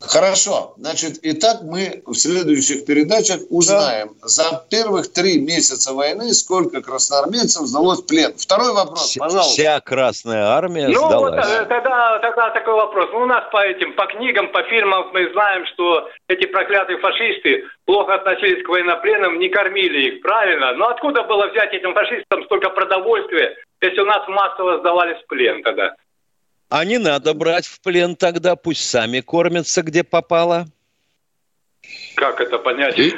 Хорошо. 0.00 0.74
Значит, 0.76 1.18
итак, 1.22 1.58
мы 1.62 2.02
в 2.06 2.14
следующих 2.14 2.86
передачах 2.86 3.40
узнаем 3.50 4.10
да. 4.22 4.28
за 4.28 4.64
первых 4.70 5.12
три 5.12 5.40
месяца 5.40 5.92
войны, 5.92 6.32
сколько 6.34 6.80
красноармейцев 6.80 7.66
сдалось 7.66 8.02
в 8.02 8.06
плен. 8.06 8.32
Второй 8.36 8.72
вопрос, 8.74 9.10
Вся, 9.10 9.20
пожалуйста. 9.20 9.52
Вся 9.52 9.80
Красная 9.80 10.44
Армия 10.44 10.86
ну, 10.86 10.94
сдалась. 10.94 11.34
Ну, 11.34 11.58
вот, 11.58 11.68
тогда, 11.68 12.18
тогда 12.20 12.50
такой 12.50 12.74
вопрос. 12.74 13.10
Ну, 13.12 13.22
у 13.22 13.26
нас 13.26 13.44
по 13.50 13.58
этим, 13.58 13.92
по 13.94 14.06
книгам, 14.06 14.52
по 14.52 14.62
фильмам 14.64 15.10
мы 15.12 15.32
знаем, 15.32 15.66
что 15.66 16.08
эти 16.28 16.46
проклятые 16.46 16.98
фашисты 16.98 17.64
плохо 17.84 18.14
относились 18.14 18.64
к 18.64 18.68
военнопленным, 18.68 19.40
не 19.40 19.48
кормили 19.48 20.10
их, 20.10 20.22
правильно? 20.22 20.74
Но 20.74 20.90
откуда 20.90 21.24
было 21.24 21.48
взять 21.48 21.74
этим 21.74 21.92
фашистам 21.92 22.44
столько 22.44 22.70
продовольствия, 22.70 23.56
если 23.80 24.00
у 24.00 24.06
нас 24.06 24.26
массово 24.28 24.78
сдавались 24.78 25.20
в 25.24 25.26
плен 25.26 25.64
тогда? 25.64 25.96
А 26.68 26.84
не 26.84 26.98
надо 26.98 27.34
брать 27.34 27.66
в 27.66 27.80
плен 27.80 28.14
тогда, 28.14 28.56
пусть 28.56 28.88
сами 28.88 29.20
кормятся, 29.20 29.82
где 29.82 30.04
попало. 30.04 30.66
Как 32.14 32.40
это 32.40 32.58
понять? 32.58 32.96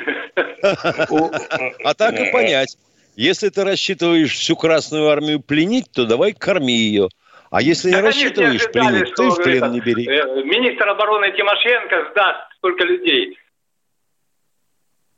А 1.85 1.95
так 1.95 2.21
и 2.21 2.31
понять. 2.31 2.77
Если 3.17 3.49
ты 3.49 3.65
рассчитываешь 3.65 4.35
всю 4.35 4.57
Красную 4.57 5.09
Армию 5.09 5.41
пленить, 5.41 5.91
то 5.91 6.05
давай 6.05 6.33
корми 6.33 6.75
ее. 6.75 7.09
А 7.51 7.63
если 7.63 7.91
не 7.91 8.01
рассчитываешь 8.01 8.63
ожидали, 8.63 8.99
пленить, 9.01 9.15
ты 9.15 9.29
в 9.29 9.43
плен 9.43 9.65
это, 9.65 9.69
не 9.69 9.81
бери. 9.81 10.07
Э, 10.07 10.43
министр 10.45 10.89
обороны 10.89 11.33
Тимошенко 11.33 12.11
сдаст 12.13 12.55
столько 12.59 12.85
людей. 12.85 13.37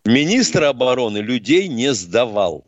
Министр 0.05 0.65
обороны 0.65 1.19
людей 1.19 1.69
не 1.69 1.93
сдавал. 1.93 2.65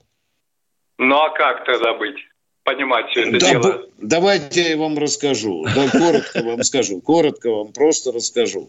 Ну 0.99 1.17
а 1.17 1.31
как 1.31 1.65
тогда 1.65 1.95
быть? 1.95 2.19
Понимать 2.65 3.11
все 3.11 3.29
это 3.29 3.39
да, 3.39 3.51
дело. 3.51 3.83
Давайте 3.99 4.71
я 4.71 4.77
вам 4.77 4.99
расскажу. 4.99 5.67
Да, 5.75 5.89
коротко 5.91 6.43
вам 6.43 6.65
скажу. 6.65 7.01
Коротко 7.01 7.51
вам 7.51 7.73
просто 7.73 8.11
расскажу. 8.11 8.69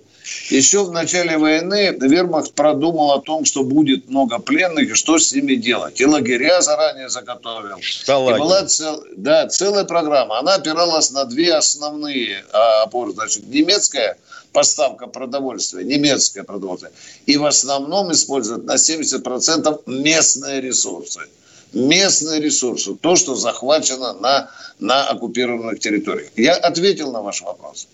Еще 0.49 0.83
в 0.83 0.91
начале 0.91 1.37
войны 1.37 1.95
Вермахт 1.99 2.53
продумал 2.53 3.13
о 3.13 3.21
том, 3.21 3.45
что 3.45 3.63
будет 3.63 4.09
много 4.09 4.39
пленных 4.39 4.91
и 4.91 4.93
что 4.93 5.17
с 5.17 5.33
ними 5.33 5.55
делать. 5.55 5.99
И 6.01 6.05
лагеря 6.05 6.61
заранее 6.61 7.09
заготовил. 7.09 7.77
Что 7.79 8.35
и 8.35 8.37
была 8.37 8.65
цел, 8.65 9.03
да, 9.15 9.47
целая 9.47 9.85
программа. 9.85 10.39
Она 10.39 10.55
опиралась 10.55 11.11
на 11.11 11.25
две 11.25 11.53
основные 11.53 12.43
а, 12.51 12.83
опоры. 12.83 13.13
Значит, 13.13 13.47
немецкая 13.47 14.17
поставка 14.51 15.07
продовольствия, 15.07 15.83
немецкое 15.83 16.43
продовольствие. 16.43 16.91
И 17.25 17.37
в 17.37 17.45
основном 17.45 18.11
используют 18.11 18.65
на 18.65 18.75
70% 18.75 19.83
местные 19.85 20.61
ресурсы 20.61 21.21
местные 21.75 22.41
ресурсы, 22.41 22.95
то, 22.95 23.15
что 23.15 23.35
захвачено 23.35 24.13
на, 24.13 24.49
на 24.79 25.07
оккупированных 25.09 25.79
территориях. 25.79 26.29
Я 26.35 26.55
ответил 26.55 27.11
на 27.11 27.21
ваш 27.21 27.41
вопрос. 27.41 27.87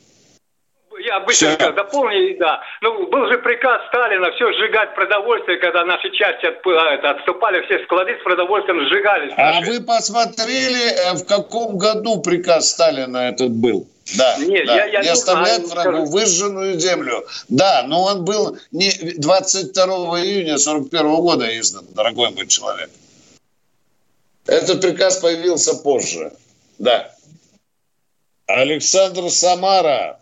Я 1.03 1.19
быстренько 1.21 1.71
дополню, 1.71 2.37
да. 2.37 2.61
Ну, 2.81 3.07
был 3.07 3.27
же 3.27 3.39
приказ 3.39 3.81
Сталина 3.87 4.31
все 4.33 4.51
сжигать 4.53 4.93
продовольствие, 4.93 5.57
когда 5.57 5.83
наши 5.83 6.11
части 6.11 6.45
от, 6.45 6.65
а, 6.65 6.93
это, 6.93 7.09
отступали, 7.11 7.65
все 7.65 7.83
склады 7.85 8.17
с 8.19 8.23
продовольствием 8.23 8.87
сжигались. 8.87 9.33
А 9.35 9.61
вы 9.61 9.81
посмотрели, 9.81 10.91
э, 10.91 11.13
в 11.13 11.25
каком 11.25 11.77
году 11.77 12.21
приказ 12.21 12.69
Сталина 12.69 13.29
этот 13.29 13.51
был? 13.51 13.87
Да, 14.17 14.35
Нет, 14.37 14.67
да. 14.67 14.75
Я, 14.75 14.85
я 14.85 15.01
не 15.01 15.09
оставлять 15.09 15.63
врагу 15.63 16.05
выжженную 16.05 16.79
землю. 16.79 17.25
Да, 17.49 17.83
но 17.87 18.03
он 18.03 18.25
был 18.25 18.57
не 18.71 18.91
22 19.17 19.85
июня 20.21 20.57
41 20.57 21.15
года 21.15 21.59
издан, 21.59 21.85
дорогой 21.95 22.31
мой 22.31 22.47
человек. 22.47 22.89
Этот 24.45 24.81
приказ 24.81 25.17
появился 25.17 25.75
позже. 25.75 26.31
Да. 26.79 27.11
Александр 28.47 29.29
Самара. 29.29 30.19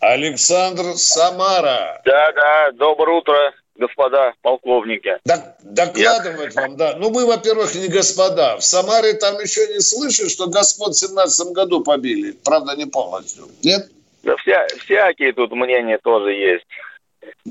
Александр 0.00 0.96
Самара. 0.96 2.00
Да, 2.04 2.32
да, 2.32 2.72
доброе 2.72 3.18
утро, 3.18 3.54
господа 3.74 4.34
полковники. 4.42 5.18
Так, 5.24 5.56
докладывать 5.62 6.54
Я... 6.54 6.62
вам, 6.62 6.76
да. 6.76 6.94
Ну, 6.96 7.10
мы, 7.10 7.26
во-первых, 7.26 7.74
не 7.74 7.88
господа. 7.88 8.58
В 8.58 8.62
Самаре 8.62 9.14
там 9.14 9.40
еще 9.40 9.66
не 9.68 9.80
слышишь, 9.80 10.32
что 10.32 10.46
господ 10.46 10.94
в 10.94 10.98
17 10.98 11.48
году 11.48 11.82
побили. 11.82 12.32
Правда, 12.44 12.76
не 12.76 12.86
полностью. 12.86 13.48
Нет? 13.62 13.90
Да 14.22 14.36
вся, 14.36 14.66
всякие 14.84 15.32
тут 15.32 15.52
мнения 15.52 15.98
тоже 15.98 16.32
есть. 16.32 16.66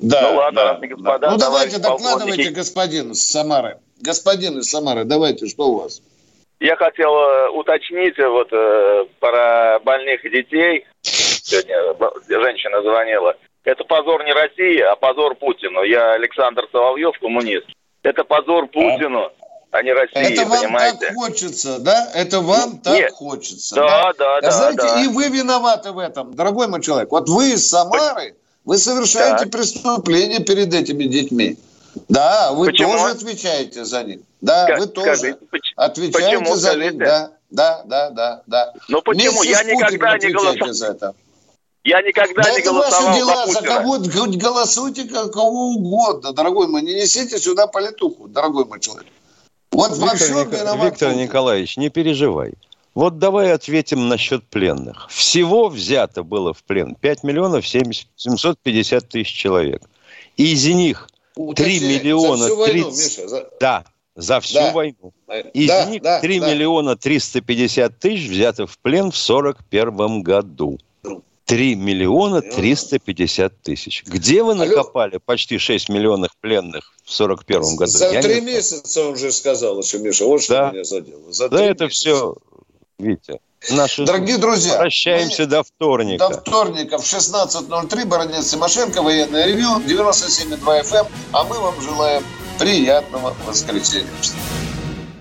Да, 0.02 0.32
ну 0.32 0.38
ладно, 0.38 0.78
да, 0.80 0.88
господа. 0.88 1.18
Да. 1.20 1.32
Ну 1.32 1.38
давайте 1.38 1.78
докладывайте, 1.80 2.50
господин 2.50 3.14
с 3.14 3.22
Самары. 3.24 3.80
Господин 4.00 4.60
из 4.60 4.70
Самары, 4.70 5.06
давайте, 5.06 5.48
что 5.48 5.70
у 5.70 5.80
вас? 5.80 6.02
Я 6.60 6.76
хотел 6.76 7.14
э, 7.14 7.50
уточнить 7.50 8.18
э, 8.18 8.28
вот 8.28 8.48
э, 8.52 9.06
про 9.20 9.80
больных 9.84 10.24
детей. 10.24 10.86
Сегодня 11.04 11.78
женщина 12.28 12.82
звонила. 12.82 13.36
Это 13.64 13.84
позор 13.84 14.24
не 14.24 14.34
России, 14.34 14.80
а 14.80 14.96
позор 14.96 15.36
Путину. 15.36 15.84
Я 15.84 16.14
Александр 16.14 16.68
Соловьев, 16.72 17.18
коммунист. 17.20 17.68
Это 18.02 18.24
позор 18.24 18.64
а? 18.64 18.68
Путину, 18.68 19.26
а, 19.26 19.32
а 19.78 19.84
не 19.84 19.94
России, 19.94 20.34
Это 20.34 20.50
вам 20.50 20.62
понимаете? 20.62 20.98
так 21.00 21.14
хочется, 21.16 21.80
да? 21.80 22.12
Это 22.16 22.40
вам 22.40 22.80
так 22.80 22.94
Нет. 22.94 23.12
хочется. 23.12 23.76
Да, 23.76 24.14
да, 24.14 24.14
да. 24.14 24.42
да, 24.42 24.52
знаете, 24.52 24.82
да. 24.82 25.04
и 25.04 25.08
вы 25.08 25.28
виноваты 25.30 25.92
в 25.92 26.00
этом, 26.00 26.34
дорогой 26.34 26.68
мой 26.68 26.82
человек. 26.82 27.12
Вот 27.12 27.30
вы 27.30 27.52
из 27.52 27.70
Самары, 27.70 28.36
вы 28.68 28.78
совершаете 28.78 29.46
так. 29.46 29.52
преступление 29.52 30.42
перед 30.42 30.74
этими 30.74 31.06
детьми. 31.06 31.58
Да, 32.10 32.52
вы 32.52 32.68
Почему? 32.68 32.92
тоже 32.92 33.12
отвечаете 33.14 33.86
за 33.86 34.04
них. 34.04 34.20
Да, 34.42 34.68
как, 34.68 34.80
вы 34.80 34.88
тоже 34.88 35.16
скажите, 35.16 35.40
отвечаете 35.78 36.38
почему, 36.40 36.56
за 36.58 36.76
них. 36.76 36.98
Да, 36.98 37.32
да, 37.50 37.82
да, 37.86 38.10
да, 38.10 38.42
да. 38.46 38.74
Ну 38.90 39.02
почему? 39.02 39.42
Вместе 39.42 39.50
я 39.52 39.64
никогда 39.64 40.18
не 40.18 40.32
голосовал. 40.34 40.74
За 40.74 40.88
это. 40.88 41.16
Я 41.86 42.02
никогда 42.02 42.44
да 42.44 42.52
не 42.52 42.60
это 42.60 42.70
голосовал 42.70 43.08
ваши 43.08 43.20
дела, 43.20 43.46
за, 43.46 43.52
за 43.54 43.62
кого 43.62 43.98
голосуйте 44.36 45.06
как 45.06 45.32
кого 45.32 45.70
угодно, 45.70 46.34
дорогой 46.34 46.68
мой. 46.68 46.82
Не 46.82 46.94
несите 46.94 47.40
сюда 47.40 47.68
политуху, 47.68 48.28
дорогой 48.28 48.66
мой 48.66 48.82
человек. 48.82 49.08
Вот 49.72 49.92
Виктор, 49.92 50.10
во 50.10 50.16
всем 50.16 50.38
Ник... 50.38 50.84
Виктор 50.84 51.14
Николаевич, 51.16 51.78
не 51.78 51.90
переживай. 51.90 52.54
Вот 52.98 53.20
давай 53.20 53.54
ответим 53.54 54.08
насчет 54.08 54.44
пленных. 54.48 55.06
Всего 55.12 55.70
взято 55.70 56.24
было 56.24 56.52
в 56.52 56.64
плен 56.64 56.96
5 56.96 57.24
миллионов 57.24 57.68
750 57.68 59.08
тысяч 59.08 59.32
человек. 59.32 59.84
И 60.36 60.54
из 60.54 60.66
них 60.66 61.08
3 61.36 61.80
миллиона... 61.80 62.38
За 62.38 62.56
всю 62.56 62.66
30... 62.66 62.66
войну, 62.66 62.90
Миша, 62.90 63.28
за... 63.28 63.50
Да, 63.60 63.86
за 64.16 64.40
всю 64.40 64.56
да. 64.56 64.72
войну. 64.72 65.14
Из 65.54 65.68
да, 65.68 65.86
них 65.86 66.02
да, 66.02 66.22
3 66.22 66.40
да. 66.40 66.52
миллиона 66.52 66.96
350 66.98 68.00
тысяч 68.00 68.30
взято 68.30 68.66
в 68.66 68.80
плен 68.80 69.12
в 69.12 69.18
41 69.18 70.24
году. 70.24 70.80
3 71.46 71.76
миллиона 71.76 72.42
350 72.42 73.62
тысяч. 73.62 74.06
Где 74.08 74.42
вы 74.42 74.56
накопали 74.56 75.12
Алло. 75.12 75.22
почти 75.24 75.60
6 75.60 75.90
миллионов 75.90 76.32
пленных 76.42 76.92
в 77.06 77.14
41 77.14 77.76
году? 77.76 77.92
За 77.92 78.10
три 78.24 78.42
месяца 78.42 79.08
он 79.08 79.16
же 79.18 79.32
сказал 79.32 79.80
еще, 79.80 80.00
Миша. 80.00 80.26
Вот 80.26 80.42
что 80.42 80.54
да. 80.54 80.72
меня 80.72 80.84
задело. 80.84 81.32
За 81.32 81.48
да 81.48 81.64
это 81.64 81.84
месяца. 81.84 82.00
все, 82.00 82.36
Витя, 83.00 83.40
Наши 83.70 84.06
Дорогие 84.06 84.38
друзья, 84.38 84.78
прощаемся 84.78 85.44
мы... 85.44 85.50
до 85.50 85.64
вторника. 85.64 86.30
До 86.30 86.38
вторника 86.40 86.98
в 86.98 87.02
16.03. 87.02 88.06
Баронец 88.06 88.50
Тимошенко, 88.50 89.02
военное 89.02 89.46
ревю, 89.46 89.80
97.2 89.80 90.60
FM. 90.60 90.96
Эм. 90.96 91.08
А 91.34 91.44
мы 91.44 91.60
вам 91.60 91.80
желаем 91.82 92.24
приятного 92.58 93.36
воскресенья. 93.46 94.08